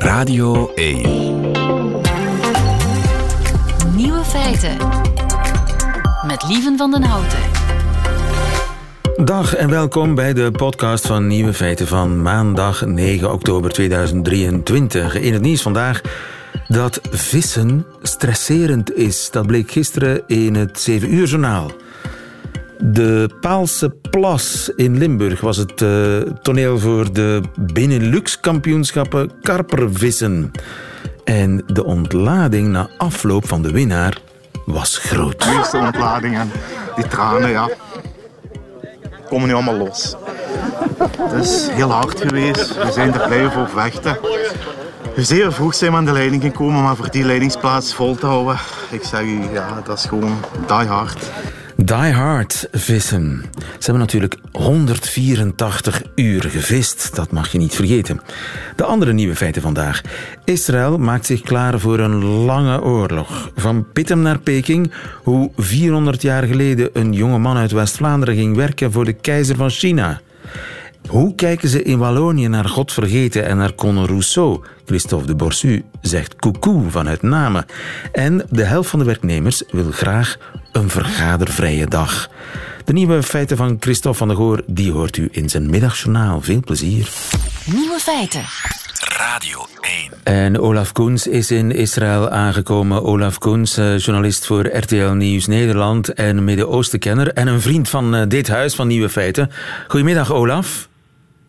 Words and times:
Radio 0.00 0.72
1. 0.74 1.02
Nieuwe 3.96 4.24
feiten. 4.24 4.76
Met 6.26 6.44
Lieven 6.48 6.76
van 6.76 6.90
den 6.90 7.02
Houten. 7.02 7.38
Dag 9.24 9.54
en 9.54 9.70
welkom 9.70 10.14
bij 10.14 10.32
de 10.32 10.50
podcast 10.50 11.06
van 11.06 11.26
Nieuwe 11.26 11.52
Feiten 11.52 11.86
van 11.86 12.22
maandag 12.22 12.86
9 12.86 13.32
oktober 13.32 13.70
2023. 13.70 15.14
In 15.14 15.32
het 15.32 15.42
nieuws 15.42 15.62
vandaag 15.62 16.00
dat 16.68 17.00
vissen 17.10 17.86
stresserend 18.02 18.94
is. 18.94 19.30
Dat 19.30 19.46
bleek 19.46 19.70
gisteren 19.70 20.22
in 20.26 20.54
het 20.54 20.80
7 20.80 21.14
uur 21.14 21.26
journaal. 21.26 21.70
De 22.82 23.30
Paalse 23.40 23.90
Plas 24.10 24.72
in 24.76 24.98
Limburg 24.98 25.40
was 25.40 25.56
het 25.56 25.80
uh, 25.80 26.20
toneel 26.42 26.78
voor 26.78 27.12
de 27.12 27.40
Benelux-kampioenschappen 27.72 29.30
karpervissen. 29.42 30.50
En 31.24 31.62
de 31.66 31.84
ontlading 31.84 32.68
na 32.68 32.90
afloop 32.98 33.48
van 33.48 33.62
de 33.62 33.70
winnaar 33.70 34.18
was 34.66 34.98
groot. 34.98 35.42
De 35.42 35.54
eerste 35.58 35.76
ontlading 35.76 36.38
en 36.38 36.50
die 36.96 37.08
tranen, 37.08 37.50
ja, 37.50 37.68
komen 39.28 39.48
nu 39.48 39.54
allemaal 39.54 39.76
los. 39.76 40.16
Het 41.18 41.44
is 41.44 41.68
heel 41.70 41.90
hard 41.90 42.20
geweest. 42.20 42.82
We 42.84 42.92
zijn 42.92 43.14
er 43.14 43.28
blij 43.28 43.50
voor 43.50 43.68
vechten. 43.68 44.18
Zeer 45.16 45.52
vroeg 45.52 45.74
zijn 45.74 45.90
we 45.90 45.96
aan 45.96 46.04
de 46.04 46.12
leiding 46.12 46.42
gekomen, 46.42 46.82
maar 46.82 46.96
voor 46.96 47.10
die 47.10 47.24
leidingsplaats 47.24 47.94
vol 47.94 48.14
te 48.14 48.26
houden, 48.26 48.56
ik 48.90 49.02
zeg 49.04 49.22
u, 49.22 49.42
ja, 49.52 49.80
dat 49.84 49.98
is 49.98 50.04
gewoon 50.04 50.40
die 50.66 50.86
hard. 50.86 51.30
Die 51.90 52.12
Hard 52.12 52.68
vissen. 52.72 53.44
Ze 53.54 53.84
hebben 53.84 53.98
natuurlijk 53.98 54.36
184 54.52 56.02
uur 56.14 56.42
gevist, 56.42 57.14
dat 57.14 57.30
mag 57.30 57.52
je 57.52 57.58
niet 57.58 57.74
vergeten. 57.74 58.20
De 58.76 58.84
andere 58.84 59.12
nieuwe 59.12 59.36
feiten 59.36 59.62
vandaag. 59.62 60.00
Israël 60.44 60.98
maakt 60.98 61.26
zich 61.26 61.40
klaar 61.40 61.80
voor 61.80 61.98
een 61.98 62.24
lange 62.24 62.82
oorlog. 62.82 63.50
Van 63.56 63.86
Pittem 63.92 64.22
naar 64.22 64.38
Peking, 64.38 64.92
hoe 65.22 65.50
400 65.56 66.22
jaar 66.22 66.42
geleden 66.42 66.90
een 66.92 67.12
jonge 67.12 67.38
man 67.38 67.56
uit 67.56 67.72
West-Vlaanderen 67.72 68.34
ging 68.34 68.56
werken 68.56 68.92
voor 68.92 69.04
de 69.04 69.12
keizer 69.12 69.56
van 69.56 69.70
China. 69.70 70.20
Hoe 71.08 71.34
kijken 71.34 71.68
ze 71.68 71.82
in 71.82 71.98
Wallonië 71.98 72.48
naar 72.48 72.68
God 72.68 72.92
vergeten 72.92 73.46
en 73.46 73.56
naar 73.56 73.74
Conor 73.74 74.06
Rousseau? 74.06 74.60
Christophe 74.84 75.26
de 75.26 75.34
Borsu 75.34 75.84
zegt 76.00 76.36
koekoe 76.36 76.90
vanuit 76.90 77.22
Namen. 77.22 77.64
En 78.12 78.46
de 78.50 78.64
helft 78.64 78.90
van 78.90 78.98
de 78.98 79.04
werknemers 79.04 79.62
wil 79.70 79.90
graag 79.90 80.36
een 80.72 80.90
vergadervrije 80.90 81.86
dag. 81.86 82.30
De 82.84 82.92
nieuwe 82.92 83.22
feiten 83.22 83.56
van 83.56 83.76
Christophe 83.80 84.18
van 84.18 84.28
der 84.28 84.36
Goor 84.36 84.62
die 84.66 84.92
hoort 84.92 85.16
u 85.16 85.28
in 85.30 85.48
zijn 85.48 85.70
middagjournaal. 85.70 86.40
Veel 86.40 86.60
plezier. 86.60 87.08
Nieuwe 87.64 87.98
feiten. 87.98 88.44
Radio 89.16 89.66
1. 89.80 90.10
En 90.22 90.60
Olaf 90.60 90.92
Koens 90.92 91.26
is 91.26 91.50
in 91.50 91.70
Israël 91.70 92.28
aangekomen. 92.30 93.04
Olaf 93.04 93.38
Koens, 93.38 93.76
eh, 93.76 93.98
journalist 93.98 94.46
voor 94.46 94.76
RTL 94.76 95.10
Nieuws 95.10 95.46
Nederland 95.46 96.12
en 96.12 96.44
Midden-Oostenkenner 96.44 97.32
en 97.32 97.46
een 97.46 97.60
vriend 97.60 97.88
van 97.88 98.14
eh, 98.14 98.22
dit 98.28 98.48
huis 98.48 98.74
van 98.74 98.86
Nieuwe 98.86 99.08
Feiten. 99.08 99.50
Goedemiddag, 99.88 100.32
Olaf. 100.32 100.88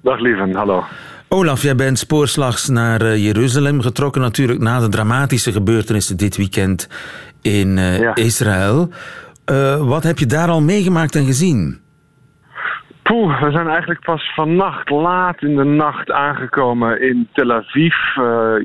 Dag 0.02 0.20
lieven, 0.20 0.56
hallo. 0.56 0.84
Olaf, 1.30 1.62
jij 1.62 1.76
bent 1.76 2.00
spoorslags 2.00 2.70
naar 2.70 3.02
eh, 3.02 3.26
Jeruzalem 3.26 3.82
getrokken, 3.82 4.22
natuurlijk 4.22 4.60
na 4.60 4.80
de 4.80 4.90
dramatische 4.90 5.52
gebeurtenissen 5.52 6.18
dit 6.18 6.38
weekend 6.38 6.90
in 7.42 7.78
uh, 7.78 8.16
Israël. 8.16 8.90
Uh, 9.52 9.88
wat 9.88 10.04
heb 10.04 10.18
je 10.18 10.26
daar 10.26 10.50
al 10.50 10.62
meegemaakt 10.62 11.16
en 11.16 11.26
gezien? 11.26 11.80
Poeh, 13.04 13.42
we 13.42 13.52
zijn 13.52 13.68
eigenlijk 13.68 14.00
pas 14.00 14.34
vannacht, 14.36 14.90
laat 14.90 15.42
in 15.42 15.56
de 15.56 15.64
nacht 15.64 16.12
aangekomen 16.12 17.02
in 17.02 17.28
Tel 17.34 17.52
Aviv. 17.52 17.96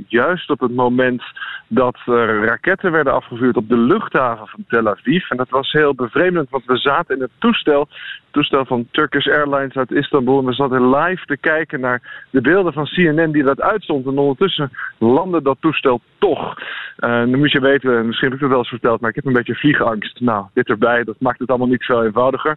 Juist 0.08 0.50
op 0.50 0.60
het 0.60 0.74
moment 0.74 1.22
dat 1.68 1.96
er 2.06 2.44
raketten 2.44 2.92
werden 2.92 3.12
afgevuurd 3.12 3.56
op 3.56 3.68
de 3.68 3.78
luchthaven 3.78 4.46
van 4.46 4.64
Tel 4.68 4.88
Aviv. 4.88 5.30
En 5.30 5.36
dat 5.36 5.48
was 5.48 5.72
heel 5.72 5.94
bevreemdend, 5.94 6.50
want 6.50 6.64
we 6.64 6.76
zaten 6.76 7.14
in 7.14 7.22
het 7.22 7.30
toestel, 7.38 7.80
het 7.80 7.90
toestel 8.30 8.64
van 8.64 8.88
Turkish 8.90 9.26
Airlines 9.26 9.76
uit 9.76 9.90
Istanbul. 9.90 10.38
En 10.38 10.44
we 10.44 10.52
zaten 10.52 10.90
live 10.90 11.24
te 11.24 11.36
kijken 11.36 11.80
naar 11.80 12.26
de 12.30 12.40
beelden 12.40 12.72
van 12.72 12.84
CNN 12.84 13.32
die 13.32 13.42
dat 13.42 13.60
uitstond. 13.60 14.06
En 14.06 14.18
ondertussen 14.18 14.70
landde 14.98 15.42
dat 15.42 15.56
toestel 15.60 16.00
toch. 16.18 16.54
Uh, 16.98 17.24
nu 17.24 17.36
moet 17.36 17.52
je 17.52 17.60
weten, 17.60 18.06
misschien 18.06 18.28
heb 18.28 18.36
ik 18.36 18.40
het 18.40 18.50
wel 18.50 18.58
eens 18.58 18.68
verteld, 18.68 19.00
maar 19.00 19.10
ik 19.10 19.16
heb 19.16 19.26
een 19.26 19.32
beetje 19.32 19.54
vliegangst. 19.54 20.20
Nou, 20.20 20.46
dit 20.54 20.68
erbij, 20.68 21.04
dat 21.04 21.20
maakt 21.20 21.38
het 21.38 21.48
allemaal 21.48 21.68
niet 21.68 21.84
veel 21.84 22.04
eenvoudiger. 22.04 22.56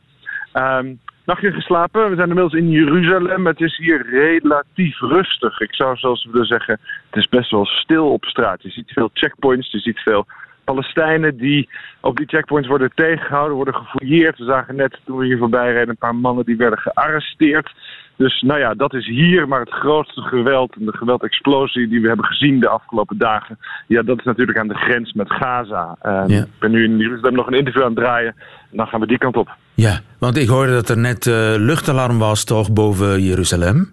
Um, 0.53 1.00
nachtje 1.29 1.51
geslapen. 1.51 2.09
We 2.09 2.16
zijn 2.16 2.28
inmiddels 2.29 2.53
in 2.53 2.69
Jeruzalem. 2.69 3.45
Het 3.45 3.62
is 3.62 3.78
hier 3.78 4.09
relatief 4.09 5.00
rustig. 5.00 5.59
Ik 5.59 5.75
zou 5.75 5.97
zelfs 5.97 6.25
willen 6.31 6.47
zeggen, 6.47 6.79
het 7.09 7.16
is 7.16 7.28
best 7.28 7.51
wel 7.51 7.66
stil 7.66 8.12
op 8.12 8.25
straat. 8.25 8.63
Je 8.63 8.69
ziet 8.69 8.91
veel 8.91 9.09
checkpoints, 9.13 9.72
je 9.72 9.79
ziet 9.79 10.00
veel 10.00 10.25
Palestijnen 10.72 11.38
die 11.38 11.69
op 12.02 12.18
die 12.18 12.28
checkpoints 12.28 12.68
worden 12.68 12.91
tegengehouden, 12.96 13.56
worden 13.56 13.74
gefouilleerd. 13.74 14.38
We 14.38 14.44
zagen 14.44 14.75
net 14.75 15.00
toen 15.06 15.18
we 15.18 15.25
hier 15.25 15.38
voorbij 15.38 15.72
reden 15.72 15.90
een 15.90 15.97
paar 15.97 16.16
mannen 16.16 16.46
die 16.46 16.57
werden 16.57 16.80
gearresteerd. 16.80 17.72
Dus 18.16 18.41
nou 18.41 18.59
ja, 18.59 18.74
dat 18.74 18.94
is 18.94 19.08
hier, 19.08 19.47
maar 19.47 19.59
het 19.59 19.72
grootste 19.72 20.22
geweld 20.22 20.75
en 20.75 20.85
de 20.85 20.97
geweldexplosie 20.97 21.88
die 21.88 22.02
we 22.02 22.08
hebben 22.08 22.25
gezien 22.25 22.59
de 22.59 22.69
afgelopen 22.69 23.18
dagen, 23.18 23.58
ja, 23.88 24.02
dat 24.02 24.18
is 24.18 24.24
natuurlijk 24.24 24.58
aan 24.58 24.68
de 24.68 24.74
grens 24.75 25.13
met 25.13 25.31
Gaza. 25.31 25.97
Uh, 26.03 26.24
ja. 26.28 26.41
Ik 26.41 26.59
ben 26.59 26.72
nu 26.72 26.84
in 26.84 26.97
Jeruzalem 26.97 27.35
nog 27.35 27.47
een 27.47 27.58
interview 27.58 27.84
aan 27.84 27.96
het 27.96 28.03
draaien 28.03 28.35
en 28.72 28.78
dan 28.78 28.88
gaan 28.88 29.00
we 29.00 29.08
die 29.08 29.18
kant 29.18 29.38
op. 29.38 29.50
Ja, 29.74 30.00
want 30.19 30.38
ik 30.38 30.47
hoorde 30.47 30.72
dat 30.72 30.90
er 30.90 30.97
net 30.97 31.25
uh, 31.25 31.34
luchtalarm 31.58 32.19
was 32.19 32.44
toch 32.44 32.74
boven 32.74 33.22
Jeruzalem? 33.22 33.91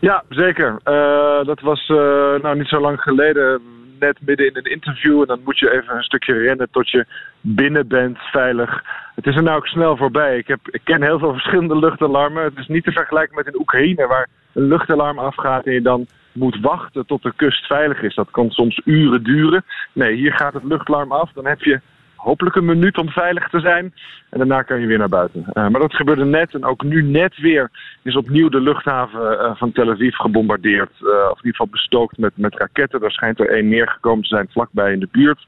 Ja, 0.00 0.22
zeker. 0.28 0.70
Uh, 0.84 1.46
dat 1.46 1.60
was 1.60 1.88
uh, 1.88 1.96
nou 2.42 2.56
niet 2.56 2.68
zo 2.68 2.80
lang 2.80 3.00
geleden 3.00 3.60
net 3.98 4.18
midden 4.20 4.46
in 4.46 4.56
een 4.56 4.72
interview. 4.72 5.20
En 5.20 5.26
dan 5.26 5.40
moet 5.44 5.58
je 5.58 5.72
even 5.72 5.96
een 5.96 6.02
stukje 6.02 6.32
rennen 6.32 6.70
tot 6.70 6.90
je 6.90 7.06
binnen 7.40 7.88
bent, 7.88 8.18
veilig. 8.18 8.84
Het 9.14 9.26
is 9.26 9.36
er 9.36 9.42
nou 9.42 9.56
ook 9.56 9.66
snel 9.66 9.96
voorbij. 9.96 10.38
Ik, 10.38 10.46
heb, 10.46 10.60
ik 10.70 10.80
ken 10.84 11.02
heel 11.02 11.18
veel 11.18 11.32
verschillende 11.32 11.78
luchtalarmen. 11.78 12.44
Het 12.44 12.58
is 12.58 12.66
niet 12.66 12.84
te 12.84 12.92
vergelijken 12.92 13.36
met 13.36 13.46
in 13.46 13.60
Oekraïne, 13.60 14.06
waar 14.06 14.28
een 14.52 14.68
luchtalarm 14.68 15.18
afgaat 15.18 15.66
en 15.66 15.72
je 15.72 15.82
dan 15.82 16.06
moet 16.32 16.60
wachten 16.60 17.06
tot 17.06 17.22
de 17.22 17.32
kust 17.36 17.66
veilig 17.66 18.02
is. 18.02 18.14
Dat 18.14 18.30
kan 18.30 18.50
soms 18.50 18.80
uren 18.84 19.22
duren. 19.22 19.64
Nee, 19.92 20.14
hier 20.14 20.32
gaat 20.32 20.52
het 20.52 20.64
luchtalarm 20.64 21.12
af. 21.12 21.32
Dan 21.32 21.46
heb 21.46 21.60
je 21.60 21.80
hopelijk 22.18 22.56
een 22.56 22.64
minuut 22.64 22.98
om 22.98 23.08
veilig 23.08 23.48
te 23.48 23.60
zijn. 23.60 23.94
En 24.30 24.38
daarna 24.38 24.62
kan 24.62 24.80
je 24.80 24.86
weer 24.86 24.98
naar 24.98 25.08
buiten. 25.08 25.40
Uh, 25.40 25.54
maar 25.54 25.80
dat 25.80 25.94
gebeurde 25.94 26.24
net. 26.24 26.54
En 26.54 26.64
ook 26.64 26.82
nu 26.82 27.02
net 27.02 27.40
weer 27.40 27.70
is 28.02 28.16
opnieuw 28.16 28.48
de 28.48 28.60
luchthaven 28.60 29.32
uh, 29.32 29.50
van 29.54 29.72
Tel 29.72 29.90
Aviv 29.90 30.14
gebombardeerd. 30.14 30.90
Uh, 31.00 31.08
of 31.08 31.38
in 31.38 31.44
ieder 31.44 31.50
geval 31.50 31.68
bestookt 31.70 32.18
met, 32.18 32.32
met 32.34 32.54
raketten. 32.58 33.00
Daar 33.00 33.10
schijnt 33.10 33.40
er 33.40 33.50
één 33.50 33.68
neergekomen 33.68 34.22
te 34.22 34.28
zijn 34.28 34.48
vlakbij 34.50 34.92
in 34.92 35.00
de 35.00 35.08
buurt. 35.12 35.46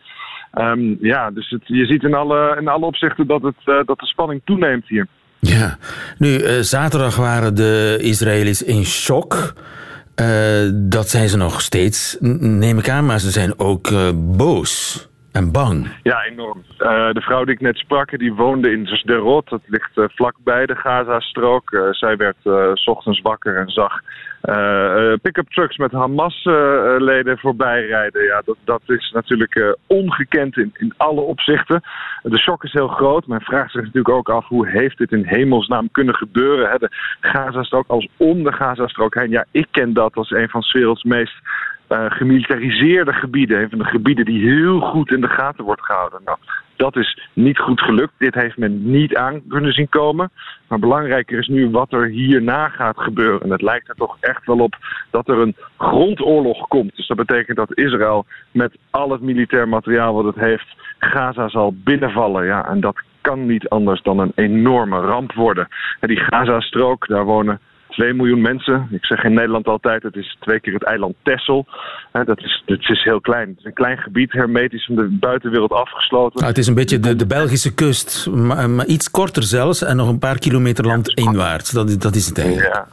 Um, 0.54 0.96
ja, 1.00 1.30
dus 1.30 1.50
het, 1.50 1.62
je 1.64 1.86
ziet 1.86 2.02
in 2.02 2.14
alle, 2.14 2.56
in 2.60 2.68
alle 2.68 2.86
opzichten 2.86 3.26
dat, 3.26 3.42
het, 3.42 3.86
dat 3.86 3.98
de 3.98 4.06
spanning 4.06 4.40
toeneemt 4.44 4.88
hier. 4.88 5.06
Ja, 5.38 5.78
nu 6.18 6.62
zaterdag 6.62 7.16
waren 7.16 7.54
de 7.54 7.98
Israëli's 8.00 8.62
in 8.62 8.84
shock. 8.84 9.52
dat 10.72 11.08
zijn 11.08 11.28
ze 11.28 11.36
nog 11.36 11.60
steeds, 11.60 12.16
neem 12.40 12.78
ik 12.78 12.88
aan, 12.88 13.06
maar 13.06 13.18
ze 13.18 13.30
zijn 13.30 13.58
ook 13.58 13.90
boos. 14.36 15.09
En 15.32 15.52
bang. 15.52 15.88
Ja, 16.02 16.24
enorm. 16.24 16.62
Uh, 16.78 17.12
de 17.12 17.20
vrouw 17.20 17.44
die 17.44 17.54
ik 17.54 17.60
net 17.60 17.76
sprak, 17.76 18.18
die 18.18 18.34
woonde 18.34 18.70
in 18.70 18.86
Sderot. 18.86 19.48
Dat 19.48 19.60
ligt 19.66 19.90
uh, 19.94 20.04
vlakbij 20.08 20.66
de 20.66 20.74
Gazastrook. 20.74 21.70
Uh, 21.70 21.88
zij 21.90 22.16
werd 22.16 22.36
s 22.74 22.86
ochtends 22.86 23.20
wakker 23.20 23.56
en 23.56 23.68
zag 23.68 24.00
pick-up 25.22 25.48
trucks 25.48 25.76
met 25.76 25.92
Hamas-leden 25.92 27.38
voorbij 27.38 27.86
rijden. 27.86 28.22
Ja, 28.22 28.42
dat, 28.44 28.56
dat 28.64 28.82
is 28.86 29.10
natuurlijk 29.14 29.76
ongekend 29.86 30.56
in, 30.56 30.74
in 30.78 30.94
alle 30.96 31.20
opzichten. 31.20 31.80
De 32.22 32.38
shock 32.38 32.64
is 32.64 32.72
heel 32.72 32.88
groot. 32.88 33.26
Men 33.26 33.40
vraagt 33.40 33.70
zich 33.70 33.82
natuurlijk 33.82 34.14
ook 34.14 34.28
af 34.28 34.46
hoe 34.46 34.68
heeft 34.68 34.98
dit 34.98 35.12
in 35.12 35.24
hemelsnaam 35.24 35.90
kunnen 35.90 36.14
gebeuren. 36.14 36.70
Hè? 36.70 36.78
De 36.78 36.90
Gazastrook 37.20 37.84
als 37.86 38.08
om 38.16 38.42
de 38.42 38.52
Gazastrook 38.52 39.14
heen. 39.14 39.30
Ja, 39.30 39.44
ik 39.50 39.66
ken 39.70 39.92
dat 39.92 40.14
als 40.14 40.30
een 40.30 40.48
van 40.48 40.62
's 40.62 40.72
werelds 40.72 41.02
meest 41.02 41.34
gemilitariseerde 41.90 43.12
gebieden. 43.12 43.62
Een 43.62 43.70
van 43.70 43.78
de 43.78 43.84
gebieden 43.84 44.24
die 44.24 44.50
heel 44.50 44.80
goed 44.80 45.10
in 45.10 45.20
de 45.20 45.28
gaten 45.28 45.64
wordt 45.64 45.84
gehouden. 45.84 46.20
Nou, 46.24 46.38
dat 46.76 46.96
is 46.96 47.28
niet 47.32 47.58
goed 47.58 47.80
gelukt. 47.80 48.12
Dit 48.18 48.34
heeft 48.34 48.56
men 48.56 48.90
niet 48.90 49.16
aan 49.16 49.42
kunnen 49.48 49.72
zien 49.72 49.88
komen. 49.88 50.30
Maar 50.68 50.78
belangrijker 50.78 51.38
is 51.38 51.48
nu 51.48 51.70
wat 51.70 51.92
er 51.92 52.06
hierna 52.06 52.68
gaat 52.68 52.98
gebeuren. 52.98 53.40
En 53.40 53.50
het 53.50 53.62
lijkt 53.62 53.88
er 53.88 53.94
toch 53.94 54.16
echt 54.20 54.46
wel 54.46 54.58
op 54.58 54.76
dat 55.10 55.28
er 55.28 55.38
een 55.38 55.56
grondoorlog 55.78 56.68
komt. 56.68 56.96
Dus 56.96 57.06
dat 57.06 57.16
betekent 57.16 57.56
dat 57.56 57.78
Israël 57.78 58.26
met 58.50 58.76
al 58.90 59.10
het 59.10 59.20
militair 59.20 59.68
materiaal 59.68 60.14
wat 60.14 60.24
het 60.24 60.44
heeft, 60.44 60.76
Gaza 60.98 61.48
zal 61.48 61.74
binnenvallen. 61.84 62.44
Ja, 62.44 62.68
en 62.68 62.80
dat 62.80 63.02
kan 63.20 63.46
niet 63.46 63.68
anders 63.68 64.02
dan 64.02 64.18
een 64.18 64.32
enorme 64.34 65.00
ramp 65.00 65.32
worden. 65.32 65.68
En 66.00 66.08
die 66.08 66.20
Gaza-strook, 66.20 67.06
daar 67.06 67.24
wonen 67.24 67.60
2 67.90 68.14
miljoen 68.14 68.40
mensen. 68.40 68.88
Ik 68.90 69.04
zeg 69.04 69.24
in 69.24 69.34
Nederland 69.34 69.66
altijd, 69.66 70.02
het 70.02 70.16
is 70.16 70.36
twee 70.40 70.60
keer 70.60 70.74
het 70.74 70.84
eiland 70.84 71.14
Texel. 71.22 71.66
dat, 72.12 72.38
is, 72.38 72.62
dat 72.66 72.78
is 72.78 73.02
heel 73.04 73.20
klein. 73.20 73.48
Het 73.48 73.58
is 73.58 73.64
een 73.64 73.72
klein 73.72 73.98
gebied, 73.98 74.32
hermetisch 74.32 74.84
van 74.84 74.94
de 74.94 75.16
buitenwereld 75.20 75.72
afgesloten. 75.72 76.36
Nou, 76.36 76.48
het 76.48 76.58
is 76.58 76.66
een 76.66 76.74
beetje 76.74 77.00
de, 77.00 77.16
de 77.16 77.26
Belgische 77.26 77.74
kust, 77.74 78.26
maar, 78.30 78.70
maar, 78.70 78.86
iets 78.86 79.10
korter 79.10 79.42
zelfs. 79.42 79.82
En 79.82 79.96
nog 79.96 80.08
een 80.08 80.18
paar 80.18 80.38
kilometer 80.38 80.86
landinwaarts. 80.86 81.70
Dat, 81.70 82.00
dat 82.00 82.14
is 82.14 82.26
het 82.26 82.38
eigenlijk. 82.38 82.74
Ja. 82.74 82.86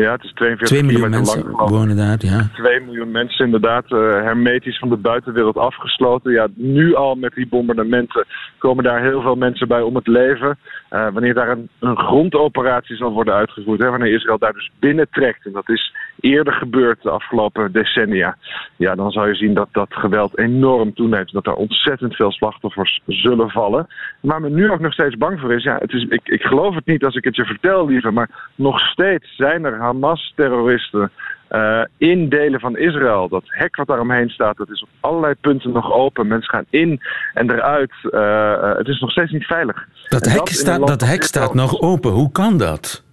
Ja, 0.00 0.12
het 0.12 0.24
is 0.24 0.32
42 0.32 0.66
2 0.66 0.82
miljoen 0.82 1.10
mensen 1.10 1.50
lang. 1.50 1.68
wonen 1.68 1.96
daar, 1.96 2.16
ja. 2.18 2.48
2 2.52 2.80
miljoen 2.80 3.10
mensen 3.10 3.44
inderdaad 3.44 3.84
eh, 3.92 3.98
hermetisch 3.98 4.78
van 4.78 4.88
de 4.88 4.96
buitenwereld 4.96 5.56
afgesloten. 5.56 6.32
Ja, 6.32 6.46
nu 6.54 6.94
al 6.94 7.14
met 7.14 7.32
die 7.34 7.46
bombardementen 7.46 8.26
komen 8.58 8.84
daar 8.84 9.02
heel 9.02 9.20
veel 9.20 9.34
mensen 9.34 9.68
bij 9.68 9.80
om 9.80 9.94
het 9.94 10.06
leven. 10.06 10.58
Eh, 10.88 11.08
wanneer 11.12 11.34
daar 11.34 11.48
een, 11.48 11.68
een 11.80 11.98
grondoperatie 11.98 12.96
zal 12.96 13.12
worden 13.12 13.34
uitgevoerd, 13.34 13.80
hè, 13.80 13.90
wanneer 13.90 14.14
Israël 14.14 14.38
daar 14.38 14.52
dus 14.52 14.70
binnentrekt, 14.78 15.46
en 15.46 15.52
dat 15.52 15.68
is 15.68 15.94
eerder 16.20 16.52
gebeurd 16.52 17.02
de 17.02 17.10
afgelopen 17.10 17.72
decennia, 17.72 18.36
ja, 18.76 18.94
dan 18.94 19.10
zal 19.10 19.26
je 19.26 19.34
zien 19.34 19.54
dat 19.54 19.68
dat 19.72 19.88
geweld 19.90 20.38
enorm 20.38 20.94
toeneemt. 20.94 21.32
Dat 21.32 21.46
er 21.46 21.54
ontzettend 21.54 22.14
veel 22.14 22.32
slachtoffers 22.32 23.00
zullen 23.06 23.50
vallen. 23.50 23.86
Waar 24.20 24.40
men 24.40 24.54
nu 24.54 24.70
ook 24.70 24.80
nog 24.80 24.92
steeds 24.92 25.16
bang 25.16 25.40
voor 25.40 25.52
is, 25.52 25.62
ja, 25.62 25.76
het 25.78 25.92
is 25.92 26.06
ik, 26.08 26.28
ik 26.28 26.42
geloof 26.42 26.74
het 26.74 26.86
niet 26.86 27.04
als 27.04 27.14
ik 27.14 27.24
het 27.24 27.36
je 27.36 27.44
vertel, 27.44 27.86
liever, 27.86 28.12
maar 28.12 28.50
nog 28.54 28.78
steeds 28.78 29.36
zijn 29.36 29.64
er 29.64 29.78
Hamas-terroristen 29.78 31.10
eh, 31.48 31.82
in 31.98 32.28
delen 32.28 32.60
van 32.60 32.76
Israël. 32.76 33.28
Dat 33.28 33.42
hek 33.46 33.76
wat 33.76 33.86
daaromheen 33.86 34.28
staat, 34.28 34.56
dat 34.56 34.70
is 34.70 34.82
op 34.82 34.88
allerlei 35.00 35.34
punten 35.40 35.72
nog 35.72 35.92
open. 35.92 36.26
Mensen 36.26 36.50
gaan 36.50 36.64
in 36.70 37.00
en 37.34 37.50
eruit. 37.50 37.92
Eh, 38.10 38.52
eh, 38.52 38.76
het 38.76 38.88
is 38.88 39.00
nog 39.00 39.10
steeds 39.10 39.32
niet 39.32 39.44
veilig. 39.44 39.86
Dat 40.08 40.24
hek, 40.24 40.48
staat, 40.48 40.86
dat 40.86 41.00
hek 41.00 41.22
staat 41.22 41.54
nog 41.54 41.80
open. 41.80 42.10
Hoe 42.10 42.32
kan 42.32 42.58
dat? 42.58 43.03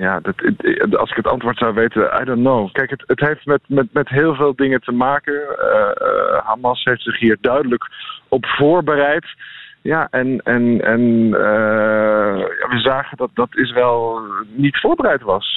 Ja, 0.00 0.20
dat, 0.20 0.34
als 0.96 1.10
ik 1.10 1.16
het 1.16 1.26
antwoord 1.26 1.58
zou 1.58 1.74
weten, 1.74 2.20
I 2.20 2.24
don't 2.24 2.40
know. 2.40 2.72
Kijk, 2.72 2.90
het, 2.90 3.02
het 3.06 3.20
heeft 3.20 3.46
met, 3.46 3.60
met, 3.66 3.86
met 3.92 4.08
heel 4.08 4.34
veel 4.34 4.54
dingen 4.54 4.80
te 4.80 4.92
maken. 4.92 5.58
Eh, 5.58 5.90
eh, 5.90 6.46
Hamas 6.46 6.84
heeft 6.84 7.02
zich 7.02 7.18
hier 7.18 7.36
duidelijk 7.40 7.88
op 8.28 8.46
voorbereid. 8.46 9.24
Ja, 9.82 10.08
en, 10.10 10.40
en, 10.44 10.80
en 10.84 11.00
eh, 11.34 12.46
we 12.68 12.78
zagen 12.82 13.16
dat, 13.16 13.30
dat 13.34 13.56
Israël 13.56 14.20
niet 14.54 14.80
voorbereid 14.80 15.22
was. 15.22 15.56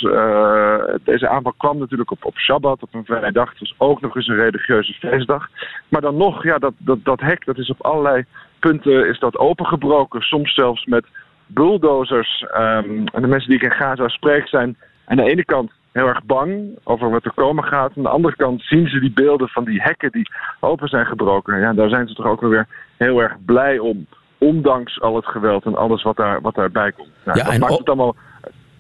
Deze 1.04 1.28
aanval 1.28 1.54
kwam 1.58 1.78
natuurlijk 1.78 2.12
op, 2.12 2.26
op 2.26 2.38
Shabbat, 2.38 2.84
op 2.84 2.94
een 2.94 3.06
vrije 3.06 3.32
dag. 3.32 3.50
Het 3.50 3.60
was 3.60 3.76
ook 3.78 4.02
nog 4.02 4.16
eens 4.16 4.28
een 4.28 4.36
religieuze 4.36 4.94
feestdag. 4.94 5.48
Maar 5.90 6.02
dan 6.02 6.18
nog, 6.18 6.44
ja, 6.44 6.58
dat, 6.58 6.74
dat, 6.78 6.98
dat 7.04 7.20
hek 7.20 7.46
dat 7.46 7.58
is 7.58 7.70
op 7.70 7.82
allerlei 7.82 8.26
punten 8.60 9.08
is 9.08 9.20
dat 9.20 9.38
opengebroken. 9.38 10.22
Soms 10.22 10.54
zelfs 10.54 10.86
met 10.86 11.06
bulldozers. 11.54 12.46
Ehm, 12.54 13.06
en 13.14 13.22
de 13.22 13.28
mensen 13.28 13.50
die 13.50 13.58
ik 13.58 13.64
in 13.64 13.78
Gaza 13.78 14.08
spreek 14.08 14.48
zijn 14.48 14.78
aan 15.06 15.18
de 15.18 15.30
ene 15.30 15.46
kant 15.46 15.72
heel 15.92 16.08
erg 16.08 16.24
bang 16.24 16.80
over 16.84 17.10
wat 17.10 17.26
er 17.26 17.34
komen 17.34 17.64
gaat. 17.64 17.92
Aan 17.98 18.04
de 18.04 18.10
andere 18.10 18.36
kant 18.36 18.62
zien 18.62 18.88
ze 18.88 19.00
die 19.00 19.12
beelden 19.12 19.48
van 19.48 19.64
die 19.64 19.82
hekken 19.82 20.12
die 20.12 20.30
open 20.60 20.88
zijn 20.88 21.06
gebroken. 21.06 21.60
Ja, 21.60 21.74
daar 21.74 21.90
zijn 21.90 22.08
ze 22.08 22.14
toch 22.14 22.26
ook 22.26 22.42
wel 22.42 22.50
weer 22.50 22.68
heel 22.98 23.22
erg 23.22 23.36
blij 23.46 23.80
om. 23.80 24.08
Ondanks 24.38 25.02
al 25.02 25.16
het 25.16 25.26
geweld 25.26 25.66
en 25.66 25.76
alles 25.76 26.04
wat, 26.04 26.16
daar, 26.16 26.42
wat 26.42 26.56
daarbij 26.56 26.92
komt. 26.92 27.10
Nou, 27.26 27.38
Ja, 27.38 27.44
dat 27.44 27.54
en 27.54 27.60
maakt 27.60 27.78
het 27.78 27.88
allemaal... 27.88 28.16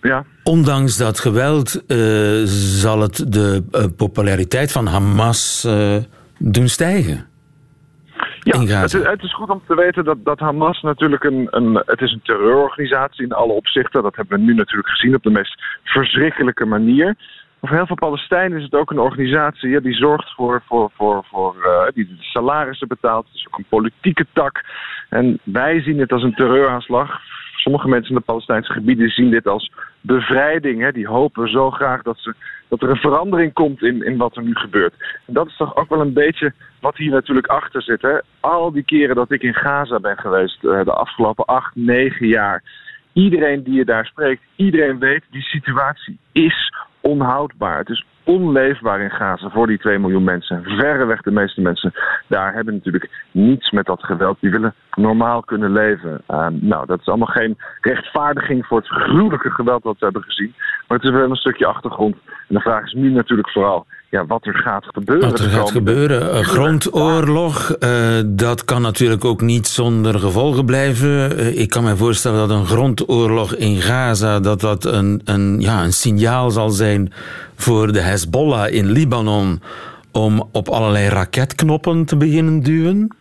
Ja, 0.01 0.23
Ondanks 0.43 0.97
dat 0.97 1.19
geweld 1.19 1.85
eh, 1.87 1.97
zal 2.45 2.99
het 2.99 3.33
de 3.33 3.63
eh, 3.71 3.83
populariteit 3.97 4.71
van 4.71 4.87
Hamas 4.87 5.63
eh, 5.65 5.95
doen 6.37 6.67
stijgen. 6.67 7.27
Ja, 8.43 8.59
in 8.59 8.67
Gaza. 8.67 8.81
het 8.81 8.93
is, 8.93 9.11
het 9.11 9.23
is 9.23 9.33
goed 9.33 9.49
om 9.49 9.61
te 9.67 9.75
weten 9.75 10.03
dat, 10.03 10.17
dat 10.23 10.39
Hamas 10.39 10.81
natuurlijk 10.81 11.23
een, 11.23 11.47
een, 11.49 11.81
het 11.85 12.01
is 12.01 12.11
een 12.11 12.21
terreurorganisatie 12.23 13.23
in 13.23 13.31
alle 13.31 13.53
opzichten. 13.53 14.03
Dat 14.03 14.15
hebben 14.15 14.37
we 14.37 14.43
nu 14.43 14.53
natuurlijk 14.53 14.89
gezien 14.89 15.15
op 15.15 15.23
de 15.23 15.29
meest 15.29 15.63
verschrikkelijke 15.83 16.65
manier. 16.65 17.05
Maar 17.05 17.69
voor 17.69 17.77
heel 17.77 17.85
veel 17.85 18.07
Palestijnen 18.07 18.57
is 18.57 18.63
het 18.63 18.75
ook 18.75 18.91
een 18.91 18.99
organisatie 18.99 19.69
ja, 19.69 19.79
die 19.79 19.93
zorgt 19.93 20.33
voor, 20.33 20.63
voor, 20.67 20.91
voor, 20.95 21.25
voor 21.29 21.55
eh, 21.63 21.93
die 21.93 22.07
de 22.07 22.15
salarissen 22.19 22.87
betaalt. 22.87 23.25
Het 23.25 23.35
is 23.35 23.47
ook 23.47 23.57
een 23.57 23.65
politieke 23.69 24.25
tak. 24.33 24.63
En 25.09 25.39
wij 25.43 25.81
zien 25.81 25.99
het 25.99 26.11
als 26.11 26.23
een 26.23 26.35
terreuraanslag. 26.35 27.19
Sommige 27.55 27.87
mensen 27.87 28.09
in 28.09 28.17
de 28.17 28.25
Palestijnse 28.25 28.73
gebieden 28.73 29.09
zien 29.09 29.29
dit 29.29 29.47
als 29.47 29.71
bevrijding. 30.03 30.81
Hè. 30.81 30.91
Die 30.91 31.07
hopen 31.07 31.49
zo 31.49 31.71
graag 31.71 32.01
dat, 32.01 32.17
ze, 32.19 32.33
dat 32.67 32.81
er 32.81 32.89
een 32.89 32.95
verandering 32.95 33.53
komt 33.53 33.81
in, 33.81 34.05
in 34.05 34.17
wat 34.17 34.35
er 34.35 34.43
nu 34.43 34.55
gebeurt. 34.55 34.93
En 35.25 35.33
dat 35.33 35.47
is 35.47 35.57
toch 35.57 35.75
ook 35.75 35.89
wel 35.89 36.01
een 36.01 36.13
beetje 36.13 36.53
wat 36.79 36.97
hier 36.97 37.11
natuurlijk 37.11 37.47
achter 37.47 37.81
zit. 37.81 38.01
Hè. 38.01 38.17
Al 38.39 38.71
die 38.71 38.83
keren 38.83 39.15
dat 39.15 39.31
ik 39.31 39.41
in 39.41 39.53
Gaza 39.53 39.99
ben 39.99 40.17
geweest, 40.17 40.63
eh, 40.63 40.83
de 40.83 40.93
afgelopen 40.93 41.45
acht, 41.45 41.75
negen 41.75 42.27
jaar. 42.27 42.63
Iedereen 43.13 43.63
die 43.63 43.73
je 43.73 43.85
daar 43.85 44.05
spreekt, 44.05 44.41
iedereen 44.55 44.99
weet, 44.99 45.23
die 45.31 45.41
situatie 45.41 46.17
is 46.31 46.73
onhoudbaar. 47.01 47.77
Het 47.77 47.89
is 47.89 48.05
onleefbaar 48.23 49.01
in 49.01 49.11
Gaza 49.11 49.49
voor 49.49 49.67
die 49.67 49.77
2 49.77 49.99
miljoen 49.99 50.23
mensen. 50.23 50.63
Verreweg 50.63 51.21
de 51.21 51.31
meeste 51.31 51.61
mensen 51.61 51.93
daar 52.27 52.53
hebben 52.53 52.73
natuurlijk 52.73 53.09
niets 53.31 53.71
met 53.71 53.85
dat 53.85 54.03
geweld. 54.03 54.37
Die 54.39 54.51
willen 54.51 54.73
normaal 54.93 55.41
kunnen 55.41 55.71
leven. 55.71 56.21
Uh, 56.29 56.47
nou, 56.51 56.85
dat 56.85 56.99
is 56.99 57.07
allemaal 57.07 57.27
geen 57.27 57.57
rechtvaardiging 57.81 58.65
voor 58.65 58.77
het 58.77 58.87
gruwelijke 58.87 59.49
geweld 59.49 59.83
dat 59.83 59.99
we 59.99 60.05
hebben 60.05 60.23
gezien. 60.23 60.53
Maar 60.87 60.97
het 60.97 61.07
is 61.07 61.13
wel 61.13 61.29
een 61.29 61.35
stukje 61.35 61.65
achtergrond. 61.65 62.15
En 62.25 62.55
de 62.55 62.61
vraag 62.61 62.83
is 62.85 62.93
nu 62.93 63.09
natuurlijk 63.09 63.49
vooral 63.49 63.85
ja, 64.13 64.25
wat 64.25 64.45
er 64.45 64.55
gaat 64.55 64.85
gebeuren. 64.85 65.29
Wat 65.29 65.39
er 65.39 65.49
gaat 65.49 65.71
gebeuren. 65.71 66.37
Een 66.37 66.43
grondoorlog, 66.43 67.75
uh, 67.79 68.21
dat 68.25 68.65
kan 68.65 68.81
natuurlijk 68.81 69.25
ook 69.25 69.41
niet 69.41 69.67
zonder 69.67 70.19
gevolgen 70.19 70.65
blijven. 70.65 71.39
Uh, 71.39 71.59
ik 71.59 71.69
kan 71.69 71.83
me 71.83 71.95
voorstellen 71.95 72.47
dat 72.47 72.57
een 72.57 72.65
grondoorlog 72.65 73.55
in 73.55 73.75
Gaza 73.75 74.39
dat 74.39 74.59
dat 74.61 74.85
een, 74.85 75.21
een, 75.25 75.59
ja, 75.59 75.83
een 75.83 75.93
signaal 75.93 76.51
zal 76.51 76.69
zijn 76.69 77.11
voor 77.55 77.91
de 77.91 78.01
Hezbollah 78.01 78.73
in 78.73 78.91
Libanon 78.91 79.61
om 80.11 80.49
op 80.51 80.67
allerlei 80.67 81.07
raketknoppen 81.09 82.05
te 82.05 82.17
beginnen 82.17 82.59
duwen. 82.59 83.15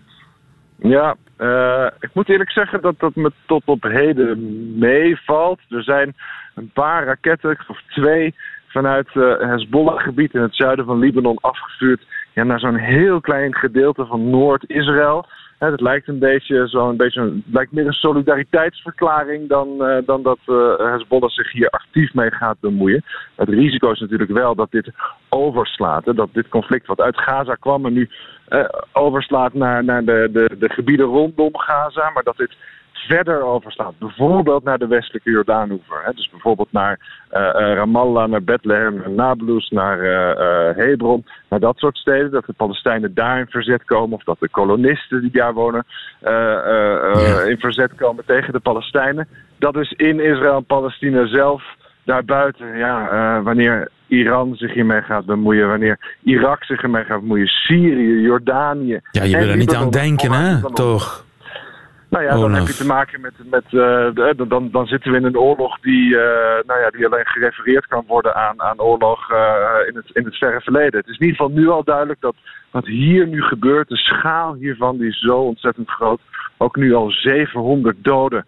Ja, 0.79 1.17
uh, 1.39 1.87
ik 2.01 2.11
moet 2.13 2.29
eerlijk 2.29 2.51
zeggen 2.51 2.83
dat 2.83 2.95
dat 2.99 3.15
me 3.15 3.33
tot 3.47 3.63
op 3.65 3.83
heden 3.83 4.39
meevalt. 4.79 5.61
Er 5.69 5.83
zijn 5.83 6.15
een 6.55 6.71
paar 6.73 7.05
raketten, 7.05 7.59
of 7.69 7.83
twee, 7.89 8.35
vanuit 8.73 9.09
uh, 9.15 9.39
Hezbollah-gebied 9.39 10.35
in 10.35 10.41
het 10.43 10.55
zuiden 10.55 10.85
van 10.85 10.99
Libanon 10.99 11.39
afgevuurd 11.41 12.07
ja, 12.35 12.45
naar 12.45 12.61
zo'n 12.61 12.77
heel 12.77 13.21
klein 13.21 13.55
gedeelte 13.55 14.07
van 14.07 14.31
Noord-Israël. 14.31 15.27
Het 15.59 15.81
lijkt 15.81 16.09
een 16.09 16.19
beetje 16.19 16.67
zo'n 16.67 16.97
beetje, 16.97 17.21
het 17.21 17.53
lijkt 17.53 17.73
meer 17.73 17.87
een 17.87 17.93
solidariteitsverklaring 17.93 19.49
dan, 19.49 19.69
uh, 19.79 19.97
dan 20.07 20.23
dat 20.23 20.39
uh, 20.47 20.77
Hezbollah 20.79 21.31
zich 21.31 21.53
hier 21.53 21.69
actief 21.69 22.15
mee 22.15 22.31
gaat 22.31 22.61
bemoeien. 22.61 23.05
Het 23.37 23.49
risico 23.49 23.91
is 23.91 24.01
natuurlijk 24.01 24.31
wel 24.31 24.55
dat 24.55 24.71
dit 24.71 24.91
overslaat. 25.29 26.05
Hè, 26.05 26.15
dat 26.15 26.29
dit 26.33 26.49
conflict 26.49 26.87
wat 26.87 27.01
uit 27.01 27.19
Gaza 27.19 27.55
kwam 27.55 27.87
en 27.87 27.93
nu 27.93 28.09
overslaat 28.93 29.55
naar, 29.55 29.85
naar 29.85 30.05
de, 30.05 30.29
de, 30.33 30.57
de 30.59 30.69
gebieden 30.69 31.07
rondom 31.07 31.57
Gaza, 31.57 32.11
maar 32.11 32.23
dat 32.23 32.37
dit 32.37 32.57
verder 32.93 33.43
overslaat. 33.43 33.99
Bijvoorbeeld 33.99 34.65
naar 34.65 34.79
de 34.79 34.87
westelijke 34.87 35.31
Jordaanoever. 35.31 36.01
Hè? 36.05 36.13
Dus 36.13 36.31
bijvoorbeeld 36.31 36.73
naar 36.73 36.99
uh, 37.33 37.41
uh, 37.41 37.53
Ramallah, 37.75 38.29
naar 38.29 38.43
Bethlehem, 38.43 38.95
naar 38.97 39.11
Nablus, 39.11 39.69
naar 39.69 39.99
uh, 39.99 40.77
Hebron. 40.77 41.25
Naar 41.49 41.61
dat 41.61 41.79
soort 41.79 41.97
steden. 41.97 42.31
Dat 42.31 42.47
de 42.47 42.53
Palestijnen 42.53 43.15
daar 43.15 43.39
in 43.39 43.47
verzet 43.49 43.85
komen. 43.85 44.17
Of 44.17 44.25
dat 44.25 44.41
de 44.41 44.49
kolonisten 44.49 45.21
die 45.21 45.33
daar 45.33 45.55
wonen 45.55 45.85
ja. 46.21 47.41
in 47.41 47.59
verzet 47.59 47.95
komen 47.95 48.25
tegen 48.25 48.53
de 48.53 48.61
Palestijnen. 48.61 49.29
Dat 49.59 49.77
is 49.77 49.93
in 49.93 50.21
Israël 50.21 50.57
en 50.57 50.65
Palestina 50.65 51.27
zelf. 51.27 51.63
Daarbuiten, 52.05 52.77
ja, 52.77 53.43
wanneer 53.43 53.89
Iran 54.07 54.55
zich 54.55 54.75
hiermee 54.75 55.03
gaat 55.03 55.25
bemoeien, 55.25 55.69
wanneer 55.69 55.99
Irak 56.23 56.65
zich 56.65 56.83
ermee 56.83 57.05
gaat 57.05 57.21
bemoeien, 57.21 57.47
Syrië, 57.47 58.21
Jordanië. 58.21 59.01
Ja, 59.11 59.23
je 59.23 59.37
wil 59.37 59.49
er 59.49 59.57
niet 59.57 59.75
aan 59.75 59.91
denken, 59.91 60.33
hè? 60.33 60.73
Toch? 60.73 61.25
Nou 62.13 62.25
ja, 62.25 62.31
dan 62.31 62.43
Olaf. 62.43 62.59
heb 62.59 62.67
je 62.67 62.75
te 62.75 62.87
maken 62.87 63.21
met. 63.21 63.33
met 63.51 63.65
uh, 63.65 63.71
de, 64.15 64.45
dan, 64.49 64.71
dan 64.71 64.87
zitten 64.87 65.11
we 65.11 65.17
in 65.17 65.25
een 65.25 65.39
oorlog 65.39 65.81
die, 65.81 66.09
uh, 66.09 66.19
nou 66.67 66.81
ja, 66.81 66.91
die 66.91 67.07
alleen 67.07 67.27
gerefereerd 67.27 67.87
kan 67.87 68.05
worden 68.07 68.35
aan, 68.35 68.63
aan 68.63 68.81
oorlog 68.81 69.31
uh, 69.31 69.65
in, 69.89 69.97
het, 69.97 70.11
in 70.13 70.25
het 70.25 70.37
verre 70.37 70.61
verleden. 70.61 71.01
Het 71.01 71.09
is 71.09 71.19
in 71.19 71.27
ieder 71.27 71.37
geval 71.37 71.55
nu 71.55 71.69
al 71.69 71.85
duidelijk 71.85 72.21
dat 72.21 72.35
wat 72.71 72.87
hier 72.87 73.27
nu 73.27 73.43
gebeurt, 73.43 73.89
de 73.89 73.97
schaal 73.97 74.55
hiervan, 74.55 74.99
die 74.99 75.09
is 75.09 75.21
zo 75.21 75.39
ontzettend 75.39 75.91
groot. 75.91 76.21
Ook 76.57 76.77
nu 76.77 76.95
al 76.95 77.11
700 77.11 77.97
doden 78.05 78.45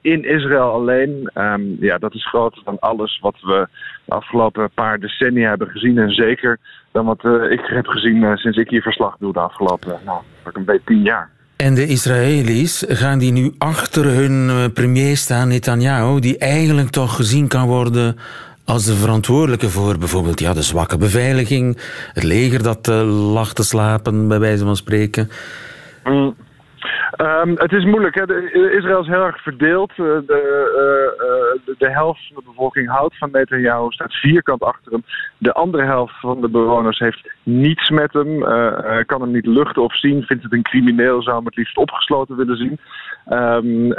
in 0.00 0.24
Israël 0.24 0.70
alleen. 0.70 1.30
Um, 1.34 1.76
ja, 1.80 1.98
dat 1.98 2.14
is 2.14 2.28
groter 2.28 2.62
dan 2.64 2.78
alles 2.78 3.18
wat 3.20 3.40
we 3.40 3.68
de 4.04 4.14
afgelopen 4.14 4.70
paar 4.70 4.98
decennia 4.98 5.48
hebben 5.48 5.68
gezien. 5.68 5.98
En 5.98 6.10
zeker 6.10 6.58
dan 6.92 7.04
wat 7.04 7.24
ik 7.50 7.60
heb 7.64 7.86
gezien 7.86 8.36
sinds 8.36 8.58
ik 8.58 8.70
hier 8.70 8.82
verslag 8.82 9.16
doe 9.18 9.32
de 9.32 9.40
afgelopen, 9.40 10.00
nou, 10.04 10.22
een 10.52 10.64
beetje 10.64 10.84
tien 10.84 11.02
jaar. 11.02 11.36
En 11.58 11.74
de 11.74 11.86
Israëli's, 11.86 12.84
gaan 12.88 13.18
die 13.18 13.32
nu 13.32 13.54
achter 13.58 14.04
hun 14.04 14.72
premier 14.72 15.16
staan, 15.16 15.48
Netanyahu, 15.48 16.20
die 16.20 16.38
eigenlijk 16.38 16.90
toch 16.90 17.16
gezien 17.16 17.48
kan 17.48 17.66
worden 17.66 18.16
als 18.64 18.84
de 18.84 18.94
verantwoordelijke 18.94 19.68
voor 19.68 19.98
bijvoorbeeld 19.98 20.40
ja, 20.40 20.52
de 20.52 20.62
zwakke 20.62 20.96
beveiliging, 20.96 21.78
het 22.12 22.22
leger 22.22 22.62
dat 22.62 22.88
uh, 22.88 23.32
lag 23.32 23.52
te 23.52 23.62
slapen, 23.62 24.28
bij 24.28 24.38
wijze 24.38 24.64
van 24.64 24.76
spreken? 24.76 25.30
Mm. 26.04 26.34
Um, 27.22 27.54
het 27.56 27.72
is 27.72 27.84
moeilijk. 27.84 28.14
Hè? 28.14 28.26
De, 28.26 28.70
Israël 28.76 29.00
is 29.00 29.06
heel 29.06 29.24
erg 29.24 29.42
verdeeld. 29.42 29.96
De, 29.96 30.22
uh, 30.26 31.64
de, 31.64 31.74
de, 31.78 31.90
helft 31.90 32.26
van 32.26 32.36
de 32.36 32.50
bevolking 32.50 32.88
houdt 32.88 33.18
van 33.18 33.30
Netanyahu, 33.32 33.90
staat 33.90 34.14
vierkant 34.14 34.62
achter 34.62 34.92
hem. 34.92 35.04
De 35.38 35.52
andere 35.52 35.84
helft 35.84 36.20
van 36.20 36.40
de 36.40 36.48
bewoners 36.48 36.98
heeft 36.98 37.30
niets 37.42 37.90
met 37.90 38.12
hem, 38.12 38.40
kan 39.06 39.20
hem 39.20 39.30
niet 39.30 39.46
luchten 39.46 39.82
of 39.82 39.98
zien, 39.98 40.22
vindt 40.22 40.42
het 40.42 40.52
een 40.52 40.62
crimineel, 40.62 41.22
zou 41.22 41.36
hem 41.36 41.44
het 41.44 41.56
liefst 41.56 41.76
opgesloten 41.76 42.36
willen 42.36 42.56
zien. 42.56 42.78
Um, 43.30 43.92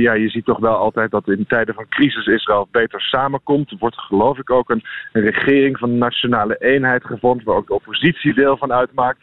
ja, 0.00 0.12
je 0.12 0.28
ziet 0.28 0.44
toch 0.44 0.58
wel 0.58 0.76
altijd 0.76 1.10
dat 1.10 1.28
in 1.28 1.46
tijden 1.46 1.74
van 1.74 1.88
crisis 1.88 2.26
Israël 2.26 2.68
beter 2.70 3.00
samenkomt. 3.00 3.70
Er 3.70 3.76
wordt 3.78 4.00
geloof 4.00 4.38
ik 4.38 4.50
ook 4.50 4.70
een, 4.70 4.82
een 5.12 5.22
regering 5.22 5.78
van 5.78 5.98
nationale 5.98 6.56
eenheid 6.56 7.04
gevonden, 7.04 7.46
waar 7.46 7.56
ook 7.56 7.66
de 7.66 7.74
oppositie 7.74 8.34
deel 8.34 8.56
van 8.56 8.72
uitmaakt. 8.72 9.20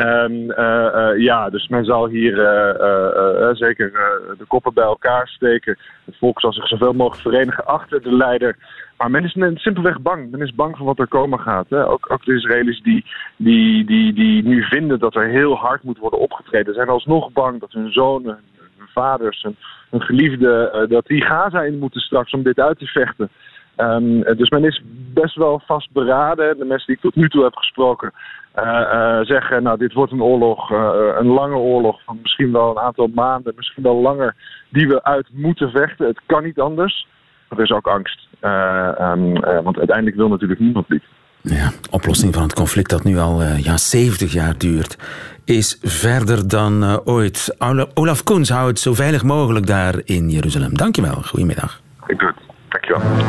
Um, 0.00 0.50
uh, 0.50 1.10
ja, 1.16 1.50
dus 1.50 1.68
men 1.68 1.84
zal 1.84 2.08
hier 2.08 2.32
uh, 2.32 3.48
zeker 3.52 3.92
de 4.38 4.44
koppen 4.46 4.74
bij 4.74 4.84
elkaar 4.84 5.28
steken. 5.28 5.78
Het 6.04 6.16
volk 6.18 6.40
zal 6.40 6.52
zich 6.52 6.68
zoveel 6.68 6.92
mogelijk 6.92 7.22
verenigen 7.22 7.66
achter 7.66 8.02
de 8.02 8.16
leider. 8.16 8.56
Maar 8.96 9.10
men 9.10 9.24
is 9.24 9.62
simpelweg 9.62 10.00
bang. 10.00 10.30
Men 10.30 10.40
is 10.40 10.54
bang 10.54 10.76
voor 10.76 10.86
wat 10.86 10.98
er 10.98 11.08
komen 11.08 11.38
gaat. 11.38 11.66
Hè. 11.68 11.88
Ook, 11.88 12.12
ook 12.12 12.24
de 12.24 12.34
Israëli's 12.34 12.82
die, 12.82 13.04
die, 13.36 13.84
die, 13.84 14.12
die 14.12 14.42
nu 14.42 14.62
vinden 14.62 14.98
dat 14.98 15.14
er 15.14 15.28
heel 15.28 15.54
hard 15.54 15.82
moet 15.82 15.98
worden 15.98 16.18
opgetreden, 16.18 16.74
zijn 16.74 16.88
alsnog 16.88 17.32
bang 17.32 17.60
dat 17.60 17.72
hun 17.72 17.92
zonen, 17.92 18.38
hun 18.76 18.88
vaders, 18.88 19.42
hun, 19.42 19.56
hun 19.90 20.02
geliefden, 20.02 20.88
dat 20.88 21.06
die 21.06 21.22
Gaza 21.22 21.62
in 21.62 21.78
moeten 21.78 22.00
straks 22.00 22.32
om 22.32 22.42
dit 22.42 22.60
uit 22.60 22.78
te 22.78 22.86
vechten. 22.86 23.30
Um, 23.80 24.22
dus 24.22 24.48
men 24.48 24.64
is 24.64 24.82
best 25.14 25.34
wel 25.34 25.62
vastberaden. 25.66 26.58
De 26.58 26.64
mensen 26.64 26.86
die 26.86 26.96
ik 26.96 27.02
tot 27.02 27.14
nu 27.14 27.28
toe 27.28 27.44
heb 27.44 27.56
gesproken 27.56 28.12
uh, 28.56 28.64
uh, 28.64 29.20
zeggen, 29.20 29.62
nou 29.62 29.78
dit 29.78 29.92
wordt 29.92 30.12
een 30.12 30.22
oorlog, 30.22 30.70
uh, 30.70 30.78
een 31.18 31.26
lange 31.26 31.56
oorlog 31.56 32.00
van 32.04 32.18
misschien 32.22 32.52
wel 32.52 32.70
een 32.70 32.78
aantal 32.78 33.10
maanden, 33.14 33.52
misschien 33.56 33.82
wel 33.82 34.00
langer, 34.00 34.34
die 34.68 34.88
we 34.88 35.04
uit 35.04 35.28
moeten 35.32 35.70
vechten. 35.70 36.06
Het 36.06 36.20
kan 36.26 36.42
niet 36.42 36.60
anders. 36.60 37.06
Er 37.48 37.60
is 37.60 37.70
ook 37.70 37.86
angst. 37.86 38.28
Um, 38.40 39.40
want 39.40 39.78
uiteindelijk 39.78 40.16
wil 40.16 40.28
natuurlijk 40.28 40.60
niemand 40.60 40.88
dit. 40.88 41.02
Ja, 41.42 41.70
oplossing 41.90 42.34
van 42.34 42.42
het 42.42 42.54
conflict 42.54 42.90
dat 42.90 43.04
nu 43.04 43.18
al 43.18 43.42
ja, 43.42 43.76
70 43.76 44.32
jaar 44.32 44.58
duurt, 44.58 44.98
is 45.44 45.78
verder 45.82 46.48
dan 46.48 47.00
ooit. 47.04 47.56
Olaf 47.94 48.22
Koens 48.24 48.48
houdt 48.48 48.68
het 48.68 48.78
zo 48.78 48.94
veilig 48.94 49.22
mogelijk 49.22 49.66
daar 49.66 49.94
in 50.04 50.28
Jeruzalem. 50.28 50.76
Dankjewel, 50.76 51.22
goedemiddag. 51.22 51.80
Ik 52.06 52.18
doe 52.18 52.28
het. 52.28 52.47
Dankjewel. 52.88 53.26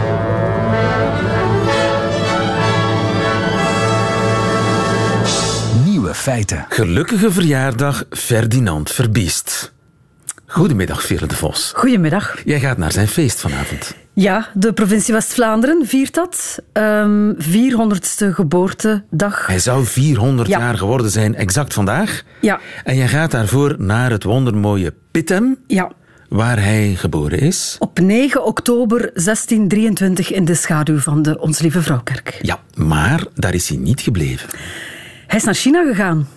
Nieuwe 5.85 6.13
feiten. 6.13 6.65
Gelukkige 6.69 7.31
verjaardag 7.31 8.03
Ferdinand 8.09 8.91
Verbiest. 8.91 9.73
Goedemiddag, 10.45 11.01
Veerle 11.01 11.27
de 11.27 11.35
Vos. 11.35 11.71
Goedemiddag. 11.75 12.35
Jij 12.45 12.59
gaat 12.59 12.77
naar 12.77 12.91
zijn 12.91 13.07
feest 13.07 13.39
vanavond. 13.39 13.95
Ja, 14.13 14.47
de 14.53 14.73
provincie 14.73 15.13
West-Vlaanderen 15.13 15.85
viert 15.87 16.13
dat. 16.13 16.59
Um, 16.73 17.35
400ste 17.39 18.25
geboortedag. 18.31 19.47
Hij 19.47 19.59
zou 19.59 19.85
400 19.85 20.47
ja. 20.47 20.59
jaar 20.59 20.77
geworden 20.77 21.11
zijn, 21.11 21.35
exact 21.35 21.73
vandaag. 21.73 22.23
Ja. 22.41 22.59
En 22.83 22.95
jij 22.95 23.07
gaat 23.07 23.31
daarvoor 23.31 23.75
naar 23.77 24.11
het 24.11 24.23
wondermooie 24.23 24.93
Pittem. 25.11 25.57
Ja 25.67 25.91
waar 26.29 26.63
hij 26.63 26.95
geboren 26.95 27.39
is? 27.39 27.75
Op 27.79 28.00
9 28.00 28.45
oktober 28.45 29.00
1623 29.00 30.31
in 30.31 30.45
de 30.45 30.55
schaduw 30.55 30.98
van 30.98 31.21
de 31.21 31.39
Ons 31.39 31.59
Lieve 31.59 31.81
Vrouwkerk. 31.81 32.39
Ja, 32.41 32.59
maar 32.75 33.25
daar 33.33 33.53
is 33.53 33.69
hij 33.69 33.77
niet 33.77 34.01
gebleven. 34.01 34.50
Hij 35.27 35.38
is 35.38 35.43
naar 35.43 35.53
China 35.53 35.83
gegaan. 35.86 36.27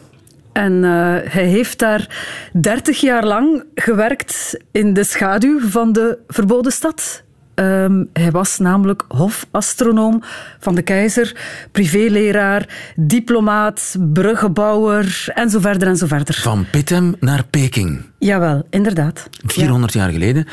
En 0.52 0.72
uh, 0.72 1.16
hij 1.24 1.44
heeft 1.44 1.78
daar 1.78 2.24
30 2.52 3.00
jaar 3.00 3.26
lang 3.26 3.64
gewerkt 3.74 4.56
in 4.70 4.92
de 4.94 5.04
schaduw 5.04 5.60
van 5.60 5.92
de 5.92 6.18
verboden 6.28 6.72
stad. 6.72 7.22
Um, 7.54 8.08
hij 8.12 8.30
was 8.30 8.58
namelijk 8.58 9.04
hofastronoom 9.08 10.22
van 10.58 10.74
de 10.74 10.82
keizer, 10.82 11.36
privéleraar, 11.72 12.92
diplomaat, 12.96 13.96
bruggenbouwer 14.12 15.24
en 15.34 15.50
zo 15.50 15.60
verder 15.60 15.88
en 15.88 15.96
zo 15.96 16.06
verder. 16.06 16.34
Van 16.34 16.66
Pittem 16.70 17.14
naar 17.20 17.44
Peking. 17.50 18.00
Jawel, 18.18 18.66
inderdaad. 18.70 19.28
400 19.46 19.92
ja. 19.92 20.00
jaar 20.00 20.10
geleden. 20.10 20.46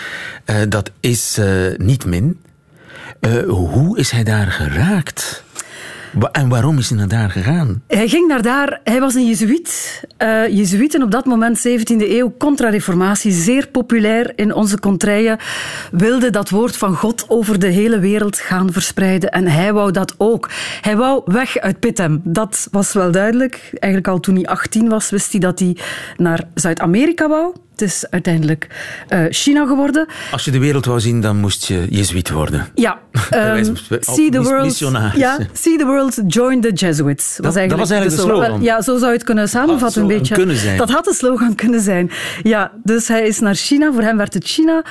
Uh, 0.45 0.55
dat 0.69 0.91
is 0.99 1.37
uh, 1.39 1.77
niet 1.77 2.05
min. 2.05 2.39
Uh, 3.21 3.43
hoe 3.49 3.97
is 3.97 4.11
hij 4.11 4.23
daar 4.23 4.47
geraakt? 4.47 5.43
En 6.31 6.49
waarom 6.49 6.77
is 6.77 6.89
hij 6.89 6.97
naar 6.97 7.07
daar 7.07 7.29
gegaan? 7.29 7.81
Hij 7.87 8.07
ging 8.07 8.27
naar 8.27 8.41
daar, 8.41 8.79
hij 8.83 8.99
was 8.99 9.13
een 9.13 9.27
jezuïet. 9.27 10.03
Uh, 10.17 11.03
op 11.03 11.11
dat 11.11 11.25
moment, 11.25 11.67
17e 11.67 11.83
eeuw, 11.97 12.33
contra-reformatie, 12.37 13.31
zeer 13.31 13.67
populair 13.67 14.31
in 14.35 14.53
onze 14.53 14.79
contraien, 14.79 15.37
wilden 15.91 16.31
dat 16.31 16.49
woord 16.49 16.77
van 16.77 16.95
God 16.95 17.25
over 17.27 17.59
de 17.59 17.67
hele 17.67 17.99
wereld 17.99 18.37
gaan 18.37 18.71
verspreiden. 18.71 19.29
En 19.29 19.47
hij 19.47 19.73
wou 19.73 19.91
dat 19.91 20.15
ook. 20.17 20.49
Hij 20.81 20.97
wou 20.97 21.21
weg 21.25 21.57
uit 21.57 21.79
Pittem. 21.79 22.21
Dat 22.23 22.67
was 22.71 22.93
wel 22.93 23.11
duidelijk. 23.11 23.69
Eigenlijk 23.73 24.13
al 24.13 24.19
toen 24.19 24.35
hij 24.35 24.45
18 24.45 24.89
was, 24.89 25.09
wist 25.09 25.31
hij 25.31 25.39
dat 25.39 25.59
hij 25.59 25.77
naar 26.17 26.43
Zuid-Amerika 26.53 27.27
wou. 27.27 27.53
Het 27.79 27.89
is 27.89 28.05
uiteindelijk 28.09 28.67
uh, 29.09 29.25
China 29.29 29.65
geworden. 29.65 30.07
Als 30.31 30.45
je 30.45 30.51
de 30.51 30.59
wereld 30.59 30.85
wou 30.85 30.99
zien, 30.99 31.21
dan 31.21 31.37
moest 31.37 31.65
je 31.65 31.87
jezuïet 31.89 32.29
worden. 32.29 32.67
Ja. 32.75 32.99
Um, 33.33 33.75
see, 33.99 34.29
the 34.29 34.41
world, 34.41 34.79
ja 35.15 35.37
see 35.53 35.77
the 35.77 35.85
world, 35.85 36.21
join 36.27 36.61
the 36.61 36.71
Jesuits. 36.71 37.35
Dat 37.35 37.45
was 37.45 37.55
eigenlijk, 37.55 37.69
dat 37.69 37.79
was 37.79 37.89
eigenlijk 37.89 38.09
de, 38.09 38.37
de 38.37 38.41
slogan. 38.41 38.61
Ja, 38.61 38.81
zo 38.81 38.97
zou 38.97 39.11
je 39.11 39.17
het 39.17 39.23
kunnen 39.23 39.49
samenvatten. 39.49 40.07
Dat 40.07 40.11
een 40.11 40.17
beetje. 40.17 40.75
Dat 40.77 40.89
had 40.89 41.05
de 41.05 41.13
slogan 41.13 41.55
kunnen 41.55 41.81
zijn. 41.81 42.11
Ja, 42.43 42.71
dus 42.83 43.07
hij 43.07 43.27
is 43.27 43.39
naar 43.39 43.55
China. 43.55 43.91
Voor 43.91 44.01
hem 44.01 44.17
werd 44.17 44.33
het 44.33 44.45
China 44.45 44.83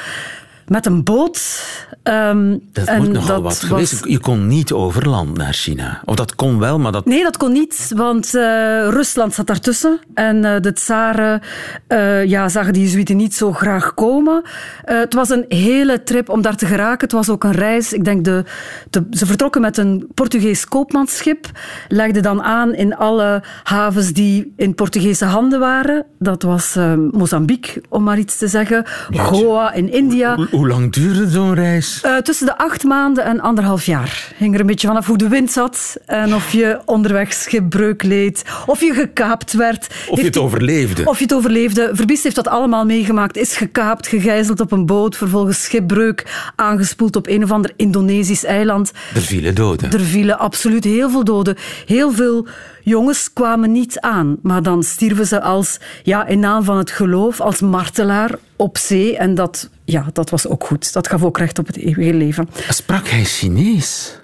met 0.69 0.87
een 0.87 1.05
boot. 1.05 1.67
Um, 2.03 2.61
dat 2.73 2.97
moet 2.99 3.13
nogal 3.13 3.27
dat 3.35 3.43
wat 3.43 3.59
geweest. 3.59 4.01
was- 4.01 4.11
Je 4.11 4.19
kon 4.19 4.47
niet 4.47 4.73
over 4.73 5.09
land 5.09 5.37
naar 5.37 5.53
China. 5.53 6.03
Of 6.05 6.15
dat 6.15 6.35
kon 6.35 6.59
wel, 6.59 6.79
maar 6.79 6.93
dat... 6.93 7.05
Nee, 7.07 7.23
dat 7.23 7.37
kon 7.37 7.53
niet, 7.53 7.93
want 7.97 8.35
eh, 8.35 8.43
Rusland 8.89 9.35
zat 9.35 9.47
daartussen. 9.47 9.99
En 10.15 10.45
eh, 10.45 10.61
de 10.61 10.73
tsaren 10.73 11.41
eh, 11.87 12.25
ja, 12.25 12.49
zagen 12.49 12.73
die 12.73 12.83
Jezuïeten 12.83 13.17
niet 13.17 13.35
zo 13.35 13.53
graag 13.53 13.95
komen. 13.95 14.43
Het 14.85 15.15
was 15.15 15.29
een 15.31 15.45
hele 15.49 16.03
trip 16.03 16.29
om 16.29 16.43
daar 16.43 16.57
te 16.57 16.67
geraken. 16.67 17.01
Het 17.01 17.13
was 17.13 17.29
ook 17.31 17.45
een 17.45 17.53
reis. 17.53 17.93
Ik 17.93 18.05
denk, 18.05 18.25
de, 18.25 18.45
de, 18.91 19.07
ze 19.11 19.27
vertrokken 19.27 19.61
met 19.61 19.77
een 19.77 20.09
Portugees 20.15 20.65
koopmansschip. 20.67 21.47
Legden 21.89 22.23
dan 22.23 22.43
aan 22.43 22.75
in 22.75 22.97
alle 22.97 23.43
havens 23.63 24.13
die 24.13 24.53
in 24.57 24.75
Portugese 24.75 25.25
handen 25.25 25.61
waren. 25.61 26.05
Dat 26.19 26.43
was 26.43 26.77
Mozambique, 27.11 27.83
om 27.89 28.03
maar 28.03 28.19
iets 28.19 28.37
te 28.39 28.49
zeggen. 28.49 28.85
Goa 29.17 29.73
in 29.73 29.93
India. 29.93 30.37
Hoe, 30.59 30.69
lang 30.69 30.93
duurde 30.93 31.29
zo'n 31.31 31.55
reis? 31.55 32.00
Eh, 32.03 32.17
tussen 32.17 32.47
de 32.47 32.59
acht 32.59 32.85
maanden 32.85 33.25
en 33.25 33.41
anderhalf 33.41 33.87
jaar. 33.87 34.33
Hing 34.37 34.55
er 34.55 34.61
een 34.61 34.67
beetje 34.67 34.87
vanaf 34.87 35.07
hoe 35.07 35.19
de 35.19 35.29
wind 35.29 35.53
zat 35.53 35.97
en 36.07 36.35
of 36.35 36.53
je 36.53 36.81
onderweg 36.85 37.33
schipbreuk 37.33 38.03
leed, 38.03 38.45
of 38.67 38.81
je 38.81 38.95
gekaapt 38.95 39.53
werd. 39.53 39.87
Of 40.09 40.19
je 40.19 40.25
het 40.25 40.38
overleefde. 40.38 41.05
Of 41.05 41.19
je 41.19 41.25
het 41.25 41.35
overleefde. 41.35 41.91
Verbiest 41.93 42.23
heeft 42.23 42.35
dat 42.35 42.49
allemaal 42.49 42.85
meegemaakt. 42.85 43.37
Is 43.37 43.57
gekaapt, 43.57 44.07
gegijzeld 44.07 44.61
op 44.61 44.73
een 44.73 44.87
boot, 44.87 45.17
vervolgens 45.17 45.62
schipbreuk, 45.62 46.50
aangespoeld 46.57 47.17
op 47.17 47.27
een 47.27 47.43
of 47.43 47.50
ander 47.50 47.73
Indonesisch 47.77 48.45
eiland. 48.45 48.93
Er 49.15 49.21
vielen 49.21 49.55
doden. 49.55 49.93
Er 49.93 50.00
vielen 50.00 50.38
absoluut 50.38 50.85
heel 50.85 51.11
veel 51.11 51.25
doden. 51.25 51.57
Heel 51.87 52.12
veel 52.12 52.47
jongens 52.88 53.33
kwamen 53.33 53.73
niet 53.73 54.00
aan, 54.00 54.37
maar 54.42 54.62
dan 54.62 54.83
stierven 54.83 55.26
ze 55.26 55.40
als, 55.40 55.80
ja, 56.02 56.26
in 56.26 56.38
naam 56.38 56.64
van 56.64 56.76
het 56.76 56.90
geloof, 56.90 57.40
als 57.40 57.61
martelaar 57.61 58.38
op 58.57 58.78
zee. 58.78 59.16
En 59.16 59.35
dat, 59.35 59.71
ja, 59.85 60.07
dat 60.12 60.30
was 60.30 60.47
ook 60.47 60.64
goed. 60.64 60.92
Dat 60.92 61.09
gaf 61.09 61.25
ook 61.25 61.38
recht 61.38 61.59
op 61.59 61.66
het 61.66 61.76
eeuwige 61.76 62.14
leven. 62.14 62.49
Sprak 62.68 63.09
hij 63.09 63.25
Chinees? 63.25 64.18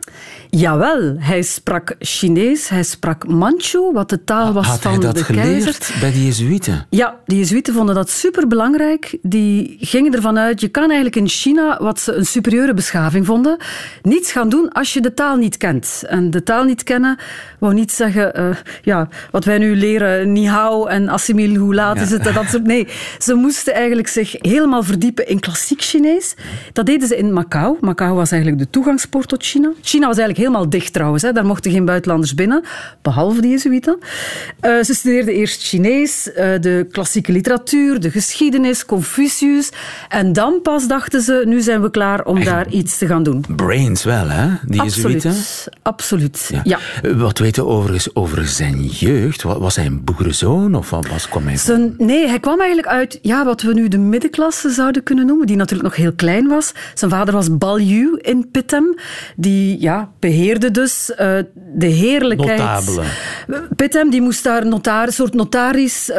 Jawel, 0.56 1.16
hij 1.18 1.42
sprak 1.42 1.94
Chinees, 1.99 2.68
hij 2.68 2.82
sprak 2.82 3.26
Manchu, 3.28 3.92
wat 3.92 4.08
de 4.08 4.25
taal 4.25 4.52
was 4.52 4.66
Had 4.66 4.80
van 4.80 4.90
hij 4.90 5.00
dat 5.00 5.16
de 5.16 5.25
geleerd 5.25 5.46
keizer. 5.46 5.96
bij 6.00 6.12
de 6.12 6.25
Jezuïeten? 6.25 6.87
Ja, 6.90 7.16
de 7.26 7.37
Jezuïeten 7.37 7.75
vonden 7.75 7.94
dat 7.94 8.11
superbelangrijk. 8.11 9.18
Die 9.23 9.76
gingen 9.80 10.14
ervan 10.14 10.38
uit, 10.38 10.61
je 10.61 10.68
kan 10.68 10.84
eigenlijk 10.84 11.16
in 11.16 11.28
China, 11.28 11.78
wat 11.80 12.00
ze 12.00 12.12
een 12.12 12.26
superieure 12.26 12.75
beschaving 12.75 13.26
vonden, 13.26 13.56
niets 14.02 14.32
gaan 14.32 14.49
doen 14.49 14.73
als 14.73 14.92
je 14.92 15.00
de 15.00 15.14
taal 15.14 15.37
niet 15.37 15.56
kent. 15.56 16.02
En 16.06 16.30
de 16.30 16.42
taal 16.42 16.64
niet 16.64 16.82
kennen 16.82 17.18
wou 17.58 17.75
niet 17.75 17.92
zeggen, 17.92 18.34
eh, 18.34 18.56
ja, 18.82 19.08
wat 19.30 19.44
wij 19.44 19.58
nu 19.58 19.76
leren, 19.76 20.32
ni 20.32 20.49
hao 20.49 20.87
en 20.87 21.08
assimil, 21.08 21.54
hoe 21.54 21.75
laat 21.75 22.00
is 22.00 22.11
het? 22.11 22.26
en 22.26 22.34
Dat 22.34 22.46
soort, 22.49 22.66
nee, 22.66 22.88
ze 23.18 23.34
moesten 23.34 23.75
eigenlijk 23.75 24.08
zich 24.08 24.34
helemaal 24.38 24.82
verdiepen 24.82 25.26
in 25.26 25.40
klassiek 25.40 25.82
Chinees. 25.82 26.34
Dat 26.73 26.87
deden 26.87 27.08
ze 27.08 27.16
in 27.16 27.32
Macau. 27.32 27.76
Macau 27.80 28.14
was 28.14 28.30
eigenlijk 28.30 28.62
de 28.62 28.70
toegangspoort 28.70 29.28
tot 29.28 29.42
China. 29.42 29.73
China 29.82 30.06
was 30.06 30.16
eigenlijk 30.16 30.44
helemaal 30.45 30.71
dicht 30.71 30.93
trouwens. 30.93 31.23
Hè. 31.23 31.33
Daar 31.33 31.47
mochten 31.47 31.71
geen 31.71 31.85
buitenlanders 31.85 32.35
binnen, 32.35 32.63
behalve 33.03 33.41
de 33.41 33.49
Jezuïeten. 33.49 33.99
Uh, 33.99 34.83
ze 34.83 34.95
studeerden 34.95 35.35
eerst 35.35 35.63
Chinees, 35.63 36.29
uh, 36.29 36.35
de 36.61 36.87
klassieke 36.91 37.33
literatuur, 37.33 38.01
de 38.01 38.11
geschiedenis, 38.11 38.85
Confucius. 38.85 39.71
En 40.09 40.33
dan 40.33 40.61
pas 40.63 40.89
dachten 40.89 41.21
ze, 41.21 41.43
nu 41.47 41.61
zijn 41.61 41.83
we 41.83 41.91
klaar 41.91 42.25
om 42.25 42.45
daar 42.45 42.69
iets 42.69 42.99
te 42.99 43.07
gaan 43.07 43.23
doen. 43.23 43.45
Brains 43.57 44.05
wel, 44.05 44.29
hè, 44.29 44.49
die 44.67 44.83
Jezuïeten? 44.83 45.35
Absoluut, 45.83 46.51
ja. 46.53 46.61
ja. 46.65 46.79
Wat 47.17 47.39
weten 47.39 47.65
we 47.65 47.71
overigens 47.71 48.15
over 48.15 48.47
zijn 48.47 48.85
jeugd? 48.85 49.43
Was 49.43 49.77
hij 49.77 49.87
een 49.87 50.05
boerenzoon 50.05 50.75
of 50.75 50.91
was 50.91 51.29
kwam 51.29 51.47
hij 51.47 51.57
zijn, 51.57 51.95
Nee, 51.99 52.29
hij 52.29 52.41
kwam 52.41 52.59
eigenlijk 52.59 52.89
uit 52.89 53.19
ja, 53.23 53.45
wat 53.45 53.63
we 53.63 53.75
nu 53.75 53.89
de 53.89 53.99
middenklasse 53.99 54.71
zouden 54.71 55.03
kunnen 55.03 55.27
noemen, 55.27 55.47
die 55.47 55.57
natuurlijk 55.57 55.89
nog 55.89 55.97
heel 55.97 56.13
klein 56.13 56.49
was. 56.49 56.73
Zijn 56.95 57.11
vader 57.11 57.35
was 57.35 57.57
Balju 57.57 58.19
in 58.21 58.51
Pittem. 58.51 58.95
Die 59.37 59.81
ja, 59.81 60.11
beheerde 60.25 60.71
dus 60.71 61.11
uh, 61.11 61.16
de 61.54 61.87
heerlijkheid. 61.87 62.59
Notabele. 62.59 63.69
Pittem 63.76 64.11
die 64.11 64.21
moest 64.21 64.45
daar 64.45 64.66
notaris, 64.66 65.07
een 65.07 65.12
soort 65.12 65.35
notaris 65.35 66.11
uh, 66.11 66.19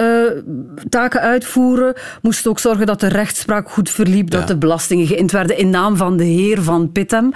taken 0.89 1.21
uitvoeren. 1.21 1.93
Moest 2.21 2.47
ook 2.47 2.59
zorgen 2.59 2.85
dat 2.85 2.99
de 2.99 3.07
rechtspraak 3.07 3.69
goed 3.69 3.89
verliep, 3.89 4.29
dat 4.29 4.47
de 4.47 4.57
belastingen 4.57 5.07
geïnd 5.07 5.31
werden 5.31 5.57
in 5.57 5.69
naam 5.69 5.97
van 5.97 6.17
de 6.17 6.23
heer 6.23 6.61
van 6.61 6.91
Pittem. 6.91 7.31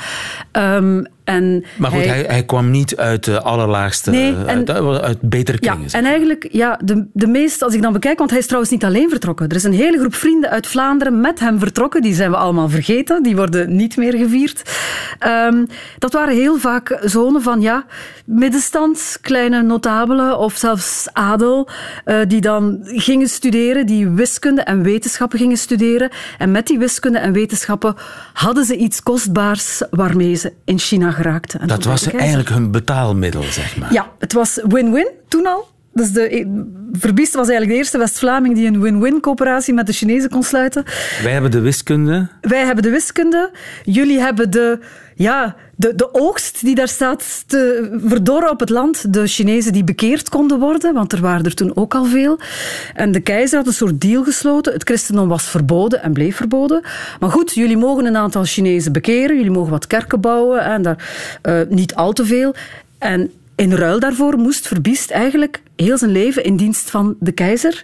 Um, 0.52 1.06
en 1.30 1.64
maar 1.78 1.92
goed, 1.92 2.06
hij, 2.06 2.26
hij, 2.28 2.44
kwam 2.44 2.72
niet 2.72 2.98
uit 2.98 3.24
de 3.24 3.42
allerlaagste, 3.42 4.12
nee, 4.12 4.36
en, 4.46 4.68
uit, 4.68 5.02
uit, 5.02 5.22
betere 5.22 5.60
kringen. 5.60 5.86
Ja, 5.88 5.98
en 5.98 6.06
eigenlijk, 6.06 6.48
ja, 6.52 6.80
de, 6.84 7.06
de 7.14 7.28
meeste, 7.28 7.66
als 7.66 7.74
ik 7.74 7.82
dan 7.82 7.94
bekijk, 7.94 8.18
want 8.18 8.30
hij 8.30 8.40
is 8.40 8.46
trouwens 8.46 8.72
niet 8.72 8.84
alleen 8.84 9.10
vertrokken. 9.10 9.50
Er 9.50 9.56
is 9.56 9.64
een 9.64 9.74
hele 9.74 10.00
groep 10.00 10.16
vrienden 10.16 10.50
uit 10.50 10.68
Vlaanderen 10.68 11.22
met 11.22 11.40
hem 11.40 11.60
vertrokken. 11.60 12.02
Die 12.02 12.14
zijn 12.14 12.32
we 12.32 12.38
allemaal 12.38 12.70
vergeten. 12.70 13.24
Die 13.24 13.36
worden 13.36 13.76
niet 13.76 13.98
meer 13.98 14.14
gevierd. 14.14 14.62
Um, 15.28 15.68
dat 15.98 16.14
waren 16.14 16.34
heel 16.34 16.58
vaak 16.58 17.00
zonen 17.02 17.42
van, 17.42 17.62
ja, 17.62 17.86
middenstand, 18.26 19.18
kleine 19.22 19.62
notabelen 19.62 20.38
of 20.38 20.56
zelfs 20.56 21.08
adel, 21.14 21.70
uh, 22.06 22.16
die 22.28 22.42
dan 22.42 22.80
gingen 22.84 23.28
studeren, 23.28 23.86
die 23.86 24.08
wiskunde 24.08 24.62
en 24.62 24.84
wetenschappen 24.84 25.40
gingen 25.40 25.58
studeren. 25.58 26.10
En 26.38 26.52
met 26.52 26.68
die 26.68 26.80
wiskunde 26.80 27.20
en 27.20 27.34
wetenschappen 27.34 27.96
hadden 28.34 28.66
ze 28.66 28.76
iets 28.76 29.04
kostbaars 29.04 29.84
waarmee 29.90 30.36
ze 30.36 30.54
in 30.66 30.80
China 30.80 31.12
En 31.60 31.68
dat 31.68 31.84
was 31.84 32.08
eigenlijk 32.08 32.50
hun 32.50 32.72
betaalmiddel, 32.72 33.44
zeg 33.44 33.78
maar. 33.78 33.94
Ja, 33.94 34.12
het 34.20 34.34
was 34.34 34.62
win-win 34.68 35.08
toen 35.28 35.46
al. 35.48 35.68
Dus 35.94 36.12
de, 36.12 36.46
Verbiest 36.92 37.34
was 37.34 37.48
eigenlijk 37.48 37.72
de 37.72 37.78
eerste 37.78 37.98
West-Vlaming 37.98 38.56
die 38.56 38.68
een 38.68 38.82
win-win 38.82 39.20
coöperatie 39.20 39.74
met 39.74 39.88
de 39.88 39.94
Chinezen 39.94 40.30
kon 40.30 40.44
sluiten. 40.44 40.84
Wij 41.24 41.32
hebben 41.32 41.52
de 41.52 41.60
wiskunde. 41.60 42.28
Wij 42.42 42.66
hebben 42.66 42.84
de 42.84 42.90
wiskunde. 42.90 43.52
Jullie 43.84 44.20
hebben 44.20 44.52
de, 44.52 44.80
ja, 45.16 45.56
de, 45.76 45.96
de 45.96 46.14
oogst 46.14 46.62
die 46.62 46.76
daar 46.76 46.88
staat 46.88 47.44
te 47.48 47.90
verdorren 48.06 48.50
op 48.50 48.60
het 48.60 48.70
land. 48.70 49.14
De 49.14 49.28
Chinezen 49.28 49.74
die 49.74 49.84
bekeerd 49.84 50.30
konden 50.30 50.60
worden, 50.60 50.94
want 50.94 51.14
er 51.14 51.22
waren 51.22 51.46
er 51.46 51.56
toen 51.56 51.76
ook 51.76 51.96
al 51.96 52.06
veel. 52.06 52.40
En 52.96 53.12
de 53.12 53.20
keizer 53.20 53.58
had 53.58 53.68
een 53.68 53.74
soort 53.74 54.02
deal 54.02 54.24
gesloten. 54.24 54.74
Het 54.74 54.84
christendom 54.84 55.28
was 55.28 55.44
verboden 55.44 56.02
en 56.02 56.14
bleef 56.14 56.36
verboden. 56.36 56.82
Maar 57.20 57.32
goed, 57.32 57.54
jullie 57.54 57.78
mogen 57.78 58.06
een 58.06 58.18
aantal 58.18 58.44
Chinezen 58.44 58.92
bekeren. 58.92 59.36
Jullie 59.36 59.52
mogen 59.52 59.72
wat 59.72 59.88
kerken 59.88 60.22
bouwen 60.22 60.62
en 60.64 60.82
daar 60.82 61.10
uh, 61.44 61.62
niet 61.70 61.96
al 61.96 62.14
te 62.14 62.26
veel. 62.26 62.56
En 62.98 63.32
in 63.60 63.74
ruil 63.74 64.00
daarvoor 64.00 64.38
moest 64.38 64.68
Verbiest 64.68 65.12
eigenlijk 65.12 65.62
heel 65.76 65.98
zijn 65.98 66.12
leven 66.12 66.44
in 66.44 66.56
dienst 66.56 66.90
van 66.90 67.16
de 67.20 67.32
keizer 67.32 67.84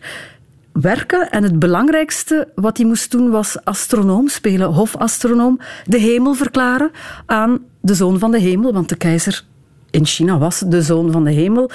werken. 0.71 1.31
En 1.31 1.43
het 1.43 1.59
belangrijkste 1.59 2.47
wat 2.55 2.77
hij 2.77 2.85
moest 2.85 3.11
doen 3.11 3.29
was 3.29 3.63
astronoom 3.63 4.27
spelen, 4.27 4.73
hofastronoom, 4.73 5.59
de 5.85 5.97
hemel 5.97 6.33
verklaren 6.33 6.91
aan 7.25 7.59
de 7.81 7.93
zoon 7.93 8.19
van 8.19 8.31
de 8.31 8.39
hemel, 8.39 8.73
want 8.73 8.89
de 8.89 8.95
keizer 8.95 9.43
in 9.89 10.05
China 10.05 10.37
was 10.37 10.59
de 10.59 10.81
zoon 10.81 11.11
van 11.11 11.23
de 11.23 11.31
hemel. 11.31 11.69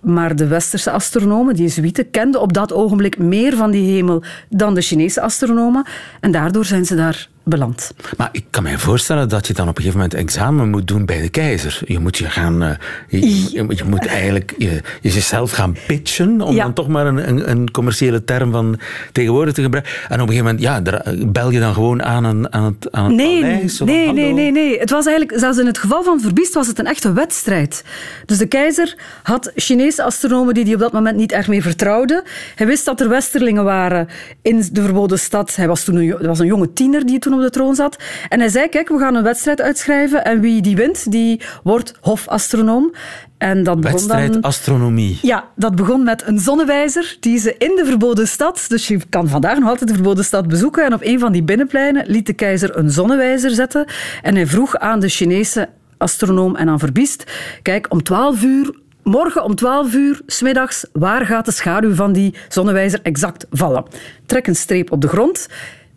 Maar 0.00 0.36
de 0.36 0.46
westerse 0.46 0.90
astronomen, 0.90 1.54
die 1.54 1.62
Jezuïeten, 1.62 2.10
kenden 2.10 2.40
op 2.40 2.52
dat 2.52 2.72
ogenblik 2.72 3.18
meer 3.18 3.56
van 3.56 3.70
die 3.70 3.92
hemel 3.92 4.22
dan 4.48 4.74
de 4.74 4.80
Chinese 4.80 5.20
astronomen. 5.20 5.86
En 6.20 6.30
daardoor 6.30 6.64
zijn 6.64 6.86
ze 6.86 6.94
daar 6.94 7.28
beland. 7.50 7.92
Maar 8.16 8.28
ik 8.32 8.44
kan 8.50 8.62
me 8.62 8.78
voorstellen 8.78 9.28
dat 9.28 9.46
je 9.46 9.52
dan 9.52 9.68
op 9.68 9.76
een 9.76 9.82
gegeven 9.82 10.00
moment 10.00 10.18
examen 10.18 10.70
moet 10.70 10.88
doen 10.88 11.04
bij 11.04 11.20
de 11.20 11.28
keizer. 11.28 11.80
Je 11.84 11.98
moet 11.98 12.18
je 12.18 12.24
gaan, 12.24 12.62
uh, 12.62 12.70
je, 13.08 13.50
je, 13.52 13.84
moet 13.86 14.06
eigenlijk 14.06 14.54
je, 14.58 14.82
jezelf 15.00 15.50
gaan 15.50 15.76
pitchen, 15.86 16.40
om 16.40 16.56
dan 16.56 16.72
toch 16.72 16.88
maar 16.88 17.06
een, 17.06 17.28
een, 17.28 17.50
een, 17.50 17.70
commerciële 17.70 18.24
term 18.24 18.52
van 18.52 18.80
tegenwoordig 19.12 19.54
te 19.54 19.62
gebruiken. 19.62 19.92
En 20.08 20.20
op 20.20 20.28
een 20.28 20.34
gegeven 20.34 20.44
moment, 20.44 20.62
ja, 20.62 20.80
daar, 20.80 21.14
bel 21.26 21.50
je 21.50 21.60
dan 21.60 21.74
gewoon 21.74 22.02
aan, 22.02 22.24
een, 22.24 22.52
aan 22.52 22.64
het, 22.64 22.92
aan 22.92 23.04
het 23.04 23.14
nee, 23.14 23.40
paleis? 23.40 23.78
Nee, 23.78 24.12
nee, 24.12 24.32
nee, 24.32 24.50
nee. 24.50 24.78
Het 24.78 24.90
was 24.90 25.06
eigenlijk, 25.06 25.38
zelfs 25.38 25.58
in 25.58 25.66
het 25.66 25.78
geval 25.78 26.02
van 26.02 26.20
Verbiest 26.20 26.54
was 26.54 26.66
het 26.66 26.78
een 26.78 26.86
echte 26.86 27.12
wedstrijd. 27.12 27.84
Dus 28.26 28.38
de 28.38 28.46
keizer 28.46 28.96
had 29.22 29.52
Chinese 29.54 30.02
astronomen 30.02 30.54
die 30.54 30.64
hij 30.64 30.74
op 30.74 30.80
dat 30.80 30.92
moment 30.92 31.16
niet 31.16 31.32
erg 31.32 31.48
meer 31.48 31.62
vertrouwde. 31.62 32.24
Hij 32.54 32.66
wist 32.66 32.84
dat 32.84 33.00
er 33.00 33.08
westerlingen 33.08 33.64
waren 33.64 34.08
in 34.42 34.68
de 34.72 34.82
verboden 34.82 35.18
stad. 35.18 35.56
Hij 35.56 35.68
was 35.68 35.84
toen 35.84 35.96
een, 35.96 36.16
was 36.20 36.38
een 36.38 36.46
jonge 36.46 36.72
tiener 36.72 37.06
die 37.06 37.18
toen 37.18 37.32
op 37.40 37.52
de 37.52 37.58
troon 37.58 37.74
zat. 37.74 37.96
En 38.28 38.38
hij 38.38 38.48
zei, 38.48 38.68
kijk, 38.68 38.88
we 38.88 38.98
gaan 38.98 39.14
een 39.14 39.22
wedstrijd 39.22 39.60
uitschrijven 39.60 40.24
en 40.24 40.40
wie 40.40 40.62
die 40.62 40.76
wint, 40.76 41.10
die 41.10 41.40
wordt 41.62 41.94
hofastronoom. 42.00 42.94
En 43.38 43.62
dat 43.62 43.80
begon 43.80 43.96
Wedstrijd 43.96 44.32
dan, 44.32 44.42
astronomie. 44.42 45.18
Ja, 45.22 45.44
dat 45.56 45.74
begon 45.74 46.02
met 46.02 46.26
een 46.26 46.38
zonnewijzer 46.38 47.16
die 47.20 47.38
ze 47.38 47.54
in 47.58 47.72
de 47.76 47.84
verboden 47.84 48.28
stad, 48.28 48.64
dus 48.68 48.88
je 48.88 49.00
kan 49.08 49.28
vandaag 49.28 49.58
nog 49.58 49.68
altijd 49.68 49.88
de 49.88 49.94
verboden 49.94 50.24
stad 50.24 50.48
bezoeken, 50.48 50.84
en 50.84 50.94
op 50.94 51.00
een 51.02 51.18
van 51.18 51.32
die 51.32 51.42
binnenpleinen 51.42 52.06
liet 52.06 52.26
de 52.26 52.32
keizer 52.32 52.76
een 52.76 52.90
zonnewijzer 52.90 53.50
zetten 53.50 53.86
en 54.22 54.34
hij 54.34 54.46
vroeg 54.46 54.76
aan 54.76 55.00
de 55.00 55.08
Chinese 55.08 55.68
astronoom 55.98 56.56
en 56.56 56.68
aan 56.68 56.78
Verbiest, 56.78 57.24
kijk, 57.62 57.86
om 57.88 58.02
12 58.02 58.42
uur 58.42 58.74
Morgen 59.02 59.44
om 59.44 59.54
12 59.54 59.94
uur, 59.94 60.20
smiddags, 60.26 60.86
waar 60.92 61.26
gaat 61.26 61.44
de 61.44 61.50
schaduw 61.52 61.94
van 61.94 62.12
die 62.12 62.34
zonnewijzer 62.48 63.00
exact 63.02 63.46
vallen? 63.50 63.84
Trek 64.26 64.46
een 64.46 64.56
streep 64.56 64.92
op 64.92 65.00
de 65.00 65.08
grond 65.08 65.48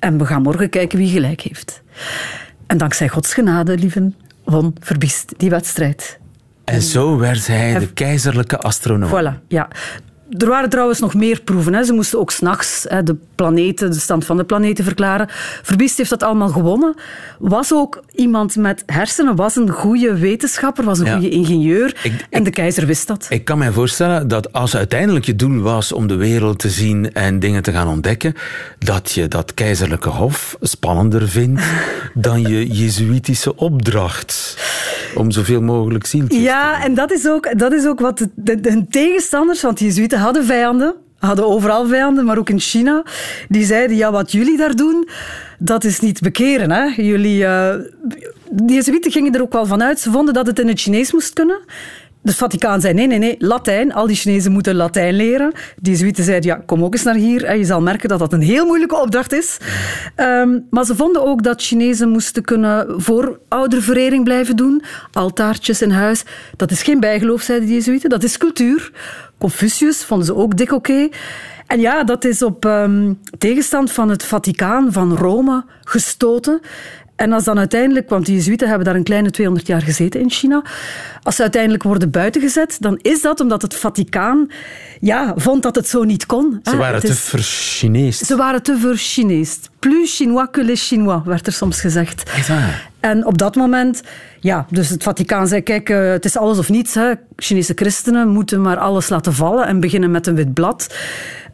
en 0.04 0.18
we 0.18 0.26
gaan 0.26 0.42
morgen 0.42 0.70
kijken 0.70 0.98
wie 0.98 1.10
gelijk 1.10 1.42
heeft. 1.42 1.82
En 2.68 2.78
dankzij 2.78 3.08
Gods 3.08 3.34
genade, 3.34 3.78
lieven, 3.78 4.16
won 4.44 4.76
Verbiest 4.80 5.34
die 5.38 5.50
wedstrijd. 5.50 6.20
En 6.64 6.82
zo 6.82 7.18
werd 7.18 7.48
hij 7.48 7.80
de 7.80 7.94
keizerlijke 7.94 8.58
astronoom. 8.58 9.10
Voilà, 9.10 9.48
ja. 9.48 9.68
Er 10.38 10.48
waren 10.48 10.70
trouwens 10.70 11.00
nog 11.00 11.14
meer 11.14 11.42
proeven. 11.42 11.74
Hè. 11.74 11.84
Ze 11.84 11.94
moesten 11.94 12.20
ook 12.20 12.32
s'nachts 12.32 12.82
de 13.04 13.16
planeten, 13.36 13.92
de 13.92 14.00
stand 14.00 14.26
van 14.26 14.38
de 14.38 14.44
planeten 14.44 14.84
verklaren. 14.84 15.28
Verbiest 15.62 15.98
heeft 15.98 16.10
dat 16.10 16.24
allemaal 16.24 16.50
gewonnen. 16.50 16.96
Was 17.40 17.74
ook 17.74 18.04
iemand 18.16 18.56
met 18.56 18.84
hersenen, 18.86 19.36
was 19.36 19.56
een 19.56 19.70
goede 19.70 20.18
wetenschapper, 20.18 20.84
was 20.84 21.00
een 21.00 21.12
goede 21.12 21.30
ingenieur. 21.30 22.12
en 22.30 22.44
de 22.44 22.50
keizer 22.50 22.86
wist 22.86 23.08
dat. 23.08 23.28
Ik 23.30 23.46
kan 23.46 23.58
me 23.58 23.72
voorstellen 23.72 24.28
dat 24.28 24.54
als 24.54 24.76
uiteindelijk 24.76 25.26
je 25.26 25.36
doel 25.36 25.62
was 25.62 25.92
om 25.92 26.08
de 26.08 26.16
wereld 26.16 26.60
te 26.60 26.70
zien 26.70 27.14
en 27.14 27.40
dingen 27.40 27.64
te 27.64 27.72
gaan 27.72 27.88
ontdekken, 27.88 28.34
dat 28.80 29.12
je 29.12 29.28
dat 29.28 29.54
keizerlijke 29.54 30.10
hof 30.10 30.58
spannender 30.62 31.30
vindt 31.30 31.62
dan 32.14 32.42
je 32.42 32.68
jezuïtische 32.68 33.56
opdracht 33.56 34.58
om 35.16 35.32
zoveel 35.32 35.62
mogelijk 35.62 36.06
zieltjes 36.06 36.42
Ja, 36.42 36.84
en 36.84 36.94
dat 36.94 37.12
is 37.12 37.28
ook, 37.28 37.60
dat 37.60 37.74
is 37.74 37.86
ook 37.86 38.00
wat 38.00 38.18
de, 38.18 38.30
de, 38.36 38.62
de 38.62 38.86
tegenstanders, 38.90 39.62
want 39.62 39.78
de 39.78 39.86
jezuïeten 39.86 40.20
hadden 40.20 40.46
vijanden, 40.46 40.96
hadden 41.20 41.48
overal 41.48 41.88
vijanden, 41.88 42.26
maar 42.26 42.38
ook 42.38 42.50
in 42.50 42.60
China. 42.60 43.04
Die 43.50 43.66
zeiden, 43.66 43.98
ja, 43.98 44.12
wat 44.12 44.32
jullie 44.32 44.58
daar 44.58 44.76
doen, 44.76 45.08
dat 45.60 45.84
is 45.84 46.00
niet 46.00 46.22
bekeren. 46.22 46.72
Hè? 46.72 46.84
Jullie, 47.02 47.40
uh, 47.40 47.74
de 48.50 48.74
Jezuïeten 48.74 49.12
gingen 49.12 49.34
er 49.34 49.42
ook 49.42 49.54
wel 49.54 49.66
vanuit. 49.66 50.00
Ze 50.00 50.12
vonden 50.12 50.34
dat 50.34 50.48
het 50.48 50.60
in 50.60 50.68
het 50.68 50.80
Chinees 50.80 51.12
moest 51.12 51.34
kunnen. 51.34 51.60
Het 52.24 52.36
Vaticaan 52.36 52.82
zei 52.82 52.94
nee, 52.94 53.08
nee, 53.08 53.18
nee, 53.18 53.36
Latijn. 53.40 53.94
Al 53.94 54.08
die 54.08 54.16
Chinezen 54.16 54.52
moeten 54.52 54.76
Latijn 54.76 55.16
leren. 55.16 55.52
De 55.78 55.90
Jezuïeten 55.90 56.24
zeiden, 56.24 56.50
ja, 56.50 56.64
kom 56.66 56.84
ook 56.84 56.94
eens 56.94 57.04
naar 57.04 57.16
hier. 57.16 57.44
En 57.44 57.58
je 57.58 57.66
zal 57.66 57.82
merken 57.82 58.10
dat 58.10 58.20
dat 58.20 58.34
een 58.34 58.42
heel 58.42 58.66
moeilijke 58.66 59.02
opdracht 59.02 59.34
is. 59.34 59.58
Um, 60.16 60.68
maar 60.70 60.86
ze 60.86 60.96
vonden 60.96 61.26
ook 61.26 61.44
dat 61.44 61.62
Chinezen 61.62 62.10
moesten 62.10 62.44
kunnen 62.44 63.02
voorouderverering 63.02 64.24
blijven 64.24 64.56
doen. 64.56 64.84
Altaartjes 65.12 65.82
in 65.82 65.92
huis. 65.92 66.24
Dat 66.56 66.72
is 66.72 66.84
geen 66.84 67.00
bijgeloof, 67.00 67.42
zeiden 67.42 67.68
de 67.68 67.74
Jezuïeten. 67.74 68.10
Dat 68.10 68.24
is 68.24 68.38
cultuur. 68.38 68.92
Confucius 69.38 70.04
vonden 70.04 70.26
ze 70.26 70.36
ook 70.36 70.58
dik 70.58 70.72
oké. 70.72 71.10
En 71.68 71.80
ja, 71.80 72.04
dat 72.04 72.26
is 72.26 72.42
op 72.42 72.66
um, 72.66 73.20
tegenstand 73.38 73.92
van 73.92 74.10
het 74.10 74.24
Vaticaan, 74.24 74.92
van 74.92 75.16
Rome, 75.16 75.66
gestoten. 75.84 76.62
En 77.16 77.32
als 77.32 77.44
dan 77.44 77.58
uiteindelijk, 77.58 78.10
want 78.10 78.26
die 78.26 78.36
Jezuïeten 78.36 78.68
hebben 78.68 78.86
daar 78.86 78.96
een 78.96 79.04
kleine 79.04 79.32
200 79.32 79.68
jaar 79.68 79.82
gezeten 79.82 80.20
in 80.20 80.30
China, 80.30 80.64
als 81.24 81.36
ze 81.36 81.42
uiteindelijk 81.42 81.84
worden 81.84 82.12
buitengezet, 82.12 82.78
dan 82.80 83.00
is 83.02 83.22
dat 83.22 83.40
omdat 83.40 83.62
het 83.62 83.76
Vaticaan 83.76 84.48
ja, 85.00 85.34
vond 85.36 85.64
dat 85.64 85.76
het 85.76 85.88
zo 85.88 86.04
niet 86.04 86.26
kon. 86.26 86.60
Ze 86.64 86.78
waren 86.78 87.02
te 87.02 87.14
ver 87.14 87.42
Ze 88.26 88.36
waren 88.36 88.64
te 88.64 88.78
ver 88.78 88.98
Plus 89.80 90.16
Chinois 90.16 90.48
que 90.52 90.64
les 90.64 90.88
Chinois, 90.88 91.22
werd 91.26 91.48
er 91.48 91.54
soms 91.54 91.82
gezegd. 91.82 92.24
En 93.00 93.26
op 93.26 93.38
dat 93.38 93.56
moment, 93.56 94.02
ja, 94.40 94.66
dus 94.70 94.90
het 94.90 95.04
Vaticaan 95.04 95.48
zei, 95.48 95.62
kijk, 95.62 95.90
uh, 95.90 96.10
het 96.12 96.26
is 96.26 96.38
alles 96.38 96.58
of 96.58 96.70
niets. 96.70 96.94
Hè. 96.94 97.12
Chinese 97.36 97.74
christenen 97.76 98.28
moeten 98.28 98.62
maar 98.62 98.78
alles 98.78 99.10
laten 99.10 99.34
vallen 99.34 99.68
en 99.68 99.80
beginnen 99.80 100.12
met 100.12 100.28
een 100.28 100.36
wit 100.36 100.54
blad. 100.54 100.96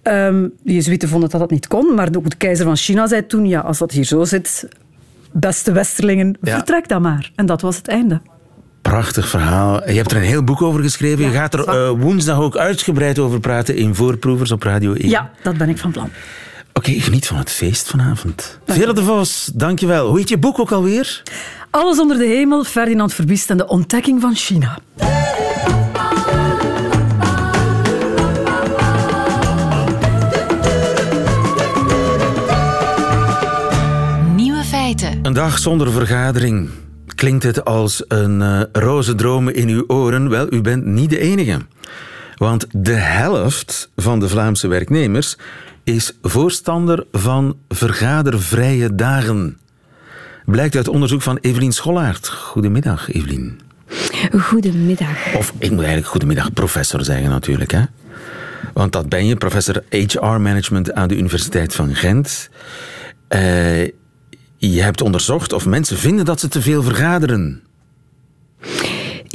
Um, 0.03 0.53
de 0.63 0.73
Jezuïeten 0.73 1.09
vonden 1.09 1.29
dat 1.29 1.39
dat 1.39 1.51
niet 1.51 1.67
kon, 1.67 1.95
maar 1.95 2.09
ook 2.17 2.29
de 2.29 2.35
keizer 2.35 2.65
van 2.65 2.75
China 2.75 3.07
zei 3.07 3.25
toen, 3.25 3.47
ja, 3.47 3.59
als 3.59 3.77
dat 3.77 3.91
hier 3.91 4.03
zo 4.03 4.23
zit, 4.23 4.67
beste 5.31 5.71
Westerlingen, 5.71 6.37
vertrek 6.41 6.87
dan 6.87 7.01
maar. 7.01 7.31
En 7.35 7.45
dat 7.45 7.61
was 7.61 7.75
het 7.75 7.87
einde. 7.87 8.21
Prachtig 8.81 9.29
verhaal. 9.29 9.89
Je 9.89 9.95
hebt 9.95 10.11
er 10.11 10.17
een 10.17 10.23
heel 10.23 10.43
boek 10.43 10.61
over 10.61 10.81
geschreven. 10.81 11.25
je 11.25 11.31
gaat 11.31 11.53
er 11.53 11.67
uh, 11.67 11.89
woensdag 12.01 12.39
ook 12.39 12.57
uitgebreid 12.57 13.19
over 13.19 13.39
praten 13.39 13.75
in 13.75 13.95
Voorproevers 13.95 14.51
op 14.51 14.63
Radio 14.63 14.93
1. 14.93 15.09
Ja, 15.09 15.31
dat 15.43 15.57
ben 15.57 15.69
ik 15.69 15.77
van 15.77 15.91
plan. 15.91 16.09
Oké, 16.73 16.91
geniet 16.91 17.27
van 17.27 17.37
het 17.37 17.51
feest 17.51 17.87
vanavond. 17.89 18.59
Vera 18.65 18.93
de 18.93 19.03
Vos, 19.03 19.51
dankjewel. 19.53 20.07
Hoe 20.07 20.17
heet 20.17 20.29
je 20.29 20.37
boek 20.37 20.59
ook 20.59 20.71
alweer? 20.71 21.23
Alles 21.69 21.99
onder 21.99 22.17
de 22.17 22.25
hemel, 22.25 22.63
Ferdinand 22.63 23.13
Verbiest 23.13 23.49
en 23.49 23.57
de 23.57 23.67
ontdekking 23.67 24.21
van 24.21 24.35
China. 24.35 24.79
Een 35.29 35.35
dag 35.35 35.59
zonder 35.59 35.91
vergadering. 35.91 36.69
Klinkt 37.15 37.43
het 37.43 37.65
als 37.65 38.03
een 38.07 38.41
uh, 38.41 38.61
roze 38.71 39.15
droom 39.15 39.49
in 39.49 39.67
uw 39.67 39.83
oren? 39.87 40.29
Wel, 40.29 40.53
u 40.53 40.61
bent 40.61 40.85
niet 40.85 41.09
de 41.09 41.19
enige. 41.19 41.57
Want 42.35 42.65
de 42.71 42.93
helft 42.93 43.89
van 43.95 44.19
de 44.19 44.29
Vlaamse 44.29 44.67
werknemers 44.67 45.37
is 45.83 46.17
voorstander 46.21 47.05
van 47.11 47.57
vergadervrije 47.67 48.95
dagen. 48.95 49.57
Blijkt 50.45 50.75
uit 50.75 50.87
onderzoek 50.87 51.21
van 51.21 51.37
Evelien 51.37 51.73
Schollaert. 51.73 52.27
Goedemiddag, 52.27 53.11
Evelien. 53.11 53.59
Goedemiddag. 54.39 55.33
Of 55.35 55.53
ik 55.57 55.69
moet 55.69 55.79
eigenlijk 55.79 56.07
goedemiddag 56.07 56.53
professor 56.53 57.03
zeggen 57.03 57.29
natuurlijk. 57.29 57.71
Hè? 57.71 57.83
Want 58.73 58.91
dat 58.91 59.09
ben 59.09 59.25
je, 59.25 59.35
professor 59.35 59.83
HR 59.89 60.25
Management 60.25 60.93
aan 60.93 61.07
de 61.07 61.17
Universiteit 61.17 61.75
van 61.75 61.95
Gent. 61.95 62.49
Uh, 63.29 63.87
je 64.59 64.81
hebt 64.81 65.01
onderzocht 65.01 65.53
of 65.53 65.65
mensen 65.65 65.97
vinden 65.97 66.25
dat 66.25 66.39
ze 66.39 66.47
te 66.47 66.61
veel 66.61 66.83
vergaderen. 66.83 67.61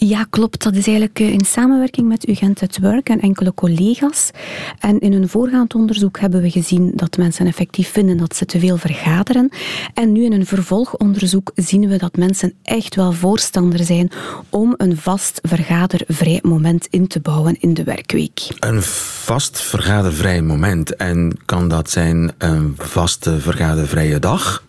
Ja, 0.07 0.27
klopt. 0.31 0.63
Dat 0.63 0.75
is 0.75 0.87
eigenlijk 0.87 1.21
eh, 1.21 1.33
in 1.33 1.45
samenwerking 1.45 2.09
met 2.09 2.29
UGent 2.29 2.63
at 2.63 2.79
Work 2.81 3.09
en 3.09 3.21
enkele 3.21 3.55
collega's. 3.55 4.31
En 4.79 4.99
in 5.01 5.13
een 5.13 5.29
voorgaand 5.29 5.75
onderzoek 5.75 6.19
hebben 6.19 6.43
we 6.43 6.51
gezien 6.51 6.93
dat 6.95 7.17
mensen 7.17 7.47
effectief 7.47 7.89
vinden 7.89 8.17
dat 8.17 8.37
ze 8.37 8.45
te 8.45 8.59
veel 8.59 8.77
vergaderen. 8.77 9.49
En 9.95 10.13
nu 10.13 10.25
in 10.25 10.33
een 10.33 10.47
vervolgonderzoek 10.47 11.53
zien 11.55 11.89
we 11.89 11.97
dat 11.97 12.17
mensen 12.17 12.53
echt 12.63 12.95
wel 12.95 13.13
voorstander 13.13 13.85
zijn 13.85 14.11
om 14.49 14.75
een 14.77 14.97
vast 14.97 15.39
vergadervrij 15.43 16.39
moment 16.43 16.87
in 16.91 17.07
te 17.07 17.21
bouwen 17.21 17.61
in 17.61 17.75
de 17.75 17.85
werkweek. 17.85 18.49
Een 18.59 18.83
vast 18.83 19.61
vergadervrij 19.61 20.43
moment. 20.43 20.97
En 20.97 21.39
kan 21.45 21.69
dat 21.69 21.91
zijn 21.91 22.33
een 22.39 22.75
vaste 22.79 23.41
vergadervrije 23.41 24.19
dag, 24.19 24.64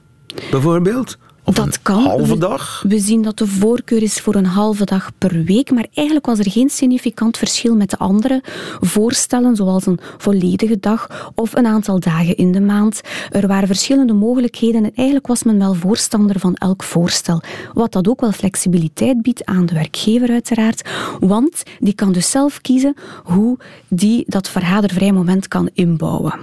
bijvoorbeeld? 0.51 1.17
Of 1.45 1.53
dat 1.53 1.81
kan. 1.81 2.03
halve 2.03 2.37
dag? 2.37 2.83
We, 2.87 2.99
zien 2.99 3.21
dat 3.21 3.37
de 3.37 3.47
voorkeur 3.47 4.01
is 4.01 4.19
voor 4.19 4.35
een 4.35 4.45
halve 4.45 4.85
dag 4.85 5.11
per 5.17 5.43
week, 5.43 5.71
maar 5.71 5.85
eigenlijk 5.93 6.25
was 6.25 6.39
er 6.39 6.51
geen 6.51 6.69
significant 6.69 7.37
verschil 7.37 7.75
met 7.75 7.89
de 7.89 7.97
andere 7.97 8.43
voorstellen, 8.79 9.55
zoals 9.55 9.85
een 9.85 9.99
volledige 10.17 10.79
dag 10.79 11.31
of 11.35 11.55
een 11.55 11.65
aantal 11.65 11.99
dagen 11.99 12.35
in 12.35 12.51
de 12.51 12.61
maand. 12.61 13.01
Er 13.31 13.47
waren 13.47 13.67
verschillende 13.67 14.13
mogelijkheden 14.13 14.83
en 14.83 14.91
eigenlijk 14.95 15.27
was 15.27 15.43
men 15.43 15.57
wel 15.57 15.73
voorstander 15.73 16.39
van 16.39 16.55
elk 16.55 16.83
voorstel. 16.83 17.41
Wat 17.73 17.91
dat 17.91 18.07
ook 18.07 18.21
wel 18.21 18.31
flexibiliteit 18.31 19.21
biedt 19.21 19.45
aan 19.45 19.65
de 19.65 19.73
werkgever 19.73 20.29
uiteraard, 20.29 20.89
want 21.19 21.63
die 21.79 21.93
kan 21.93 22.11
dus 22.11 22.31
zelf 22.31 22.61
kiezen 22.61 22.93
hoe 23.23 23.57
die 23.87 24.23
dat 24.27 24.49
vergadervrij 24.49 25.11
moment 25.11 25.47
kan 25.47 25.69
inbouwen. 25.73 26.33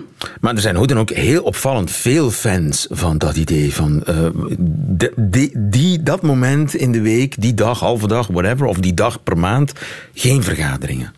Maar 0.41 0.55
er 0.55 0.61
zijn 0.61 0.77
hoe 0.77 0.87
dan 0.87 0.99
ook 0.99 1.11
heel 1.11 1.43
opvallend 1.43 1.91
veel 1.91 2.31
fans 2.31 2.87
van 2.91 3.19
dat 3.19 3.37
idee 3.37 3.75
van 3.75 4.03
uh, 4.09 4.27
die, 5.17 5.51
die, 5.59 6.03
dat 6.03 6.23
moment 6.23 6.75
in 6.75 6.93
de 6.93 7.01
week, 7.01 7.35
die 7.39 7.55
dag, 7.55 7.81
halve 7.81 8.07
dag, 8.07 8.27
whatever, 8.27 8.67
of 8.67 8.79
die 8.79 8.95
dag 8.95 9.23
per 9.23 9.39
maand, 9.39 9.73
geen 10.15 10.43
vergaderingen. 10.43 11.13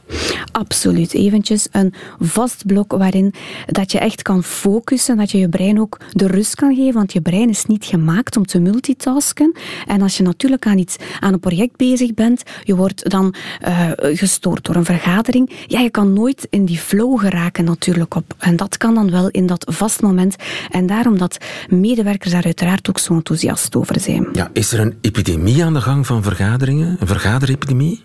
Absoluut. 0.52 1.14
Eventjes 1.14 1.68
een 1.70 1.94
vast 2.18 2.66
blok 2.66 2.92
waarin 2.92 3.34
dat 3.66 3.92
je 3.92 3.98
echt 3.98 4.22
kan 4.22 4.44
focussen, 4.44 5.16
dat 5.16 5.30
je 5.30 5.38
je 5.38 5.48
brein 5.48 5.80
ook 5.80 6.00
de 6.12 6.26
rust 6.26 6.54
kan 6.54 6.74
geven, 6.74 6.92
want 6.92 7.12
je 7.12 7.20
brein 7.20 7.48
is 7.48 7.64
niet 7.64 7.84
gemaakt 7.84 8.36
om 8.36 8.46
te 8.46 8.60
multitasken. 8.60 9.56
En 9.86 10.02
als 10.02 10.16
je 10.16 10.22
natuurlijk 10.22 10.66
aan 10.66 10.78
iets, 10.78 10.96
aan 11.20 11.32
een 11.32 11.40
project 11.40 11.76
bezig 11.76 12.14
bent, 12.14 12.42
je 12.62 12.76
wordt 12.76 13.10
dan 13.10 13.34
uh, 13.66 13.90
gestoord 13.96 14.64
door 14.64 14.74
een 14.74 14.84
vergadering, 14.84 15.50
ja, 15.66 15.80
je 15.80 15.90
kan 15.90 16.12
nooit 16.12 16.46
in 16.50 16.64
die 16.64 16.78
flow 16.78 17.18
geraken 17.18 17.64
natuurlijk 17.64 18.14
op. 18.14 18.34
En 18.38 18.56
dat 18.56 18.76
kan 18.76 18.94
dan 18.94 19.10
wel 19.10 19.28
in 19.28 19.46
dat 19.46 19.66
vast 19.70 20.02
moment. 20.02 20.36
En 20.70 20.86
daarom 20.86 21.18
dat 21.18 21.38
medewerkers 21.68 22.32
daar 22.32 22.44
uiteraard 22.44 22.88
ook 22.88 22.98
zo 22.98 23.14
enthousiast 23.14 23.63
over 23.72 24.00
zijn. 24.00 24.28
Ja, 24.32 24.50
is 24.52 24.72
er 24.72 24.80
een 24.80 24.98
epidemie 25.00 25.64
aan 25.64 25.74
de 25.74 25.80
gang 25.80 26.06
van 26.06 26.22
vergaderingen? 26.22 26.96
Een 27.00 27.06
vergaderepidemie? 27.06 28.02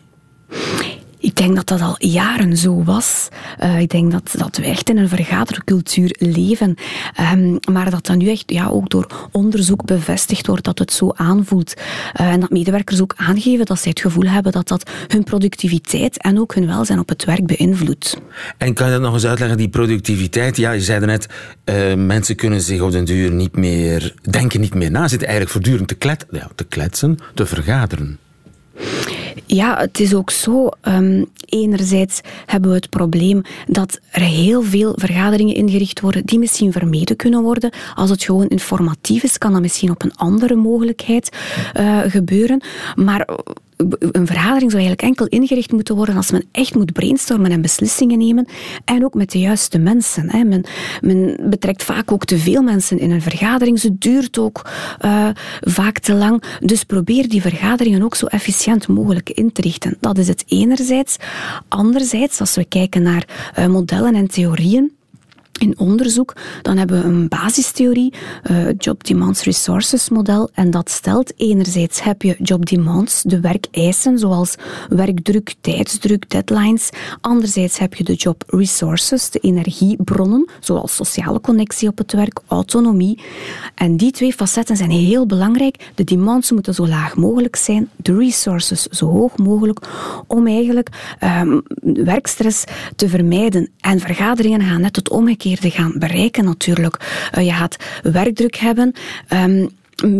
Ik 1.22 1.36
denk 1.36 1.56
dat 1.56 1.68
dat 1.68 1.82
al 1.82 1.96
jaren 1.98 2.58
zo 2.58 2.84
was. 2.84 3.28
Uh, 3.64 3.80
ik 3.80 3.90
denk 3.90 4.12
dat, 4.12 4.34
dat 4.38 4.58
we 4.58 4.64
echt 4.64 4.90
in 4.90 4.98
een 4.98 5.10
vergadercultuur 5.10 6.16
leven. 6.20 6.76
Um, 7.34 7.60
maar 7.72 7.90
dat 7.90 8.06
dat 8.06 8.18
nu 8.18 8.30
echt 8.30 8.44
ja, 8.46 8.68
ook 8.68 8.90
door 8.90 9.30
onderzoek 9.32 9.86
bevestigd 9.86 10.48
wordt 10.48 10.64
dat 10.64 10.80
het 10.80 10.92
zo 10.92 11.12
aanvoelt. 11.16 11.74
Uh, 12.22 12.28
en 12.28 12.40
dat 12.40 12.50
medewerkers 12.50 13.02
ook 13.02 13.14
aangeven 13.18 13.66
dat 13.66 13.80
zij 13.80 13.90
het 13.90 14.00
gevoel 14.00 14.30
hebben 14.30 14.52
dat 14.52 14.68
dat 14.68 14.90
hun 15.08 15.24
productiviteit 15.24 16.22
en 16.22 16.40
ook 16.40 16.56
hun 16.56 16.68
welzijn 16.68 17.00
op 17.00 17.10
het 17.10 17.26
werk 17.26 17.46
beïnvloedt. 17.46 18.18
En 18.58 18.74
kan 18.74 18.88
je 18.88 18.94
dat 18.94 19.02
nog 19.02 19.14
eens 19.14 19.26
uitleggen, 19.26 19.58
die 19.58 19.70
productiviteit? 19.70 20.58
Ja, 20.58 20.72
je 20.72 20.82
zei 20.82 21.06
net, 21.06 21.28
uh, 21.66 21.94
mensen 21.94 22.36
kunnen 22.36 22.62
zich 22.62 22.82
op 22.82 22.92
den 22.92 23.06
duur 23.06 23.32
niet 23.32 23.56
meer, 23.56 24.14
denken 24.30 24.60
niet 24.60 24.74
meer 24.74 24.92
na, 24.92 25.08
zitten 25.08 25.28
eigenlijk 25.28 25.52
voortdurend 25.52 25.88
te, 25.88 25.96
klet, 25.96 26.26
te 26.56 26.64
kletsen, 26.64 27.18
te 27.34 27.46
vergaderen. 27.46 28.20
Ja, 29.46 29.78
het 29.78 30.00
is 30.00 30.14
ook 30.14 30.30
zo. 30.30 30.70
Um, 30.88 31.26
enerzijds 31.46 32.22
hebben 32.46 32.70
we 32.70 32.76
het 32.76 32.90
probleem 32.90 33.42
dat 33.68 34.00
er 34.12 34.22
heel 34.22 34.62
veel 34.64 34.94
vergaderingen 34.96 35.56
ingericht 35.56 36.00
worden 36.00 36.26
die 36.26 36.40
misschien 36.40 36.72
vermeden 36.72 37.16
kunnen 37.16 37.42
worden. 37.42 37.72
Als 37.96 38.10
het 38.10 38.24
gewoon 38.24 38.48
informatief 38.48 39.24
is, 39.24 39.38
kan 39.38 39.52
dat 39.52 39.62
misschien 39.62 39.92
op 39.92 40.04
een 40.04 40.16
andere 40.16 40.56
mogelijkheid 40.56 41.38
uh, 41.78 42.00
gebeuren. 42.06 42.62
Maar 42.96 43.28
een 44.00 44.28
vergadering 44.28 44.72
zou 44.72 44.84
eigenlijk 44.84 45.02
enkel 45.02 45.26
ingericht 45.26 45.72
moeten 45.72 45.96
worden 45.96 46.16
als 46.16 46.32
men 46.32 46.46
echt 46.52 46.76
moet 46.76 46.94
brainstormen 46.94 47.52
en 47.52 47.62
beslissingen 47.62 48.18
nemen. 48.18 48.48
En 48.86 49.06
ook 49.06 49.14
met 49.14 49.32
de 49.32 49.40
juiste 49.40 49.78
mensen. 49.78 50.30
Hè. 50.30 50.44
Men, 50.44 50.64
men, 51.02 51.38
betrekt 51.50 51.84
vaak 51.84 52.12
ook 52.12 52.26
te 52.26 52.38
veel 52.38 52.62
mensen 52.62 53.00
in 53.00 53.12
een 53.12 53.22
vergadering. 53.22 53.80
Ze 53.80 53.98
duurt 53.98 54.38
ook 54.38 54.70
uh, 55.06 55.30
vaak 55.62 56.00
te 56.00 56.14
lang. 56.14 56.44
Dus 56.60 56.84
probeer 56.84 57.30
die 57.30 57.42
vergaderingen 57.42 58.04
ook 58.04 58.16
zo 58.16 58.26
efficiënt 58.26 58.88
mogelijk 58.88 59.30
in 59.30 59.52
te 59.52 59.62
richten. 59.62 59.98
Dat 60.00 60.18
is 60.18 60.28
het 60.28 60.44
enerzijds. 60.48 61.18
Anderzijds, 61.68 62.40
als 62.40 62.56
we 62.56 62.66
kijken 62.66 63.02
naar 63.02 63.26
uh, 63.60 63.68
modellen 63.68 64.16
en 64.16 64.28
theorieën, 64.28 64.92
in 65.60 65.80
onderzoek, 65.80 66.36
dan 66.62 66.78
hebben 66.78 67.02
we 67.02 67.08
een 67.08 67.28
basistheorie, 67.28 68.14
uh, 68.52 68.68
Job 68.78 69.04
Demands 69.04 69.44
Resources 69.44 70.10
model, 70.10 70.50
en 70.54 70.72
dat 70.72 70.90
stelt 70.90 71.34
enerzijds 71.36 72.04
heb 72.04 72.22
je 72.22 72.36
job 72.42 72.66
demands, 72.66 73.22
de 73.22 73.40
werkeisen, 73.40 74.20
zoals 74.20 74.56
werkdruk, 74.90 75.56
tijdsdruk, 75.62 76.30
deadlines. 76.30 76.90
Anderzijds 77.22 77.78
heb 77.78 77.94
je 77.94 78.04
de 78.04 78.14
job 78.14 78.44
resources, 78.48 79.30
de 79.30 79.40
energiebronnen, 79.40 80.50
zoals 80.60 80.96
sociale 80.96 81.42
connectie 81.42 81.90
op 81.90 81.98
het 81.98 82.14
werk, 82.14 82.40
autonomie. 82.48 83.22
En 83.76 83.98
die 83.98 84.12
twee 84.12 84.34
facetten 84.34 84.78
zijn 84.78 84.92
heel 84.92 85.26
belangrijk. 85.26 85.92
De 85.96 86.04
demands 86.04 86.52
moeten 86.52 86.74
zo 86.74 86.88
laag 86.88 87.16
mogelijk 87.16 87.56
zijn, 87.56 87.90
de 87.96 88.18
resources 88.18 88.84
zo 88.84 89.06
hoog 89.06 89.38
mogelijk, 89.38 89.80
om 90.28 90.48
eigenlijk 90.48 90.90
um, 91.24 91.62
werkstress 91.84 92.64
te 92.96 93.10
vermijden. 93.10 93.70
En 93.80 94.00
vergaderingen 94.00 94.62
gaan 94.62 94.82
net 94.82 94.96
het 94.96 95.10
omgekeerde 95.10 95.39
te 95.40 95.70
gaan 95.70 95.94
bereiken 95.96 96.46
natuurlijk. 96.46 97.30
Uh, 97.38 97.46
je 97.46 97.54
gaat 97.54 97.78
werkdruk 98.04 98.56
hebben 98.56 98.94
um, 99.34 99.70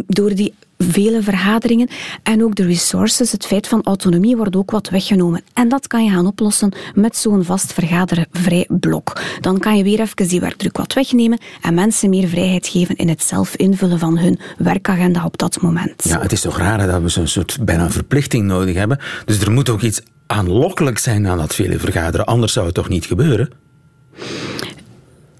door 0.08 0.36
die 0.36 0.54
vele 0.78 1.24
vergaderingen 1.24 1.88
en 2.24 2.44
ook 2.44 2.56
de 2.56 2.66
resources, 2.66 3.32
het 3.32 3.46
feit 3.46 3.68
van 3.68 3.84
autonomie 3.84 4.38
wordt 4.38 4.56
ook 4.56 4.72
wat 4.72 4.90
weggenomen. 4.90 5.42
En 5.54 5.70
dat 5.70 5.88
kan 5.88 6.04
je 6.04 6.12
gaan 6.12 6.28
oplossen 6.28 6.74
met 6.94 7.18
zo'n 7.18 7.44
vast 7.44 7.74
vergadervrij 7.74 8.68
blok. 8.70 9.22
Dan 9.42 9.60
kan 9.60 9.78
je 9.78 9.84
weer 9.84 10.00
even 10.00 10.28
die 10.28 10.40
werkdruk 10.40 10.78
wat 10.78 10.94
wegnemen 10.94 11.40
en 11.62 11.74
mensen 11.74 12.10
meer 12.10 12.28
vrijheid 12.28 12.68
geven 12.68 12.96
in 12.96 13.10
het 13.10 13.24
zelf 13.24 13.56
invullen 13.56 14.00
van 14.00 14.18
hun 14.18 14.40
werkagenda 14.58 15.26
op 15.26 15.38
dat 15.38 15.62
moment. 15.62 16.04
Ja, 16.04 16.22
het 16.22 16.32
is 16.32 16.42
toch 16.42 16.58
raar 16.58 16.88
dat 16.88 17.02
we 17.02 17.10
zo'n 17.10 17.28
soort 17.28 17.58
bijna 17.62 17.90
verplichting 17.90 18.46
nodig 18.46 18.76
hebben. 18.76 19.00
Dus 19.26 19.42
er 19.42 19.52
moet 19.52 19.70
ook 19.70 19.82
iets 19.82 20.02
aanlokkelijk 20.26 20.98
zijn 20.98 21.28
aan 21.28 21.38
dat 21.38 21.56
vele 21.56 21.80
vergaderen, 21.80 22.26
anders 22.26 22.54
zou 22.54 22.66
het 22.66 22.76
toch 22.76 22.90
niet 22.90 23.06
gebeuren? 23.06 23.50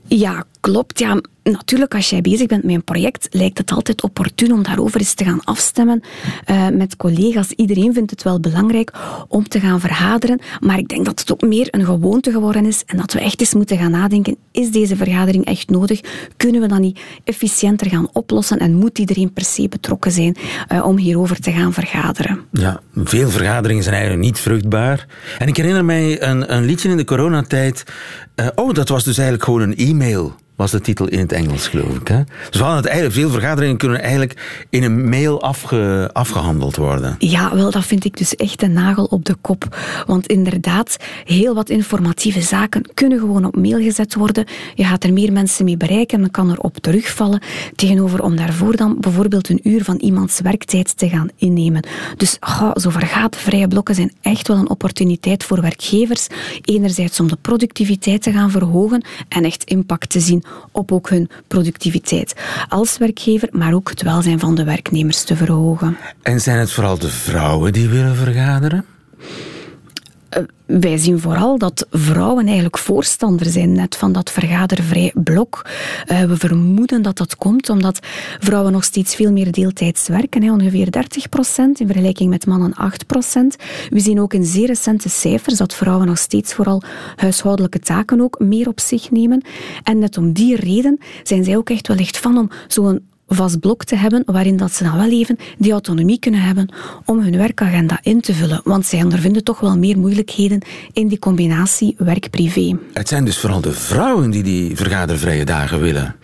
Ja, 0.10 0.44
klopt. 0.62 1.00
Ja, 1.00 1.18
natuurlijk, 1.44 1.96
als 1.96 2.10
jij 2.10 2.22
bezig 2.22 2.48
bent 2.48 2.64
met 2.64 2.76
een 2.76 2.84
project, 2.84 3.28
lijkt 3.32 3.58
het 3.58 3.72
altijd 3.72 4.04
opportun 4.04 4.52
om 4.52 4.64
daarover 4.64 5.00
eens 5.00 5.14
te 5.14 5.24
gaan 5.24 5.44
afstemmen 5.44 6.02
uh, 6.52 6.68
met 6.70 6.96
collega's. 6.96 7.52
Iedereen 7.52 7.94
vindt 7.94 8.12
het 8.12 8.24
wel 8.24 8.40
belangrijk 8.40 8.94
om 9.28 9.48
te 9.48 9.60
gaan 9.60 9.80
vergaderen, 9.80 10.40
maar 10.60 10.78
ik 10.78 10.88
denk 10.88 11.06
dat 11.06 11.20
het 11.20 11.32
ook 11.32 11.42
meer 11.42 11.68
een 11.72 11.86
gewoonte 11.86 12.32
geworden 12.32 12.66
is 12.66 12.84
en 12.86 12.98
dat 12.98 13.14
we 13.14 13.20
echt 13.20 13.40
eens 13.40 13.54
moeten 13.54 13.78
gaan 13.78 13.92
nadenken, 13.92 14.38
is 14.52 14.72
deze 14.72 14.96
vergadering 14.96 15.46
echt 15.46 15.70
nodig? 15.70 16.02
Kunnen 16.38 16.62
we 16.62 16.68
dat 16.68 16.80
niet 16.80 17.00
efficiënter 17.24 17.90
gaan 17.90 18.10
oplossen 18.14 18.60
en 18.60 18.74
moet 18.74 19.00
iedereen 19.00 19.34
per 19.34 19.44
se 19.44 19.68
betrokken 19.70 20.12
zijn 20.12 20.36
uh, 20.72 20.86
om 20.86 20.98
hierover 20.98 21.40
te 21.40 21.52
gaan 21.52 21.74
vergaderen? 21.74 22.40
Ja, 22.52 22.82
veel 22.96 23.30
vergaderingen 23.30 23.84
zijn 23.84 23.96
eigenlijk 23.96 24.26
niet 24.26 24.40
vruchtbaar. 24.40 25.08
En 25.38 25.48
ik 25.48 25.58
herinner 25.58 25.86
mij 25.86 26.22
een, 26.22 26.54
een 26.54 26.66
liedje 26.66 26.90
in 26.90 26.98
de 26.98 27.04
coronatijd. 27.04 27.84
Uh, 28.36 28.48
oh, 28.56 28.74
dat 28.74 28.90
was 28.90 29.04
dus 29.04 29.18
eigenlijk 29.18 29.44
gewoon 29.44 29.62
een 29.62 29.76
e-mail 29.76 30.36
was 30.60 30.72
de 30.72 30.82
titel 30.82 31.08
in 31.08 31.20
het 31.20 31.32
Engels, 31.32 31.68
geloof 31.68 31.96
ik. 31.96 32.08
Hè? 32.08 32.24
Dus 32.50 32.60
hadden 32.60 32.78
het 32.78 32.86
eigenlijk, 32.86 33.16
veel 33.16 33.30
vergaderingen 33.30 33.78
kunnen 33.78 34.02
eigenlijk 34.02 34.66
in 34.70 34.84
een 34.84 35.10
mail 35.10 35.42
afge, 35.42 36.10
afgehandeld 36.14 36.76
worden. 36.76 37.16
Ja, 37.20 37.56
wel, 37.56 37.72
dat 37.72 37.86
vind 37.86 38.06
ik 38.06 38.18
dus 38.18 38.36
echt 38.36 38.62
een 38.62 38.74
nagel 38.74 39.06
op 39.06 39.26
de 39.26 39.36
kop. 39.42 39.78
Want 40.06 40.28
inderdaad, 40.28 40.98
heel 41.26 41.54
wat 41.54 41.70
informatieve 41.70 42.42
zaken 42.42 42.94
kunnen 42.94 43.20
gewoon 43.20 43.46
op 43.46 43.56
mail 43.56 43.82
gezet 43.82 44.16
worden. 44.16 44.46
Je 44.76 44.84
gaat 44.84 45.04
er 45.04 45.14
meer 45.14 45.32
mensen 45.32 45.66
mee 45.66 45.78
bereiken 45.78 46.24
en 46.24 46.32
kan 46.32 46.52
erop 46.52 46.78
terugvallen. 46.78 47.42
Tegenover 47.76 48.24
om 48.24 48.36
daarvoor 48.36 48.76
dan 48.76 48.98
bijvoorbeeld 49.00 49.50
een 49.50 49.60
uur 49.64 49.84
van 49.84 49.98
iemands 49.98 50.40
werktijd 50.40 50.98
te 50.98 51.10
gaan 51.10 51.30
innemen. 51.36 51.88
Dus 52.18 52.38
oh, 52.40 52.72
zo 52.74 52.90
vrije 53.30 53.68
blokken 53.68 53.96
zijn 53.96 54.12
echt 54.22 54.48
wel 54.48 54.58
een 54.58 54.70
opportuniteit 54.70 55.44
voor 55.44 55.62
werkgevers. 55.62 56.28
Enerzijds 56.62 57.20
om 57.20 57.28
de 57.28 57.38
productiviteit 57.42 58.22
te 58.22 58.32
gaan 58.32 58.52
verhogen 58.52 59.04
en 59.28 59.44
echt 59.44 59.64
impact 59.64 60.10
te 60.10 60.20
zien 60.20 60.44
op 60.72 60.92
ook 60.92 61.10
hun 61.10 61.30
productiviteit 61.48 62.34
als 62.70 62.98
werkgever, 62.98 63.50
maar 63.52 63.74
ook 63.74 63.90
het 63.90 64.02
welzijn 64.02 64.40
van 64.40 64.56
de 64.56 64.64
werknemers 64.64 65.24
te 65.24 65.36
verhogen. 65.36 65.98
En 66.22 66.42
zijn 66.42 66.60
het 66.60 66.72
vooral 66.72 66.98
de 66.98 67.10
vrouwen 67.10 67.74
die 67.74 67.90
willen 67.90 68.16
vergaderen? 68.16 68.86
Eh, 70.30 70.44
wij 70.66 70.98
zien 70.98 71.20
vooral 71.20 71.58
dat 71.58 71.88
vrouwen 71.92 72.46
eigenlijk 72.46 72.78
voorstander 72.78 73.46
zijn 73.46 73.72
net 73.72 73.96
van 73.96 74.12
dat 74.12 74.32
vergadervrij 74.32 75.12
blok. 75.14 75.66
Uh, 76.12 76.24
we 76.24 76.38
vermoeden 76.38 77.02
dat 77.02 77.18
dat 77.18 77.36
komt 77.36 77.70
omdat 77.70 78.00
vrouwen 78.40 78.72
nog 78.72 78.84
steeds 78.84 79.16
veel 79.16 79.32
meer 79.32 79.52
deeltijds 79.52 80.08
werken, 80.08 80.44
hè, 80.44 80.52
ongeveer 80.52 80.92
30 80.92 81.30
procent 81.30 81.80
in 81.80 81.86
vergelijking 81.88 82.30
met 82.30 82.46
mannen 82.46 82.74
8 82.74 83.06
procent. 83.06 83.56
We 83.90 84.00
zien 84.00 84.22
ook 84.22 84.34
in 84.34 84.46
zeer 84.46 84.68
recente 84.68 85.10
cijfers 85.10 85.58
dat 85.58 85.74
vrouwen 85.74 86.08
nog 86.08 86.18
steeds 86.18 86.54
vooral 86.54 86.82
huishoudelijke 87.16 87.80
taken 87.80 88.22
ook 88.22 88.40
meer 88.40 88.68
op 88.68 88.80
zich 88.80 89.12
nemen. 89.12 89.42
En 89.84 90.00
net 90.00 90.18
om 90.18 90.34
die 90.34 90.56
reden 90.56 90.98
zijn 91.24 91.44
zij 91.44 91.58
ook 91.58 91.70
echt 91.70 91.88
wel 91.88 91.98
echt 91.98 92.18
van 92.18 92.38
om 92.38 92.50
zo'n 92.68 93.08
vast 93.30 93.60
blok 93.60 93.84
te 93.84 93.96
hebben 93.96 94.24
waarin 94.26 94.58
dat 94.58 94.74
ze 94.74 94.84
dan 94.84 94.98
wel 94.98 95.10
even 95.10 95.38
die 95.58 95.72
autonomie 95.72 96.20
kunnen 96.20 96.42
hebben 96.42 96.74
om 97.06 97.20
hun 97.20 97.38
werkagenda 97.38 98.00
in 98.02 98.22
te 98.22 98.34
vullen. 98.34 98.62
Want 98.64 98.86
zij 98.86 99.04
ondervinden 99.04 99.44
toch 99.44 99.60
wel 99.60 99.78
meer 99.78 99.98
moeilijkheden 99.98 100.62
in 100.94 101.08
die 101.08 101.20
combinatie 101.20 101.96
werk-privé. 101.98 102.78
Het 102.94 103.08
zijn 103.08 103.26
dus 103.26 103.38
vooral 103.38 103.62
de 103.62 103.72
vrouwen 103.72 104.30
die 104.30 104.44
die 104.44 104.76
vergadervrije 104.76 105.46
dagen 105.46 105.80
willen. 105.80 106.16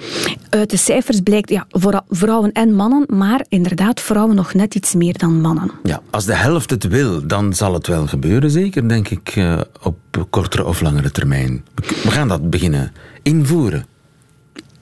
Uit 0.50 0.70
de 0.70 0.78
cijfers 0.78 1.20
blijkt, 1.20 1.50
ja, 1.50 1.66
vooral 1.70 2.06
vrouwen 2.10 2.52
en 2.52 2.74
mannen, 2.74 3.04
maar 3.08 3.46
inderdaad 3.50 4.02
vrouwen 4.02 4.36
nog 4.36 4.54
net 4.54 4.76
iets 4.76 4.94
meer 4.94 5.18
dan 5.18 5.42
mannen. 5.42 5.72
Ja, 5.84 6.02
als 6.10 6.26
de 6.26 6.36
helft 6.36 6.70
het 6.70 6.88
wil, 6.88 7.28
dan 7.28 7.54
zal 7.54 7.74
het 7.74 7.88
wel 7.88 8.08
gebeuren, 8.08 8.52
zeker, 8.52 8.90
denk 8.90 9.10
ik, 9.10 9.34
eh, 9.36 9.60
op 9.82 9.98
kortere 10.30 10.66
of 10.66 10.82
langere 10.82 11.12
termijn. 11.12 11.66
We 11.76 12.12
gaan 12.12 12.28
dat 12.28 12.50
beginnen 12.50 12.92
invoeren 13.24 13.86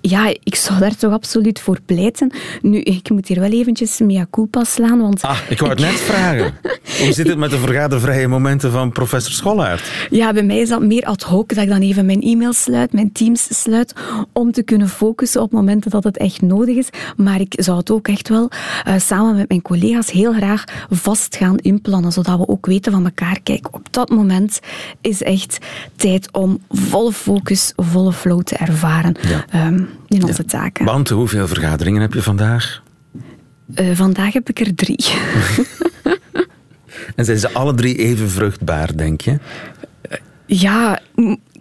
ja, 0.09 0.35
ik 0.43 0.55
zou 0.55 0.79
daar 0.79 0.95
toch 0.95 1.11
absoluut 1.11 1.59
voor 1.59 1.79
pleiten. 1.85 2.31
Nu, 2.61 2.79
ik 2.79 3.09
moet 3.09 3.27
hier 3.27 3.39
wel 3.39 3.51
eventjes 3.51 3.99
mea 3.99 4.27
culpa 4.31 4.63
slaan, 4.63 5.01
want... 5.01 5.21
Ah, 5.21 5.37
ik 5.49 5.59
wou 5.59 5.71
het 5.71 5.79
net 5.79 5.91
vragen. 5.91 6.53
Hoe 6.99 7.13
zit 7.13 7.27
het 7.27 7.37
met 7.37 7.49
de 7.49 7.57
vergadervrije 7.57 8.27
momenten 8.27 8.71
van 8.71 8.91
professor 8.91 9.33
Schollaert? 9.33 9.91
Ja, 10.09 10.33
bij 10.33 10.43
mij 10.43 10.57
is 10.57 10.69
dat 10.69 10.81
meer 10.81 11.03
ad 11.03 11.21
hoc, 11.21 11.53
dat 11.55 11.63
ik 11.63 11.69
dan 11.69 11.81
even 11.81 12.05
mijn 12.05 12.21
e-mails 12.21 12.61
sluit, 12.61 12.93
mijn 12.93 13.11
teams 13.11 13.61
sluit, 13.61 13.93
om 14.33 14.51
te 14.51 14.63
kunnen 14.63 14.89
focussen 14.89 15.41
op 15.41 15.51
momenten 15.51 15.91
dat 15.91 16.03
het 16.03 16.17
echt 16.17 16.41
nodig 16.41 16.75
is. 16.75 16.89
Maar 17.17 17.39
ik 17.39 17.53
zou 17.57 17.77
het 17.77 17.91
ook 17.91 18.07
echt 18.07 18.29
wel 18.29 18.51
uh, 18.87 18.93
samen 18.97 19.35
met 19.35 19.49
mijn 19.49 19.61
collega's 19.61 20.11
heel 20.11 20.33
graag 20.33 20.63
vast 20.89 21.35
gaan 21.35 21.57
inplannen, 21.57 22.11
zodat 22.11 22.37
we 22.37 22.47
ook 22.47 22.65
weten 22.65 22.91
van 22.91 23.05
elkaar, 23.05 23.39
kijk, 23.43 23.67
op 23.71 23.87
dat 23.91 24.09
moment 24.09 24.59
is 25.01 25.21
echt 25.21 25.57
tijd 25.95 26.31
om 26.31 26.59
volle 26.69 27.11
focus, 27.11 27.73
volle 27.75 28.13
flow 28.13 28.41
te 28.41 28.55
ervaren. 28.55 29.15
Ja. 29.21 29.67
Um, 29.67 29.89
in 30.07 30.23
onze 30.23 30.41
ja. 30.41 30.49
taken. 30.49 30.85
Want 30.85 31.09
hoeveel 31.09 31.47
vergaderingen 31.47 32.01
heb 32.01 32.13
je 32.13 32.21
vandaag? 32.21 32.83
Uh, 33.75 33.95
vandaag 33.95 34.33
heb 34.33 34.49
ik 34.49 34.59
er 34.59 34.75
drie. 34.75 35.05
en 37.15 37.25
zijn 37.25 37.39
ze 37.39 37.51
alle 37.51 37.73
drie 37.73 37.97
even 37.97 38.29
vruchtbaar, 38.29 38.97
denk 38.97 39.21
je? 39.21 39.39
Ja, 40.45 41.01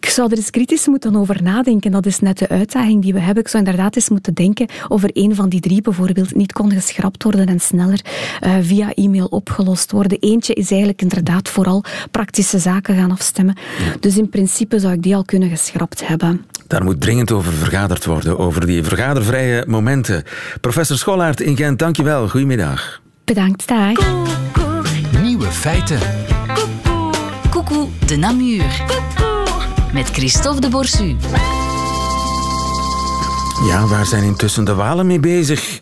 ik 0.03 0.09
zou 0.09 0.31
er 0.31 0.37
eens 0.37 0.51
kritisch 0.51 0.87
moeten 0.87 1.16
over 1.16 1.42
nadenken. 1.42 1.90
Dat 1.90 2.07
is 2.07 2.18
net 2.18 2.38
de 2.38 2.49
uitdaging 2.49 3.03
die 3.03 3.12
we 3.12 3.21
hebben. 3.21 3.42
Ik 3.42 3.49
zou 3.49 3.64
inderdaad 3.64 3.97
eens 3.97 4.09
moeten 4.09 4.35
denken 4.35 4.68
of 4.88 5.03
er 5.03 5.11
een 5.12 5.35
van 5.35 5.49
die 5.49 5.61
drie 5.61 5.83
bijvoorbeeld 5.83 6.35
niet 6.35 6.53
kon 6.53 6.71
geschrapt 6.71 7.23
worden 7.23 7.47
en 7.47 7.61
sneller 7.61 8.05
uh, 8.45 8.55
via 8.61 8.95
e-mail 8.95 9.27
opgelost 9.27 9.92
worden. 9.92 10.18
Eentje 10.18 10.55
is 10.55 10.71
eigenlijk 10.71 11.03
inderdaad 11.03 11.49
vooral 11.49 11.85
praktische 12.11 12.59
zaken 12.59 12.97
gaan 12.97 13.11
afstemmen. 13.11 13.57
Dus 14.01 14.16
in 14.16 14.29
principe 14.29 14.79
zou 14.79 14.92
ik 14.92 15.03
die 15.03 15.16
al 15.16 15.25
kunnen 15.25 15.49
geschrapt 15.49 16.07
hebben. 16.07 16.45
Daar 16.72 16.85
moet 16.85 17.00
dringend 17.00 17.32
over 17.32 17.52
vergaderd 17.52 18.04
worden, 18.04 18.38
over 18.38 18.66
die 18.66 18.85
vergadervrije 18.85 19.64
momenten. 19.66 20.24
Professor 20.61 20.96
Scholaert 20.96 21.40
in 21.40 21.56
Gent, 21.56 21.78
dankjewel. 21.78 22.28
Goedemiddag. 22.28 23.00
Bedankt, 23.24 23.68
dag. 23.68 23.92
Nieuwe 25.22 25.46
feiten. 25.46 25.98
Coucou 27.50 27.88
de 28.06 28.16
Namur. 28.16 28.64
Met 29.92 30.08
Christophe 30.11 30.61
de 30.61 30.68
Borsu. 30.68 31.16
Ja, 33.66 33.87
waar 33.87 34.06
zijn 34.06 34.22
intussen 34.22 34.64
de 34.64 34.74
Walen 34.74 35.06
mee 35.06 35.20
bezig? 35.20 35.80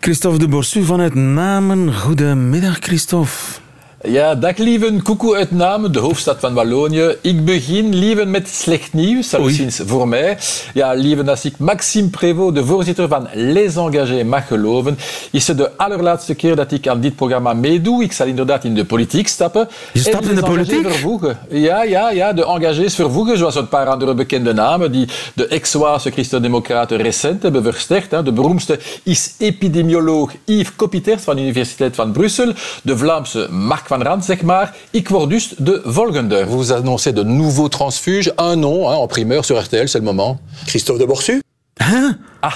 Christophe 0.00 0.38
de 0.38 0.48
Borsu 0.48 0.84
vanuit 0.84 1.14
Namen. 1.14 1.94
Goedemiddag, 1.94 2.76
Christophe. 2.80 3.57
Ja, 4.02 4.34
dag 4.34 4.56
lieven. 4.56 5.02
Koekoe 5.02 5.36
uit 5.36 5.50
Namen, 5.50 5.92
de 5.92 5.98
hoofdstad 5.98 6.40
van 6.40 6.54
Wallonië. 6.54 7.16
Ik 7.20 7.44
begin, 7.44 7.94
lieven, 7.94 8.30
met 8.30 8.48
slecht 8.48 8.92
nieuws, 8.92 9.34
sinds 9.46 9.80
voor 9.86 10.08
mij. 10.08 10.38
Ja, 10.74 10.92
lieven, 10.92 11.28
als 11.28 11.44
ik 11.44 11.58
Maxime 11.58 12.08
Prévost, 12.08 12.54
de 12.54 12.64
voorzitter 12.64 13.08
van 13.08 13.28
Les 13.34 13.76
Engagés, 13.76 14.24
mag 14.24 14.46
geloven, 14.46 14.98
is 15.30 15.48
het 15.48 15.58
de 15.58 15.76
allerlaatste 15.76 16.34
keer 16.34 16.56
dat 16.56 16.72
ik 16.72 16.88
aan 16.88 17.00
dit 17.00 17.16
programma 17.16 17.52
meedoe. 17.52 18.02
Ik 18.02 18.12
zal 18.12 18.26
inderdaad 18.26 18.64
in 18.64 18.74
de 18.74 18.84
politiek 18.84 19.28
stappen. 19.28 19.68
Je 19.92 20.00
stapt 20.00 20.28
in 20.28 20.34
de 20.34 20.42
politiek? 20.42 20.90
Vervoegen. 20.90 21.38
Ja, 21.50 21.82
ja, 21.82 22.10
ja, 22.10 22.32
de 22.32 22.44
engagés 22.44 22.94
vervoegen, 22.94 23.38
zoals 23.38 23.54
een 23.54 23.68
paar 23.68 23.86
andere 23.86 24.14
bekende 24.14 24.52
namen 24.52 24.92
die 24.92 25.08
de 25.34 25.46
ex-Waalse 25.46 26.10
christendemocraten 26.10 26.96
recent 26.96 27.42
hebben 27.42 27.62
versterkt. 27.62 28.10
De 28.10 28.32
beroemdste 28.32 28.78
is 29.02 29.34
epidemioloog 29.38 30.32
Yves 30.44 30.76
Copiters 30.76 31.22
van 31.22 31.36
de 31.36 31.42
Universiteit 31.42 31.94
van 31.94 32.12
Brussel, 32.12 32.52
de 32.82 32.96
Vlaamse 32.98 33.48
Mark 33.50 33.86
van 33.88 34.02
Rand, 34.02 34.24
zeg 34.24 34.42
maar. 34.42 34.74
Ik 34.90 35.08
word 35.08 35.30
dus 35.30 35.54
de 35.56 35.80
volgende. 35.84 36.46
Vous 36.46 36.70
annoncez 36.70 37.12
de 37.12 37.24
nouveaux 37.24 37.76
transfuges. 37.76 38.30
Un 38.36 38.58
nom 38.58 38.86
hein, 38.86 38.98
en 39.00 39.06
primeur 39.06 39.44
sur 39.44 39.58
RTL, 39.58 39.86
c'est 39.86 39.98
le 39.98 40.04
moment. 40.04 40.38
Christophe 40.66 40.98
de 40.98 41.06
Borsu. 41.06 41.42
Huh? 41.74 42.12
Ah. 42.40 42.52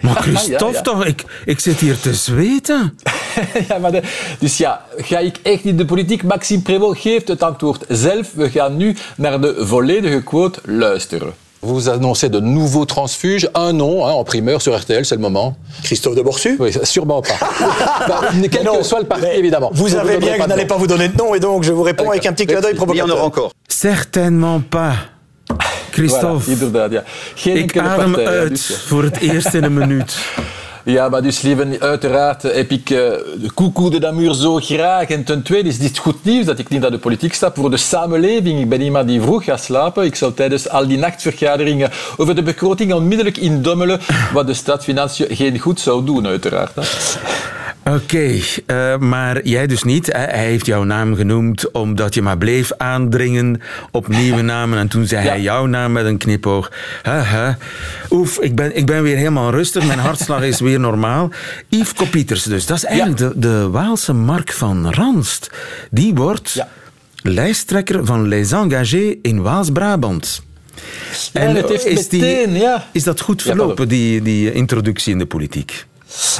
Maar 0.00 0.14
Christophe 0.14 0.64
ja, 0.72 0.72
ja. 0.72 0.80
toch, 0.82 1.04
ik, 1.04 1.24
ik 1.44 1.60
zit 1.60 1.78
hier 1.80 2.00
te 2.00 2.14
zweten. 2.14 2.98
ja, 3.68 3.78
maar 3.78 3.92
de, 3.92 4.02
dus 4.38 4.56
ja, 4.56 4.84
ga 4.96 5.18
ik 5.18 5.38
echt 5.42 5.64
in 5.64 5.76
de 5.76 5.84
politiek? 5.84 6.22
Maxime 6.22 6.62
Prévost 6.62 7.00
geeft 7.00 7.28
het 7.28 7.42
antwoord 7.42 7.84
zelf. 7.88 8.32
We 8.32 8.50
gaan 8.50 8.76
nu 8.76 8.96
naar 9.16 9.40
de 9.40 9.66
volledige 9.66 10.22
quote 10.22 10.60
luisteren. 10.64 11.34
Vous 11.62 11.90
annoncez 11.90 12.30
de 12.30 12.40
nouveaux 12.40 12.86
transfuges, 12.86 13.50
un 13.54 13.74
nom 13.74 14.06
hein, 14.06 14.12
en 14.12 14.24
primeur 14.24 14.62
sur 14.62 14.78
RTL, 14.78 15.04
c'est 15.04 15.14
le 15.14 15.20
moment. 15.20 15.56
Christophe 15.82 16.14
de 16.14 16.22
Borsu 16.22 16.56
Oui, 16.58 16.72
sûrement 16.84 17.20
pas. 17.20 17.34
bah, 18.08 18.20
quel 18.50 18.64
non, 18.64 18.78
que 18.78 18.82
soit 18.82 19.00
le 19.00 19.06
parti, 19.06 19.26
évidemment. 19.34 19.70
Vous 19.74 19.88
savez 19.88 20.16
bien 20.16 20.36
que 20.36 20.42
je 20.42 20.48
n'allais 20.48 20.64
pas 20.64 20.76
vous 20.76 20.86
donner 20.86 21.08
de 21.08 21.18
nom 21.18 21.34
et 21.34 21.40
donc 21.40 21.64
je 21.64 21.72
vous 21.72 21.82
réponds 21.82 22.08
avec 22.08 22.24
un 22.24 22.32
petit 22.32 22.46
clin 22.46 22.60
d'œil 22.60 22.74
provocateur. 22.74 23.06
Il 23.06 23.10
y 23.10 23.12
en 23.12 23.14
aura 23.14 23.26
encore. 23.26 23.52
Certainement 23.68 24.60
pas. 24.60 24.94
Christophe, 25.92 26.46
voilà, 26.46 26.52
inderdaad, 26.52 26.92
ja. 26.92 27.02
Geen 27.34 27.56
ik 27.56 27.78
adem 27.78 28.12
partij, 28.12 28.38
uit 28.38 28.48
dus, 28.48 28.82
voor 28.86 29.02
het 29.02 29.18
eerst 29.18 29.54
in 29.54 29.64
een 29.64 29.74
minuut. 29.74 30.16
Ja, 30.90 31.08
maar 31.08 31.22
dus 31.22 31.40
lieven, 31.40 31.80
uiteraard 31.80 32.42
heb 32.42 32.70
ik 32.70 32.90
uh, 32.90 32.98
de 32.98 33.50
Coucou 33.54 33.90
de 33.90 33.98
Namur 33.98 34.34
zo 34.34 34.56
graag. 34.56 35.08
En 35.08 35.24
ten 35.24 35.42
tweede 35.42 35.68
is 35.68 35.78
dit 35.78 35.98
goed 35.98 36.24
nieuws 36.24 36.44
dat 36.44 36.58
ik 36.58 36.68
niet 36.68 36.80
naar 36.80 36.90
de 36.90 36.98
politiek 36.98 37.34
stap 37.34 37.56
voor 37.56 37.70
de 37.70 37.76
samenleving. 37.76 38.60
Ik 38.60 38.68
ben 38.68 38.80
iemand 38.80 39.08
die 39.08 39.20
vroeg 39.20 39.44
gaat 39.44 39.62
slapen. 39.62 40.04
Ik 40.04 40.14
zou 40.14 40.34
tijdens 40.34 40.68
al 40.68 40.86
die 40.86 40.98
nachtvergaderingen 40.98 41.90
over 42.16 42.34
de 42.34 42.42
begroting 42.42 42.92
onmiddellijk 42.92 43.36
indommelen 43.36 44.00
wat 44.32 44.46
de 44.46 44.54
stadsfinanciën 44.54 45.36
geen 45.36 45.58
goed 45.58 45.80
zou 45.80 46.04
doen, 46.04 46.26
uiteraard. 46.26 46.72
Oké, 47.84 48.38
eh, 48.66 48.98
maar 48.98 49.46
jij 49.46 49.66
dus 49.66 49.82
niet. 49.82 50.06
Hij 50.12 50.44
heeft 50.46 50.66
jouw 50.66 50.82
naam 50.84 51.14
genoemd 51.14 51.70
omdat 51.70 52.14
je 52.14 52.22
maar 52.22 52.38
bleef 52.38 52.72
aandringen 52.76 53.60
op 53.90 54.08
nieuwe 54.08 54.42
namen. 54.52 54.78
En 54.78 54.88
toen 54.88 55.06
zei 55.06 55.28
hij 55.28 55.40
jouw 55.40 55.66
naam 55.66 55.92
met 55.92 56.04
een 56.04 56.18
knipoog. 56.18 56.70
Oef, 58.10 58.38
ik 58.38 58.54
ben, 58.54 58.76
ik 58.76 58.86
ben 58.86 59.02
weer 59.02 59.16
helemaal 59.16 59.50
rustig. 59.50 59.86
Mijn 59.86 59.98
hartslag 59.98 60.42
is 60.42 60.60
weer 60.60 60.80
normaal. 60.80 61.30
Yves 61.68 61.92
Kopieters 61.94 62.42
dus. 62.42 62.66
Dat 62.66 62.76
is 62.76 62.84
eigenlijk 62.84 63.16
de, 63.18 63.32
de 63.36 63.68
Waalse 63.70 64.12
Mark 64.12 64.52
van 64.52 64.92
Ranst. 64.94 65.50
Die 65.90 66.14
wordt 66.14 66.64
lijsttrekker 67.22 68.06
van 68.06 68.28
Les 68.28 68.52
Engagés 68.52 69.14
in 69.22 69.42
Waals-Brabant. 69.42 70.42
Het 71.32 71.68
heeft 71.68 71.86
is, 71.86 72.08
die- 72.08 72.20
meteen, 72.20 72.54
ja. 72.54 72.86
is 72.92 73.02
dat 73.02 73.20
goed 73.20 73.42
verlopen, 73.42 73.88
die, 73.88 74.22
die 74.22 74.52
introductie 74.52 75.12
in 75.12 75.18
de 75.18 75.26
politiek? 75.26 75.86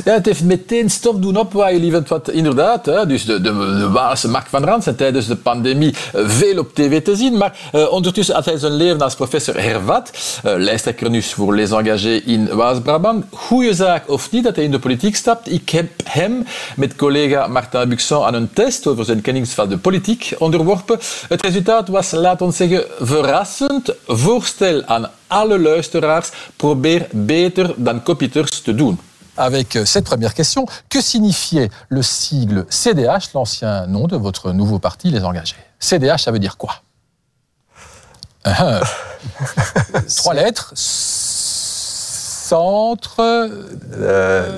Ja, 0.04 0.12
het 0.12 0.26
heeft 0.26 0.44
meteen 0.44 0.90
stof 0.90 1.16
doen 1.16 1.36
opwaaien, 1.36 1.80
lieverd. 1.80 2.08
Wat 2.08 2.30
inderdaad, 2.30 2.86
hè, 2.86 3.06
dus 3.06 3.24
de, 3.24 3.40
de, 3.40 3.52
de 3.78 3.90
Waalse 3.90 4.28
Mark 4.28 4.46
van 4.46 4.64
Rans 4.64 4.86
en 4.86 4.96
tijdens 4.96 5.26
de 5.26 5.36
pandemie 5.36 5.94
eh, 6.12 6.28
veel 6.28 6.58
op 6.58 6.74
tv 6.74 7.02
te 7.02 7.16
zien. 7.16 7.36
Maar 7.36 7.58
eh, 7.72 7.92
ondertussen 7.92 8.34
had 8.34 8.44
hij 8.44 8.58
zijn 8.58 8.72
leven 8.72 9.00
als 9.00 9.14
professor 9.14 9.62
hervat. 9.62 10.10
Eh, 10.42 10.52
lijsttrekker 10.56 11.10
nu 11.10 11.22
voor 11.22 11.54
Les 11.54 11.70
Engagés 11.70 12.22
in 12.22 12.48
Waas-Brabant. 12.54 13.24
Goeie 13.30 13.74
zaak 13.74 14.10
of 14.10 14.30
niet 14.30 14.44
dat 14.44 14.56
hij 14.56 14.64
in 14.64 14.70
de 14.70 14.78
politiek 14.78 15.16
stapt. 15.16 15.52
Ik 15.52 15.68
heb 15.68 15.90
hem 16.04 16.46
met 16.76 16.96
collega 16.96 17.46
Martin 17.46 17.88
Buxon 17.88 18.24
aan 18.24 18.34
een 18.34 18.52
test 18.52 18.86
over 18.86 19.04
zijn 19.04 19.20
kennis 19.20 19.52
van 19.52 19.68
de 19.68 19.78
politiek 19.78 20.34
onderworpen. 20.38 20.98
Het 21.28 21.42
resultaat 21.42 21.88
was, 21.88 22.10
laat 22.10 22.42
ons 22.42 22.56
zeggen, 22.56 22.84
verrassend. 22.98 23.94
Voorstel 24.06 24.84
aan 24.84 25.10
alle 25.26 25.58
luisteraars, 25.58 26.30
probeer 26.56 27.06
beter 27.10 27.74
dan 27.76 28.02
Kopiters 28.02 28.60
te 28.60 28.74
doen. 28.74 28.98
Avec 29.40 29.76
euh, 29.76 29.84
cette 29.86 30.04
première 30.04 30.34
question, 30.34 30.66
que 30.90 31.00
signifiait 31.00 31.70
le 31.88 32.02
sigle 32.02 32.66
CDH, 32.68 33.32
l'ancien 33.34 33.86
nom 33.86 34.06
de 34.06 34.16
votre 34.16 34.52
nouveau 34.52 34.78
parti, 34.78 35.10
Les 35.10 35.24
Engagés? 35.24 35.56
CDH, 35.78 36.18
ça 36.18 36.30
veut 36.30 36.38
dire 36.38 36.56
quoi? 36.58 36.74
Ah. 38.44 38.80
Trois 40.16 40.34
lettres. 40.34 40.72
Centre. 42.50 43.48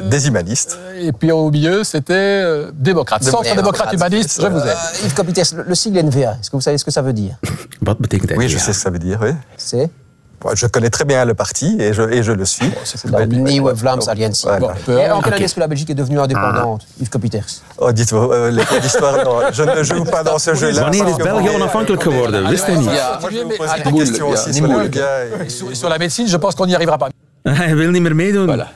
des 0.08 0.26
humanistes. 0.26 0.78
Et 0.98 1.12
puis 1.12 1.30
au 1.30 1.50
milieu, 1.50 1.84
c'était 1.84 2.12
euh, 2.14 2.70
démocrate. 2.74 3.22
Centre 3.22 3.54
démocrate 3.54 3.92
humaniste, 3.92 4.40
je 4.40 4.46
vous 4.46 4.58
aide. 4.60 4.66
Euh, 4.68 5.04
Yves 5.04 5.14
Copites, 5.14 5.52
le, 5.52 5.62
le 5.64 5.74
sigle 5.74 5.98
NVA, 6.02 6.38
est-ce 6.40 6.50
que 6.50 6.56
vous 6.56 6.62
savez 6.62 6.78
ce 6.78 6.84
que 6.84 6.90
ça 6.90 7.02
veut 7.02 7.12
dire? 7.12 7.36
Oui, 7.44 8.48
je 8.48 8.56
NVA? 8.56 8.64
sais 8.64 8.72
ce 8.72 8.78
que 8.78 8.82
ça 8.82 8.90
veut 8.90 8.98
dire, 8.98 9.18
oui. 9.20 9.30
C'est 9.58 9.90
Je 10.54 10.66
connais 10.66 10.90
très 10.90 11.04
bien 11.04 11.24
le 11.24 11.34
parti 11.34 11.76
et 11.80 11.92
je, 11.92 12.02
et 12.02 12.22
je 12.22 12.32
le 12.32 12.44
suis. 12.44 12.70
la 13.10 13.26
Nieuwe 13.26 13.72
Vlaamse 13.74 14.08
Alliantie. 14.08 14.46
Voilà. 14.46 14.74
Et 14.88 15.10
en 15.10 15.20
quelle 15.20 15.34
année 15.34 15.44
est-ce 15.44 15.54
que 15.54 15.60
la 15.60 15.68
Belgique 15.68 15.90
est 15.90 15.94
devenue 15.94 16.18
indépendante, 16.20 16.82
Yves 17.00 17.08
Copiters 17.10 17.44
Oh, 17.78 17.92
dites-moi, 17.92 18.34
euh, 18.34 18.50
les 18.50 18.64
cours 18.64 18.80
d'histoire, 18.80 19.24
non, 19.24 19.38
je 19.52 19.62
ne 19.62 19.82
joue 19.82 20.04
pas 20.04 20.22
dans 20.22 20.38
ce 20.38 20.54
jeu-là. 20.54 20.82
Wanneer 20.82 21.08
is 21.08 21.16
België 21.16 21.48
onafhankelijk 21.54 22.02
geworden? 22.02 22.48
Wist 22.48 22.66
hij 22.66 22.76
niet? 22.76 22.90
Ja, 22.90 23.18
Moi, 23.20 23.30
je 23.30 23.36
vais 23.38 23.44
vous 23.44 23.56
poser 23.56 23.72
allez, 23.72 23.82
des 23.82 23.90
moeilijk, 23.90 24.16
questions 24.16 24.34
ja, 24.34 25.42
aussi 25.44 25.64
niet 25.64 25.76
sur 25.76 25.88
la 25.88 25.98
médecine, 25.98 26.28
je 26.28 26.38
pense 26.38 26.54
qu'on 26.56 26.66
n'y 26.66 26.74
arrivera 26.74 26.96
pas. 26.96 27.08
Hij 27.42 27.74
wil 27.76 27.90
niet 27.90 28.02
meer 28.02 28.14
meedoen. 28.14 28.46
Voilà. 28.48 28.68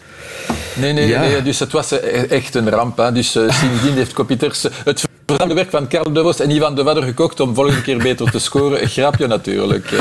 Nee, 0.74 0.92
nee, 0.92 1.08
Ja. 1.08 1.20
nee, 1.20 1.42
dus 1.42 1.58
het 1.58 1.72
was 1.72 2.00
echt 2.28 2.54
een 2.54 2.70
ramp. 2.70 2.96
Hè. 2.96 3.12
Dus 3.12 3.30
sindsdien 3.32 3.94
heeft 3.94 4.12
Kopiters 4.12 4.66
het 4.84 5.00
verzamelde 5.26 5.54
werk 5.54 5.70
van 5.70 5.88
Karl 5.88 6.12
de 6.12 6.22
Vos 6.22 6.40
en 6.40 6.50
Ivan 6.50 6.74
de 6.74 6.82
Wadder 6.82 7.02
gekocht 7.02 7.40
om 7.40 7.54
volgende 7.54 7.82
keer 7.82 7.98
beter 7.98 8.30
te 8.30 8.38
scoren. 8.38 8.82
Een 8.82 8.88
grapje 8.88 9.26
natuurlijk. 9.26 9.94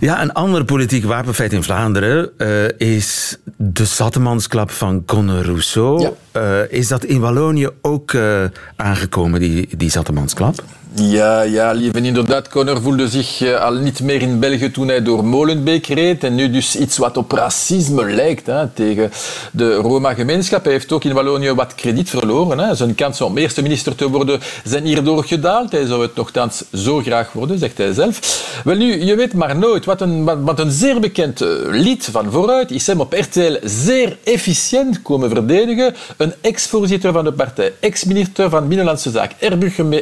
Ja, 0.00 0.22
een 0.22 0.32
ander 0.32 0.64
politiek 0.64 1.04
wapenfeit 1.04 1.52
in 1.52 1.62
Vlaanderen 1.62 2.30
eh, 2.38 2.68
is 2.96 3.38
de 3.56 3.84
Zattemansklap 3.84 4.70
van 4.70 5.04
Conor 5.04 5.44
Rousseau. 5.44 6.00
Ja. 6.00 6.12
Eh, 6.32 6.78
is 6.78 6.88
dat 6.88 7.04
in 7.04 7.20
Wallonië 7.20 7.68
ook 7.82 8.12
eh, 8.12 8.44
aangekomen, 8.76 9.40
die, 9.40 9.68
die 9.76 9.90
Zattemansklap? 9.90 10.64
Ja, 11.00 11.42
ja, 11.42 11.72
lieve, 11.72 12.00
inderdaad. 12.00 12.48
Conor 12.48 12.82
voelde 12.82 13.08
zich 13.08 13.40
eh, 13.40 13.60
al 13.60 13.74
niet 13.74 14.00
meer 14.02 14.22
in 14.22 14.38
België 14.38 14.70
toen 14.70 14.88
hij 14.88 15.02
door 15.02 15.24
Molenbeek 15.24 15.86
reed. 15.86 16.24
En 16.24 16.34
nu 16.34 16.50
dus 16.50 16.76
iets 16.76 16.96
wat 16.96 17.16
op 17.16 17.32
racisme 17.32 18.10
lijkt 18.10 18.46
hè, 18.46 18.68
tegen 18.68 19.10
de 19.52 19.74
Roma-gemeenschap. 19.74 20.64
Hij 20.64 20.72
heeft 20.72 20.92
ook 20.92 21.04
in 21.04 21.12
Wallonië 21.12 21.52
wat 21.52 21.74
krediet 21.74 22.10
verloren. 22.10 22.58
Hè. 22.58 22.74
Zijn 22.74 22.94
kansen 22.94 23.26
om 23.26 23.38
eerste 23.38 23.62
minister 23.62 23.94
te 23.94 24.08
worden 24.08 24.40
zijn 24.64 24.84
hierdoor 24.84 25.24
gedaald. 25.24 25.72
Hij 25.72 25.86
zou 25.86 26.02
het 26.02 26.14
nogthans 26.14 26.64
zo 26.72 27.00
graag 27.00 27.32
worden, 27.32 27.58
zegt 27.58 27.78
hij 27.78 27.92
zelf. 27.92 28.46
Wel 28.64 28.76
nu, 28.76 29.04
je 29.04 29.14
weet 29.14 29.34
maar 29.34 29.56
nooit. 29.56 29.84
Wat 29.84 30.00
een, 30.00 30.44
wat, 30.44 30.58
een 30.58 30.70
zeer 30.70 31.00
bekend 31.00 31.40
eh, 31.40 31.48
lied 31.64 32.08
van 32.12 32.30
vooruit 32.30 32.70
is 32.70 32.86
hem 32.86 33.00
op 33.00 33.12
RTL 33.12 33.56
zeer 33.62 34.16
efficiënt 34.24 35.02
komen 35.02 35.30
verdedigen. 35.30 35.94
Een 36.16 36.34
ex-voorzitter 36.40 37.12
van 37.12 37.24
de 37.24 37.32
partij, 37.32 37.72
ex-minister 37.80 38.50
van 38.50 38.68
Binnenlandse 38.68 39.10
Zaken, 39.10 39.36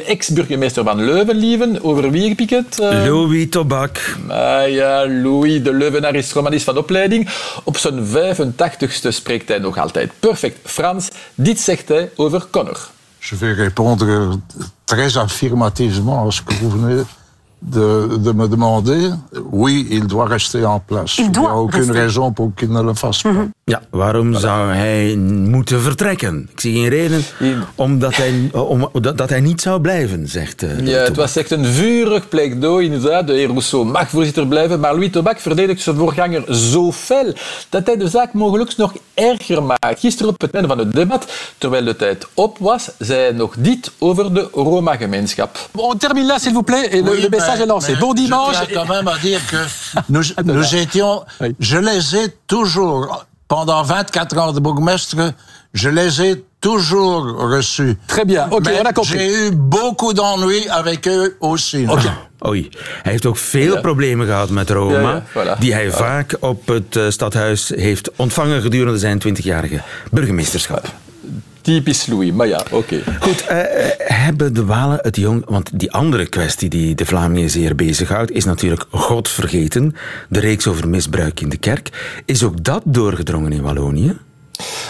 ex-burgemeester 0.05 0.85
van 0.87 1.05
Leuven, 1.05 1.35
lieven. 1.35 1.83
Over 1.83 2.11
wie 2.11 2.29
heb 2.29 2.39
ik 2.39 2.49
het? 2.49 2.79
Eh, 2.79 3.05
Louis 3.05 3.47
Tobak. 3.49 4.17
Ah 4.27 4.69
ja, 4.69 5.07
Louis 5.07 5.63
de 5.63 5.73
Leuvenaar 5.73 6.15
is 6.15 6.33
romanist 6.33 6.63
van 6.63 6.77
opleiding. 6.77 7.29
Op 7.63 7.77
zijn 7.77 8.05
85ste 8.05 9.07
spreekt 9.09 9.47
hij 9.47 9.57
nog 9.57 9.77
altijd 9.77 10.11
perfect 10.19 10.57
Frans. 10.63 11.07
Dit 11.35 11.59
zegt 11.59 11.87
hij 11.87 12.11
over 12.15 12.45
Connor. 12.51 12.89
Je 13.19 13.35
vais 13.35 13.57
répondre 13.57 14.39
très 14.83 15.15
affirmativement 15.17 16.27
à 16.27 16.31
ce 16.31 16.43
que 16.43 16.53
vous 16.53 16.71
venez 16.71 17.03
de, 17.59 18.17
de 18.21 18.33
me 18.33 18.47
demander. 18.47 19.17
Oui, 19.51 19.87
il 19.89 20.07
doit 20.07 20.27
rester 20.27 20.65
en 20.65 20.79
place. 20.85 21.17
Il 21.17 21.31
doit 21.31 21.49
a 21.49 21.53
aucune 21.53 21.79
rester. 21.79 21.99
raison 21.99 22.31
pour 22.31 22.51
qu'il 22.55 22.71
ne 22.71 22.81
le 22.81 22.93
fasse 22.93 23.23
pas. 23.23 23.31
Ja, 23.63 23.81
waarom 23.89 24.33
zou 24.35 24.71
hij 24.73 25.15
moeten 25.15 25.81
vertrekken? 25.81 26.49
Ik 26.51 26.59
zie 26.59 26.73
geen 26.73 26.89
reden 26.89 27.21
omdat 27.75 28.15
hij, 28.15 28.49
om, 28.51 28.89
dat, 29.01 29.17
dat 29.17 29.29
hij 29.29 29.39
niet 29.39 29.61
zou 29.61 29.81
blijven, 29.81 30.27
zegt 30.27 30.63
eh, 30.63 30.87
Ja, 30.87 30.97
het 30.97 31.15
was 31.15 31.35
echt 31.35 31.51
een 31.51 31.65
vurig 31.65 32.29
pleidooi, 32.29 32.85
inderdaad. 32.85 33.27
De 33.27 33.33
heer 33.33 33.47
Rousseau 33.47 33.85
mag 33.85 34.09
voorzitter 34.09 34.47
blijven, 34.47 34.79
maar 34.79 34.93
Louis 34.93 35.11
Tobak 35.11 35.39
verdedigt 35.39 35.81
zijn 35.81 35.95
voorganger 35.95 36.55
zo 36.55 36.91
fel 36.91 37.33
dat 37.69 37.85
hij 37.85 37.97
de 37.97 38.07
zaak 38.07 38.33
mogelijk 38.33 38.77
nog 38.77 38.93
erger 39.13 39.63
maakt. 39.63 39.99
Gisteren 39.99 40.33
op 40.33 40.41
het 40.41 40.51
einde 40.51 40.67
van 40.67 40.77
het 40.77 40.93
debat, 40.93 41.27
terwijl 41.57 41.83
de 41.85 41.95
tijd 41.95 42.27
op 42.33 42.57
was, 42.57 42.89
zei 42.99 43.19
hij 43.19 43.31
nog 43.31 43.55
dit 43.57 43.91
over 43.97 44.33
de 44.33 44.49
Roma-gemeenschap. 44.53 45.69
On 45.75 45.97
termine 45.97 46.25
là, 46.27 46.39
s'il 46.39 46.53
vous 46.53 46.65
plaît, 46.65 46.89
et 46.91 47.01
le, 47.03 47.09
Oui, 47.09 47.21
le 47.21 47.29
message 47.29 47.56
mais- 47.57 47.63
est 47.63 47.67
lancé. 47.67 47.91
mais 47.93 47.99
Bon 47.99 48.13
dimanche. 48.13 48.55
Je 48.61 48.65
tiens 48.65 48.83
quand 48.83 48.93
même 48.95 49.07
à 49.07 49.17
dire 49.17 49.39
que 49.51 49.57
nous, 50.09 50.21
nous 50.43 50.75
étions. 50.75 51.23
Oui. 51.41 51.55
Je 51.59 51.77
les 51.77 52.15
ai 52.15 52.27
toujours, 52.47 53.25
pendant 53.47 53.83
24 53.83 54.37
ans 54.37 54.51
de 54.53 54.59
bourgmestre, 54.59 55.33
je 55.73 55.89
les 55.89 56.21
ai 56.21 56.43
toujours 56.61 57.23
reçus. 57.51 57.97
Très 58.07 58.25
bien, 58.25 58.47
ok, 58.49 58.65
Mais 58.65 58.79
on 58.81 58.85
a 58.85 58.93
compris. 58.93 59.17
J'ai 59.17 59.47
eu 59.47 59.51
beaucoup 59.51 60.13
d'ennuis 60.13 60.67
avec 60.69 61.07
eux 61.07 61.35
aussi. 61.39 61.85
Oei, 62.45 62.69
hij 63.03 63.11
heeft 63.11 63.25
ook 63.25 63.37
veel 63.37 63.73
Ja. 63.73 63.81
problemen 63.81 64.25
gehad 64.27 64.49
met 64.49 64.69
Roma, 64.69 64.99
Ja, 65.01 65.23
ja, 65.33 65.55
voilà. 65.55 65.59
die 65.59 65.73
hij 65.73 65.91
vaak 65.91 66.37
op 66.39 66.67
het 66.67 66.95
eh, 66.95 67.03
stadhuis 67.09 67.71
heeft 67.75 68.09
ontvangen 68.15 68.61
gedurende 68.61 68.99
zijn 68.99 69.19
20-jarige 69.19 69.81
burgemeesterschap. 70.11 70.85
Typisch 71.67 72.05
Louis, 72.05 72.31
maar 72.31 72.47
ja, 72.47 72.63
oké. 72.71 73.03
Goed, 73.19 73.45
eh, 73.45 73.59
eh, 73.59 73.91
hebben 73.97 74.53
de 74.53 74.65
Walen 74.65 74.99
het 75.01 75.15
jong... 75.15 75.43
Want 75.45 75.79
die 75.79 75.91
andere 75.91 76.25
kwestie 76.27 76.69
die 76.69 76.95
de 76.95 77.05
Vlamingen 77.05 77.49
zeer 77.49 77.75
bezighoudt, 77.75 78.31
is 78.31 78.45
natuurlijk 78.45 78.85
God 78.89 79.29
vergeten. 79.29 79.95
De 80.29 80.39
reeks 80.39 80.67
over 80.67 80.87
misbruik 80.87 81.39
in 81.39 81.49
de 81.49 81.57
kerk. 81.57 82.19
Is 82.25 82.43
ook 82.43 82.63
dat 82.63 82.81
doorgedrongen 82.85 83.51
in 83.51 83.61
Wallonië? 83.61 84.17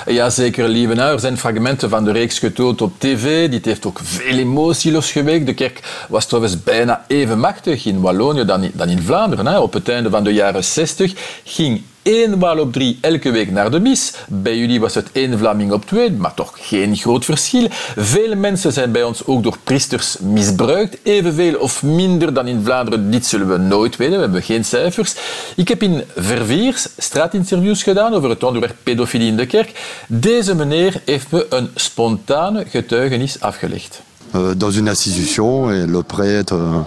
Ja, 0.06 0.30
zeker, 0.30 0.68
lieve. 0.68 0.94
Nou, 0.94 1.14
Er 1.14 1.20
zijn 1.20 1.38
fragmenten 1.38 1.90
van 1.90 2.04
de 2.04 2.12
reeks 2.12 2.40
getoond 2.40 2.82
op 2.82 2.94
tv. 2.98 3.50
Dit 3.50 3.66
heeft 3.66 3.86
ook 3.86 4.00
veel 4.04 4.38
emotie 4.38 4.92
losgewekt. 4.92 5.46
De 5.46 5.54
kerk 5.54 6.06
was 6.10 6.26
trouwens 6.26 6.64
bijna 6.64 7.06
even 7.08 7.40
machtig 7.40 7.86
in 7.86 8.02
Wallonië 8.02 8.46
dan 8.46 8.64
in, 8.64 8.72
dan 8.74 8.90
in 8.90 9.02
Vlaanderen. 9.02 9.48
Hè. 9.48 9.60
Op 9.60 9.74
het 9.74 9.90
einde 9.90 10.10
van 10.10 10.24
de 10.24 10.34
jaren 10.34 10.64
60 10.64 11.14
ging 11.44 11.82
één 12.08 12.40
Waal 12.40 12.60
op 12.60 12.74
drie 12.74 12.98
elke 13.02 13.32
week 13.32 13.52
naar 13.52 13.72
de 13.72 13.80
mis. 13.80 14.14
Bij 14.28 14.58
jullie 14.58 14.80
was 14.80 14.96
het 14.96 15.12
één 15.12 15.38
Vlaming 15.38 15.72
op 15.72 15.86
twee, 15.86 16.12
maar 16.12 16.34
toch 16.34 16.54
geen 16.56 16.96
groot 16.96 17.26
verschil. 17.26 17.68
Vele 17.96 18.36
mensen 18.36 18.74
zijn 18.74 18.92
bij 18.92 19.04
ons 19.04 19.26
ook 19.26 19.44
door 19.44 19.58
priesters 19.64 20.18
misbruikt. 20.20 20.98
Evenveel 21.04 21.60
of 21.60 21.84
minder 21.84 22.34
dan 22.34 22.48
in 22.48 22.64
Vlaanderen, 22.64 23.12
dit 23.12 23.26
zullen 23.26 23.48
we 23.48 23.58
nooit 23.58 23.96
weten. 23.96 24.16
We 24.16 24.22
hebben 24.22 24.44
geen 24.44 24.66
cijfers. 24.66 25.16
Ik 25.56 25.68
heb 25.68 25.84
in 25.84 26.04
Verviers 26.16 26.88
straatinterviews 26.98 27.84
gedaan 27.84 28.14
over 28.14 28.30
het 28.30 28.44
onderwerp 28.44 28.76
pedofilie 28.84 29.28
in 29.28 29.38
de 29.38 29.46
kerk. 29.46 29.72
Deze 30.08 30.56
meneer 30.56 31.02
heeft 31.06 31.32
me 31.32 31.46
een 31.50 31.70
spontane 31.76 32.66
getuigenis 32.70 33.40
afgelegd. 33.40 34.02
euh, 34.36 34.56
dans 34.56 34.72
une 34.72 34.88
institution 34.88 35.72
et 35.72 35.86
le 35.86 36.04
prêtre 36.04 36.54
euh, 36.54 36.82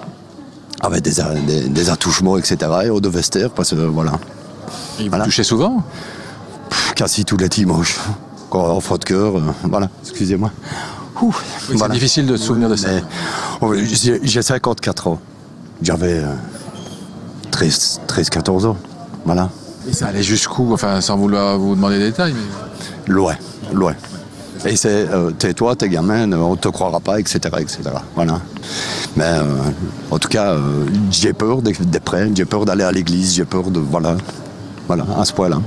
avait 0.81 1.01
des, 1.01 1.21
des, 1.69 1.91
attouchements, 1.91 2.37
etc. 2.37 2.57
Et 2.85 2.91
on 2.91 3.01
taire 3.01 3.51
parce 3.51 3.71
que 3.71 3.77
voilà. 3.77 4.19
Il 4.99 5.11
vous 5.11 5.23
touchait 5.23 5.45
souvent 5.45 5.83
Pff, 6.69 6.95
Quasi 6.95 7.25
tous 7.25 7.37
les 7.37 7.49
dimanches. 7.49 7.99
Quand 8.51 8.67
en 8.67 8.81
faute 8.81 9.03
de 9.03 9.07
cœur, 9.07 9.37
euh, 9.37 9.43
voilà, 9.65 9.89
excusez-moi. 10.03 10.51
C'est 11.69 11.75
voilà. 11.75 11.95
difficile 11.95 12.27
de 12.27 12.37
se 12.37 12.45
souvenir 12.45 12.69
de 12.69 12.77
ça. 12.77 12.89
Oh, 13.61 13.75
j'ai 13.75 14.21
j'ai 14.23 14.43
54 14.43 15.07
ans. 15.07 15.21
J'avais 15.83 16.19
euh, 16.19 16.35
13, 17.51 18.01
13, 18.07 18.31
14 18.31 18.67
ans. 18.67 18.77
Voilà. 19.25 19.51
Et 19.89 19.93
ça 19.93 20.07
allait 20.07 20.23
jusqu'où? 20.23 20.73
Enfin, 20.73 21.01
sans 21.01 21.17
vouloir 21.17 21.59
vous 21.59 21.75
demander 21.75 21.99
des 21.99 22.07
détails. 22.07 22.35
Mais... 22.35 23.13
Loin, 23.13 23.35
loin. 23.73 23.95
Et 24.67 24.77
c'est 24.77 25.09
euh, 25.09 25.31
tais-toi, 25.31 25.75
t'es 25.77 25.89
gamin, 25.89 26.31
on 26.33 26.57
te 26.57 26.69
croira 26.69 27.01
pas, 27.01 27.19
etc. 27.19 27.39
etc. 27.59 27.79
Voilà. 28.15 28.41
Mais 29.17 29.25
euh, 29.25 29.45
en 30.11 30.19
tout 30.19 30.29
cas, 30.29 30.53
euh, 30.53 30.87
j'ai 31.11 31.33
peur 31.33 31.63
des, 31.63 31.73
des 31.73 32.01
prêts, 32.01 32.31
j'ai 32.35 32.45
peur 32.45 32.65
d'aller 32.67 32.85
à 32.85 32.93
l'église, 32.93 33.35
j'ai 33.35 33.45
peur 33.45 33.71
de. 33.71 33.81
Voilà. 33.81 34.17
Voilà, 34.91 35.07
à 35.17 35.25
ce 35.25 35.33
point-là. 35.33 35.61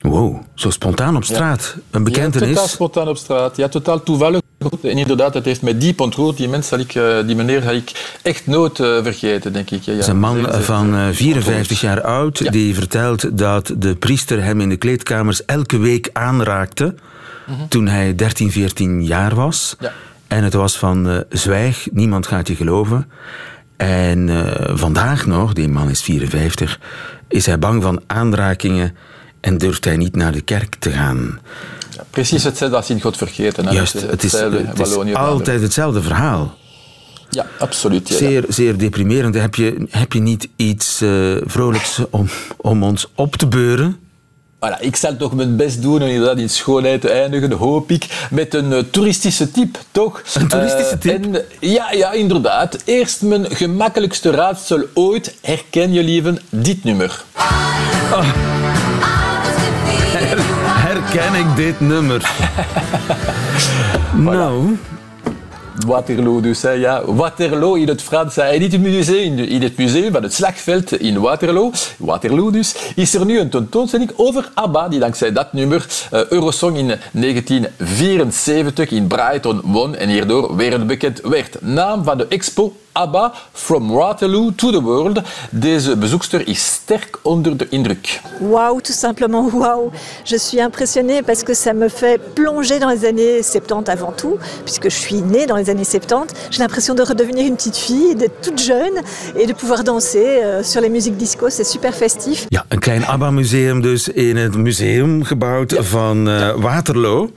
Wow, 0.00 0.42
zo 0.54 0.70
spontaan 0.70 1.16
op 1.16 1.24
straat. 1.24 1.74
Een 1.90 2.00
Ja, 2.00 2.10
bekentenis. 2.10 2.48
totaal 2.48 2.68
spontaan 2.68 3.08
op 3.08 3.16
straat. 3.16 3.56
Ja, 3.56 3.68
totaal 3.68 4.02
toevallig. 4.02 4.40
En 4.82 4.98
inderdaad, 4.98 5.34
het 5.34 5.44
heeft 5.44 5.62
mij 5.62 5.78
diep 5.78 6.00
ontroerd. 6.00 6.36
Die 6.36 6.48
mens 6.48 6.68
zal 6.68 6.78
ik, 6.78 6.94
eh, 6.94 7.26
die 7.26 7.36
meneer 7.36 7.62
zal 7.62 7.74
ik 7.74 8.16
echt 8.22 8.46
nooit 8.46 8.80
eh, 8.80 9.02
vergeten, 9.02 9.52
denk 9.52 9.70
ik. 9.70 9.82
Ja, 9.82 9.92
ja. 9.92 9.98
Het 9.98 10.06
is 10.06 10.12
een 10.12 10.18
man 10.18 10.46
van 10.52 10.86
zeer 10.92 11.08
eh, 11.08 11.14
54 11.42 11.80
jaar 11.80 12.02
oud 12.02 12.52
die 12.52 12.74
vertelt 12.74 13.38
dat 13.38 13.74
de 13.76 13.94
priester 13.94 14.42
hem 14.42 14.60
in 14.60 14.68
de 14.68 14.76
kleedkamers 14.76 15.44
elke 15.44 15.78
week 15.78 16.10
aanraakte 16.12 16.94
toen 17.68 17.86
hij 17.86 18.14
13, 18.14 18.50
14 18.50 19.04
jaar 19.04 19.34
was. 19.34 19.76
Ja. 19.80 19.92
En 20.26 20.44
het 20.44 20.54
was 20.54 20.78
van 20.78 21.24
zwijg, 21.28 21.88
niemand 21.92 22.26
gaat 22.26 22.48
je 22.48 22.54
geloven. 22.54 23.10
En 23.76 24.28
eh, 24.28 24.76
vandaag 24.76 25.26
nog, 25.26 25.52
die 25.52 25.68
man 25.68 25.90
is 25.90 26.02
54, 26.02 26.80
is 27.28 27.46
hij 27.46 27.58
bang 27.58 27.82
van 27.82 28.02
aanrakingen 28.06 28.96
en 29.40 29.58
durft 29.58 29.84
hij 29.84 29.96
niet 29.96 30.16
naar 30.16 30.32
de 30.32 30.40
kerk 30.40 30.74
te 30.74 30.90
gaan. 30.90 31.40
Precies 32.10 32.44
hetzelfde 32.44 32.76
als 32.76 32.90
in 32.90 33.00
God 33.00 33.16
vergeten. 33.16 33.66
hè. 33.66 33.72
Juist, 33.72 33.92
het 33.92 34.22
is, 34.22 34.32
het 34.32 35.14
altijd 35.14 35.60
hetzelfde 35.60 36.02
verhaal. 36.02 36.56
Ja, 37.30 37.46
absoluut. 37.58 38.08
Ja, 38.08 38.14
ja. 38.14 38.20
Zeer, 38.20 38.44
zeer 38.48 38.78
deprimerend. 38.78 39.34
Heb 39.34 39.54
je, 39.54 39.86
heb 39.90 40.12
je 40.12 40.20
niet 40.20 40.48
iets 40.56 41.00
eh, 41.00 41.36
vrolijks 41.44 42.00
om, 42.10 42.28
om 42.56 42.82
ons 42.82 43.10
op 43.14 43.36
te 43.36 43.46
beuren? 43.46 43.98
Voilà, 44.64 44.80
ik 44.80 44.96
zal 44.96 45.16
toch 45.16 45.34
mijn 45.34 45.56
best 45.56 45.82
doen 45.82 46.02
om 46.02 46.08
inderdaad 46.08 46.38
in 46.38 46.50
schoonheid 46.50 47.00
te 47.00 47.10
eindigen, 47.10 47.52
hoop 47.52 47.90
ik, 47.90 48.26
met 48.30 48.54
een 48.54 48.72
eh, 48.72 48.78
toeristische 48.90 49.50
tip, 49.50 49.78
toch? 49.90 50.22
Een 50.34 50.48
toeristische 50.48 50.92
Eh, 50.94 50.98
tip? 51.00 51.24
en, 51.24 51.44
ja, 51.60 51.92
ja, 51.92 52.12
inderdaad. 52.12 52.78
Eerst 52.84 53.22
mijn 53.22 53.46
gemakkelijkste 53.50 54.30
raadsel 54.30 54.82
ooit. 54.94 55.34
Herken 55.40 55.92
je, 55.92 56.02
lieven, 56.02 56.38
dit 56.50 56.84
nummer. 56.84 57.22
Herken 60.86 61.34
ik 61.34 61.56
dit 61.56 61.80
nummer? 61.80 62.30
Nou, 64.14 64.76
Waterloo 65.86 66.40
dus, 66.40 66.60
ja. 66.60 67.04
Waterloo 67.04 67.74
in 67.74 67.88
het 67.88 68.02
Frans. 68.02 68.36
En 68.36 68.54
in 68.54 68.62
het, 68.62 68.80
museum, 68.80 69.38
in 69.38 69.62
het 69.62 69.76
museum 69.76 70.12
van 70.12 70.22
het 70.22 70.34
slagveld 70.34 70.92
in 71.00 71.20
Waterloo, 71.20 71.72
Waterloo 71.98 72.50
dus, 72.50 72.74
is 72.94 73.14
er 73.14 73.24
nu 73.24 73.38
een 73.38 73.50
tentoonstelling 73.50 74.10
over 74.16 74.50
ABBA, 74.54 74.88
die 74.88 75.00
dankzij 75.00 75.32
dat 75.32 75.52
nummer 75.52 75.86
eh, 76.10 76.26
Eurosong 76.26 76.76
in 76.76 76.86
1974 77.12 78.90
in 78.90 79.06
Brighton 79.06 79.60
won 79.64 79.96
en 79.96 80.08
hierdoor 80.08 80.56
wereldbekend 80.56 81.20
werd. 81.20 81.56
Naam 81.60 82.04
van 82.04 82.18
de 82.18 82.26
expo 82.28 82.72
ABBA, 82.94 83.32
From 83.52 83.90
Waterloo 83.90 84.52
to 84.52 84.70
the 84.70 84.82
World. 84.82 85.20
Deze 85.50 85.96
bezoekster 85.96 86.48
is 86.48 86.64
sterk 86.64 87.18
onder 87.22 87.56
de 87.56 87.66
indruk. 87.68 88.20
Waouh, 88.40 88.80
tout 88.80 88.96
simplement 88.98 89.52
waouh. 89.52 89.92
Je 90.24 90.38
suis 90.38 90.60
impressionnée 90.60 91.22
parce 91.22 91.42
que 91.42 91.54
ça 91.54 91.72
me 91.72 91.88
fait 91.88 92.20
plonger 92.34 92.78
dans 92.78 92.90
les 92.90 93.04
années 93.04 93.42
70 93.42 93.90
avant 93.90 94.12
tout, 94.16 94.38
puisque 94.64 94.90
je 94.90 94.96
suis 94.96 95.22
née 95.22 95.46
dans 95.46 95.56
les 95.56 95.70
années 95.70 95.84
70. 95.84 96.34
J'ai 96.50 96.58
l'impression 96.58 96.94
de 96.94 97.02
redevenir 97.02 97.46
une 97.46 97.56
petite 97.56 97.76
fille, 97.76 98.14
d'être 98.14 98.40
toute 98.40 98.60
jeune 98.60 99.02
et 99.36 99.46
de 99.46 99.52
pouvoir 99.52 99.82
danser 99.82 100.42
euh, 100.42 100.62
sur 100.62 100.80
les 100.80 100.88
musiques 100.88 101.16
disco. 101.16 101.50
C'est 101.50 101.64
super 101.66 101.92
festif. 101.94 102.46
ja, 102.48 102.64
een 102.68 102.78
klein 102.78 103.04
ABBA-museum 103.04 103.80
dus 103.80 104.08
in 104.08 104.36
het 104.36 104.56
museum 104.56 105.24
gebouwd 105.24 105.74
van 105.78 106.28
eh, 106.28 106.54
Waterloo. 106.56 107.30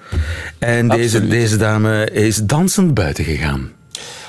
En 0.60 0.88
deze, 0.88 1.28
deze 1.28 1.58
dame 1.58 2.10
is 2.12 2.36
dansend 2.46 2.94
buiten 2.94 3.24
gegaan. 3.24 3.77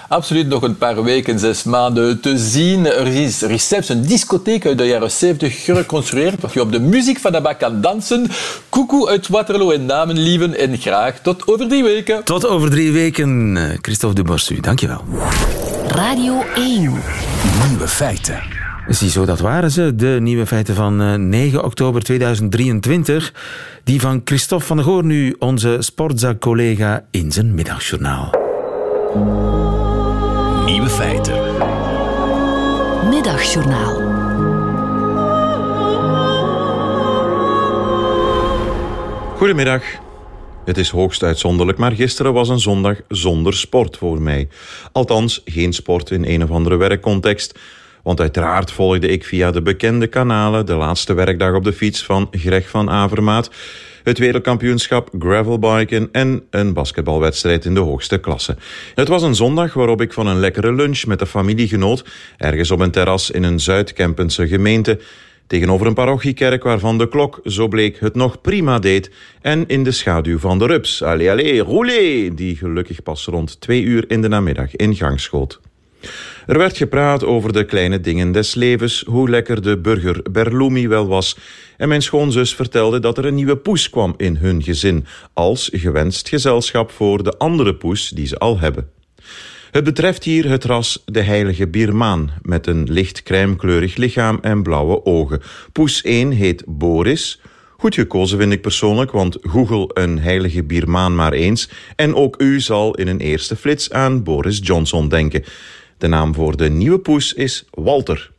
Absoluut 0.09 0.49
nog 0.49 0.63
een 0.63 0.79
paar 0.79 1.03
weken, 1.03 1.39
zes 1.39 1.65
maanden 1.65 2.21
te 2.21 2.39
zien. 2.39 2.87
Er 2.87 3.07
is, 3.07 3.69
zelfs 3.69 3.89
een 3.89 4.07
discotheek 4.07 4.67
uit 4.67 4.79
de 4.79 4.85
jaren 4.85 5.11
70 5.11 5.65
gereconstrueerd 5.65 6.41
waar 6.41 6.51
je 6.55 6.61
op 6.61 6.73
de 6.73 6.81
muziek 6.81 7.19
van 7.19 7.35
ABBA 7.35 7.53
kan 7.53 7.81
dansen. 7.81 8.27
Koekoe 8.69 9.09
uit 9.09 9.29
Waterloo 9.29 9.71
en 9.71 9.87
namen, 9.87 10.19
lieven. 10.19 10.59
En 10.59 10.79
graag 10.79 11.19
tot 11.21 11.47
over 11.49 11.69
drie 11.69 11.83
weken. 11.83 12.25
Tot 12.25 12.47
over 12.47 12.71
drie 12.71 12.93
weken, 12.93 13.57
eh, 13.57 13.79
Christophe 13.81 14.15
de 14.17 14.23
Borsu. 14.23 14.61
Dankjewel. 14.61 15.05
Radio 15.89 16.43
1. 16.55 16.81
Nieuwe 17.69 17.89
feiten. 17.89 18.43
Ziezo, 18.89 19.25
dat 19.25 19.41
waren 19.41 19.71
ze, 19.71 19.95
de 19.95 20.19
nieuwe 20.21 20.47
feiten 20.47 20.75
van 20.75 21.01
eh, 21.01 21.15
9 21.15 21.65
oktober 21.65 22.03
2023. 22.03 23.33
Die 23.85 24.01
van 24.01 24.21
Christophe 24.25 24.67
van 24.67 24.77
der 24.77 24.87
Goor, 24.87 25.05
nu 25.05 25.37
onze 25.39 25.77
sportza-collega 25.81 27.05
in 27.11 27.33
zijn 27.33 27.55
middagjournaal. 27.55 28.31
Feiten. 30.99 31.41
Middagjournaal. 33.09 33.95
Goedemiddag. 39.37 39.83
Het 40.65 40.79
is 40.79 40.91
hoogst 40.91 41.23
uitzonderlijk, 41.23 41.79
maar 41.79 41.93
gisteren 41.93 42.33
was 42.33 42.49
een 42.49 42.61
zondag 42.61 42.97
zonder 43.09 43.55
sport 43.55 43.97
voor 43.97 44.21
mij. 44.21 44.49
Althans, 44.93 45.43
geen 45.45 45.73
sport 45.73 46.11
in 46.11 46.25
een 46.25 46.43
of 46.43 46.51
andere 46.51 46.77
werkcontext. 46.77 47.59
Want 48.03 48.21
uiteraard 48.21 48.71
volgde 48.71 49.09
ik 49.09 49.25
via 49.25 49.51
de 49.51 49.63
bekende 49.63 50.07
kanalen 50.07 50.67
de 50.67 50.75
laatste 50.75 51.15
werkdag 51.15 51.55
op 51.55 51.65
de 51.65 51.73
fiets 51.73 52.05
van 52.05 52.29
Greg 52.31 52.69
van 52.69 52.91
Avermaat, 52.91 53.51
het 54.09 54.19
wereldkampioenschap 54.19 55.11
gravelbiken 55.19 56.09
en 56.13 56.43
een 56.51 56.73
basketbalwedstrijd 56.73 57.65
in 57.65 57.75
de 57.75 57.81
hoogste 57.81 58.19
klasse. 58.19 58.57
Het 58.95 59.09
was 59.09 59.23
een 59.23 59.35
zondag 59.35 59.75
waarop 59.75 60.01
ik 60.01 60.13
van 60.13 60.27
een 60.27 60.41
lekkere 60.41 60.73
lunch 60.73 61.05
met 61.07 61.19
de 61.19 61.27
familie 61.27 61.69
genoot, 61.69 62.05
ergens 62.37 62.71
op 62.71 62.81
een 62.81 62.91
terras 62.91 63.31
in 63.31 63.43
een 63.43 63.61
Zuid-Kempense 63.61 64.49
gemeente, 64.49 65.01
tegenover 65.47 65.87
een 65.87 65.95
parochiekerk 65.95 66.63
waarvan 66.63 66.99
de 66.99 67.09
klok, 67.09 67.41
zo 67.45 67.69
bleek, 67.69 68.01
het 68.01 68.15
nog 68.15 68.41
prima 68.41 68.79
deed 68.79 69.11
en 69.41 69.67
in 69.67 69.85
de 69.85 69.93
schaduw 69.93 70.39
van 70.39 70.59
de 70.59 70.67
rups, 70.67 71.03
allez, 71.03 71.29
allez, 71.29 71.61
roulé, 71.61 72.35
die 72.35 72.57
gelukkig 72.57 73.03
pas 73.03 73.27
rond 73.27 73.61
twee 73.61 73.83
uur 73.83 74.05
in 74.11 74.23
de 74.23 74.29
namiddag 74.29 74.77
in 74.77 74.95
gang 74.95 75.21
schoot. 75.21 75.61
Er 76.49 76.59
werd 76.59 76.77
gepraat 76.77 77.25
over 77.25 77.53
de 77.53 77.65
kleine 77.65 78.01
dingen 78.01 78.33
des 78.33 78.55
levens, 78.55 79.05
hoe 79.07 79.31
lekker 79.31 79.63
de 79.63 79.79
burger 79.79 80.23
Berlumi 80.31 80.89
wel 80.89 81.07
was. 81.07 81.37
En 81.77 81.89
mijn 81.89 82.03
schoonzus 82.03 82.55
vertelde 82.55 83.01
dat 83.01 83.19
er 83.19 83.25
een 83.25 83.35
nieuwe 83.35 83.57
poes 83.57 83.91
kwam 83.91 84.15
in 84.17 84.37
hun 84.37 84.63
gezin, 84.63 85.07
als 85.33 85.71
gewenst 85.73 86.29
gezelschap 86.29 86.91
voor 86.91 87.23
de 87.23 87.39
andere 87.39 87.75
poes 87.75 88.09
die 88.09 88.27
ze 88.27 88.39
al 88.39 88.59
hebben. 88.59 88.91
Het 89.71 89.85
betreft 89.85 90.25
hier 90.25 90.49
het 90.49 90.65
ras 90.65 91.03
de 91.05 91.21
heilige 91.21 91.69
Birmaan, 91.69 92.31
met 92.43 92.67
een 92.67 92.93
licht 92.93 93.23
crèmekleurig 93.23 93.97
lichaam 93.97 94.39
en 94.43 94.63
blauwe 94.63 95.05
ogen. 95.05 95.41
Poes 95.73 96.03
1 96.03 96.31
heet 96.31 96.63
Boris. 96.67 97.41
Goed 97.77 97.95
gekozen 97.95 98.39
vind 98.39 98.53
ik 98.53 98.63
persoonlijk, 98.63 99.11
want 99.11 99.37
Google 99.41 99.91
een 99.93 100.19
heilige 100.19 100.65
Birmaan 100.65 101.15
maar 101.15 101.33
eens. 101.33 101.71
En 101.97 102.15
ook 102.15 102.43
u 102.43 102.61
zal 102.61 102.95
in 102.95 103.09
een 103.09 103.21
eerste 103.21 103.57
flits 103.57 103.91
aan 103.91 104.23
Boris 104.23 104.61
Johnson 104.63 105.09
denken. 105.09 105.45
De 105.99 106.09
naam 106.09 106.35
voor 106.35 106.57
de 106.57 106.71
nieuwe 106.71 106.99
poes 106.99 107.33
is 107.33 107.65
Walter. 107.71 108.31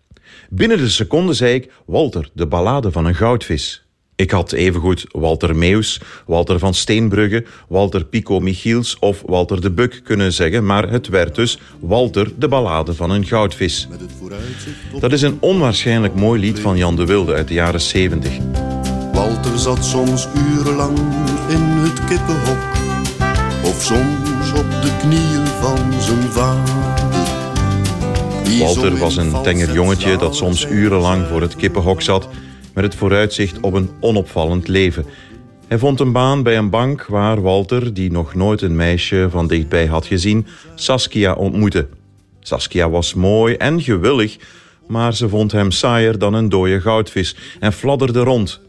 Binnen 0.49 0.77
de 0.77 0.89
seconde 0.89 1.33
zei 1.33 1.53
ik 1.53 1.71
Walter, 1.85 2.29
de 2.33 2.47
ballade 2.47 2.91
van 2.91 3.05
een 3.05 3.15
goudvis. 3.15 3.83
Ik 4.15 4.31
had 4.31 4.51
evengoed 4.51 5.05
Walter 5.11 5.55
Meus, 5.55 6.01
Walter 6.25 6.59
van 6.59 6.73
Steenbrugge, 6.73 7.45
Walter 7.67 8.05
Pico 8.05 8.39
Michiels 8.39 8.99
of 8.99 9.23
Walter 9.25 9.61
de 9.61 9.71
Buk 9.71 10.01
kunnen 10.03 10.33
zeggen, 10.33 10.65
maar 10.65 10.89
het 10.89 11.07
werd 11.07 11.35
dus 11.35 11.59
Walter, 11.79 12.31
de 12.37 12.47
ballade 12.47 12.93
van 12.93 13.09
een 13.11 13.25
goudvis. 13.25 13.87
Dat 14.99 15.11
is 15.11 15.21
een 15.21 15.37
onwaarschijnlijk 15.39 16.15
mooi 16.15 16.39
lied 16.39 16.59
van 16.59 16.77
Jan 16.77 16.95
de 16.95 17.05
Wilde 17.05 17.33
uit 17.33 17.47
de 17.47 17.53
jaren 17.53 17.81
70. 17.81 18.37
Walter 19.13 19.59
zat 19.59 19.85
soms 19.85 20.27
urenlang 20.35 20.97
in 21.49 21.61
het 21.61 22.05
kippenhok. 22.05 22.78
Walter 28.57 28.97
was 28.97 29.17
een 29.17 29.41
tenger 29.43 29.73
jongetje 29.73 30.17
dat 30.17 30.35
soms 30.35 30.65
urenlang 30.65 31.27
voor 31.27 31.41
het 31.41 31.55
kippenhok 31.55 32.01
zat, 32.01 32.29
met 32.73 32.83
het 32.83 32.95
vooruitzicht 32.95 33.59
op 33.59 33.73
een 33.73 33.89
onopvallend 33.99 34.67
leven. 34.67 35.05
Hij 35.67 35.77
vond 35.77 35.99
een 35.99 36.11
baan 36.11 36.43
bij 36.43 36.57
een 36.57 36.69
bank 36.69 37.05
waar 37.05 37.41
Walter, 37.41 37.93
die 37.93 38.11
nog 38.11 38.35
nooit 38.35 38.61
een 38.61 38.75
meisje 38.75 39.27
van 39.29 39.47
dichtbij 39.47 39.85
had 39.85 40.05
gezien, 40.05 40.47
Saskia 40.75 41.33
ontmoette. 41.33 41.87
Saskia 42.39 42.89
was 42.89 43.13
mooi 43.13 43.55
en 43.55 43.81
gewillig, 43.81 44.37
maar 44.87 45.15
ze 45.15 45.29
vond 45.29 45.51
hem 45.51 45.71
saaier 45.71 46.19
dan 46.19 46.33
een 46.33 46.49
dode 46.49 46.81
goudvis 46.81 47.35
en 47.59 47.73
fladderde 47.73 48.19
rond. 48.19 48.61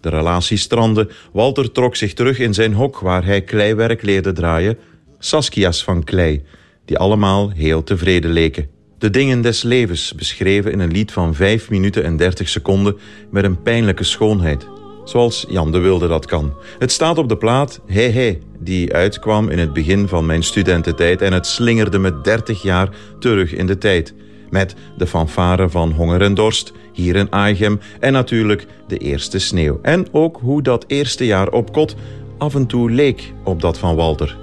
De 0.00 0.08
relatie 0.08 0.56
strandde, 0.56 1.08
Walter 1.32 1.72
trok 1.72 1.96
zich 1.96 2.14
terug 2.14 2.38
in 2.38 2.54
zijn 2.54 2.74
hok 2.74 2.98
waar 2.98 3.24
hij 3.24 3.42
kleiwerk 3.42 4.02
leerde 4.02 4.32
draaien, 4.32 4.78
Saskia's 5.18 5.84
van 5.84 6.04
klei, 6.04 6.42
die 6.84 6.98
allemaal 6.98 7.50
heel 7.50 7.84
tevreden 7.84 8.30
leken. 8.30 8.78
De 9.00 9.10
dingen 9.10 9.40
des 9.40 9.62
levens, 9.62 10.14
beschreven 10.14 10.72
in 10.72 10.80
een 10.80 10.90
lied 10.90 11.12
van 11.12 11.34
5 11.34 11.70
minuten 11.70 12.04
en 12.04 12.16
30 12.16 12.48
seconden 12.48 12.96
met 13.30 13.44
een 13.44 13.62
pijnlijke 13.62 14.04
schoonheid. 14.04 14.66
zoals 15.04 15.46
Jan 15.48 15.72
de 15.72 15.78
Wilde 15.78 16.08
dat 16.08 16.26
kan. 16.26 16.54
Het 16.78 16.92
staat 16.92 17.18
op 17.18 17.28
de 17.28 17.36
plaat 17.36 17.80
Hey 17.86 18.10
Hey, 18.10 18.40
die 18.58 18.94
uitkwam 18.94 19.48
in 19.48 19.58
het 19.58 19.72
begin 19.72 20.08
van 20.08 20.26
mijn 20.26 20.42
studententijd 20.42 21.22
en 21.22 21.32
het 21.32 21.46
slingerde 21.46 21.98
me 21.98 22.20
30 22.20 22.62
jaar 22.62 22.88
terug 23.18 23.54
in 23.54 23.66
de 23.66 23.78
tijd. 23.78 24.14
Met 24.50 24.74
de 24.96 25.06
fanfare 25.06 25.68
van 25.68 25.92
Honger 25.92 26.22
en 26.22 26.34
Dorst, 26.34 26.72
hier 26.92 27.16
in 27.16 27.30
Aigem 27.30 27.80
en 28.00 28.12
natuurlijk 28.12 28.66
de 28.88 28.98
eerste 28.98 29.38
sneeuw. 29.38 29.78
En 29.82 30.06
ook 30.12 30.38
hoe 30.42 30.62
dat 30.62 30.84
eerste 30.86 31.26
jaar 31.26 31.48
op 31.48 31.72
kot 31.72 31.96
af 32.38 32.54
en 32.54 32.66
toe 32.66 32.90
leek 32.90 33.32
op 33.44 33.60
dat 33.60 33.78
van 33.78 33.96
Walter. 33.96 34.36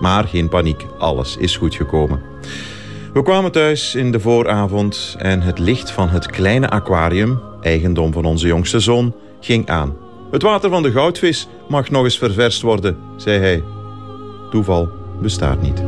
Maar 0.00 0.24
geen 0.24 0.48
paniek, 0.48 0.86
alles 0.98 1.36
is 1.36 1.56
goed 1.56 1.74
gekomen. 1.74 2.20
We 3.12 3.22
kwamen 3.22 3.52
thuis 3.52 3.94
in 3.94 4.12
de 4.12 4.20
vooravond 4.20 5.16
en 5.18 5.40
het 5.40 5.58
licht 5.58 5.90
van 5.90 6.08
het 6.08 6.26
kleine 6.26 6.68
aquarium, 6.68 7.40
eigendom 7.60 8.12
van 8.12 8.24
onze 8.24 8.46
jongste 8.46 8.80
zoon, 8.80 9.14
ging 9.40 9.68
aan. 9.68 9.96
Het 10.30 10.42
water 10.42 10.70
van 10.70 10.82
de 10.82 10.90
goudvis 10.90 11.48
mag 11.68 11.90
nog 11.90 12.04
eens 12.04 12.18
ververst 12.18 12.62
worden, 12.62 12.96
zei 13.16 13.38
hij. 13.38 13.62
Toeval 14.50 14.88
bestaat 15.20 15.62
niet. 15.62 15.82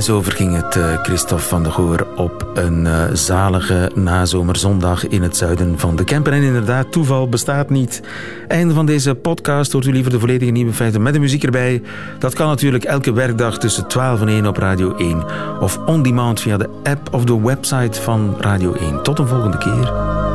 En 0.00 0.06
zo 0.06 0.22
verging 0.22 0.54
het 0.54 0.76
uh, 0.76 1.02
Christophe 1.02 1.44
van 1.44 1.62
de 1.62 1.70
Goor 1.70 2.06
op 2.16 2.50
een 2.54 2.84
uh, 2.84 3.04
zalige 3.12 3.90
nazomerzondag 3.94 5.08
in 5.08 5.22
het 5.22 5.36
zuiden 5.36 5.78
van 5.78 5.96
de 5.96 6.04
Kempen. 6.04 6.32
En 6.32 6.42
inderdaad, 6.42 6.92
toeval 6.92 7.28
bestaat 7.28 7.70
niet. 7.70 8.02
Einde 8.48 8.74
van 8.74 8.86
deze 8.86 9.14
podcast. 9.14 9.72
Hoort 9.72 9.86
u 9.86 9.92
liever 9.92 10.10
de 10.10 10.18
volledige 10.18 10.50
nieuwe 10.50 10.72
feiten 10.72 11.02
met 11.02 11.12
de 11.12 11.18
muziek 11.18 11.44
erbij? 11.44 11.82
Dat 12.18 12.34
kan 12.34 12.46
natuurlijk 12.46 12.84
elke 12.84 13.12
werkdag 13.12 13.58
tussen 13.58 13.88
12 13.88 14.20
en 14.20 14.28
1 14.28 14.46
op 14.46 14.56
Radio 14.56 14.96
1. 14.96 15.24
Of 15.60 15.78
on 15.86 16.02
demand 16.02 16.40
via 16.40 16.56
de 16.56 16.68
app 16.82 17.14
of 17.14 17.24
de 17.24 17.40
website 17.40 18.00
van 18.02 18.36
Radio 18.38 18.72
1. 18.72 19.02
Tot 19.02 19.18
een 19.18 19.28
volgende 19.28 19.58
keer. 19.58 20.29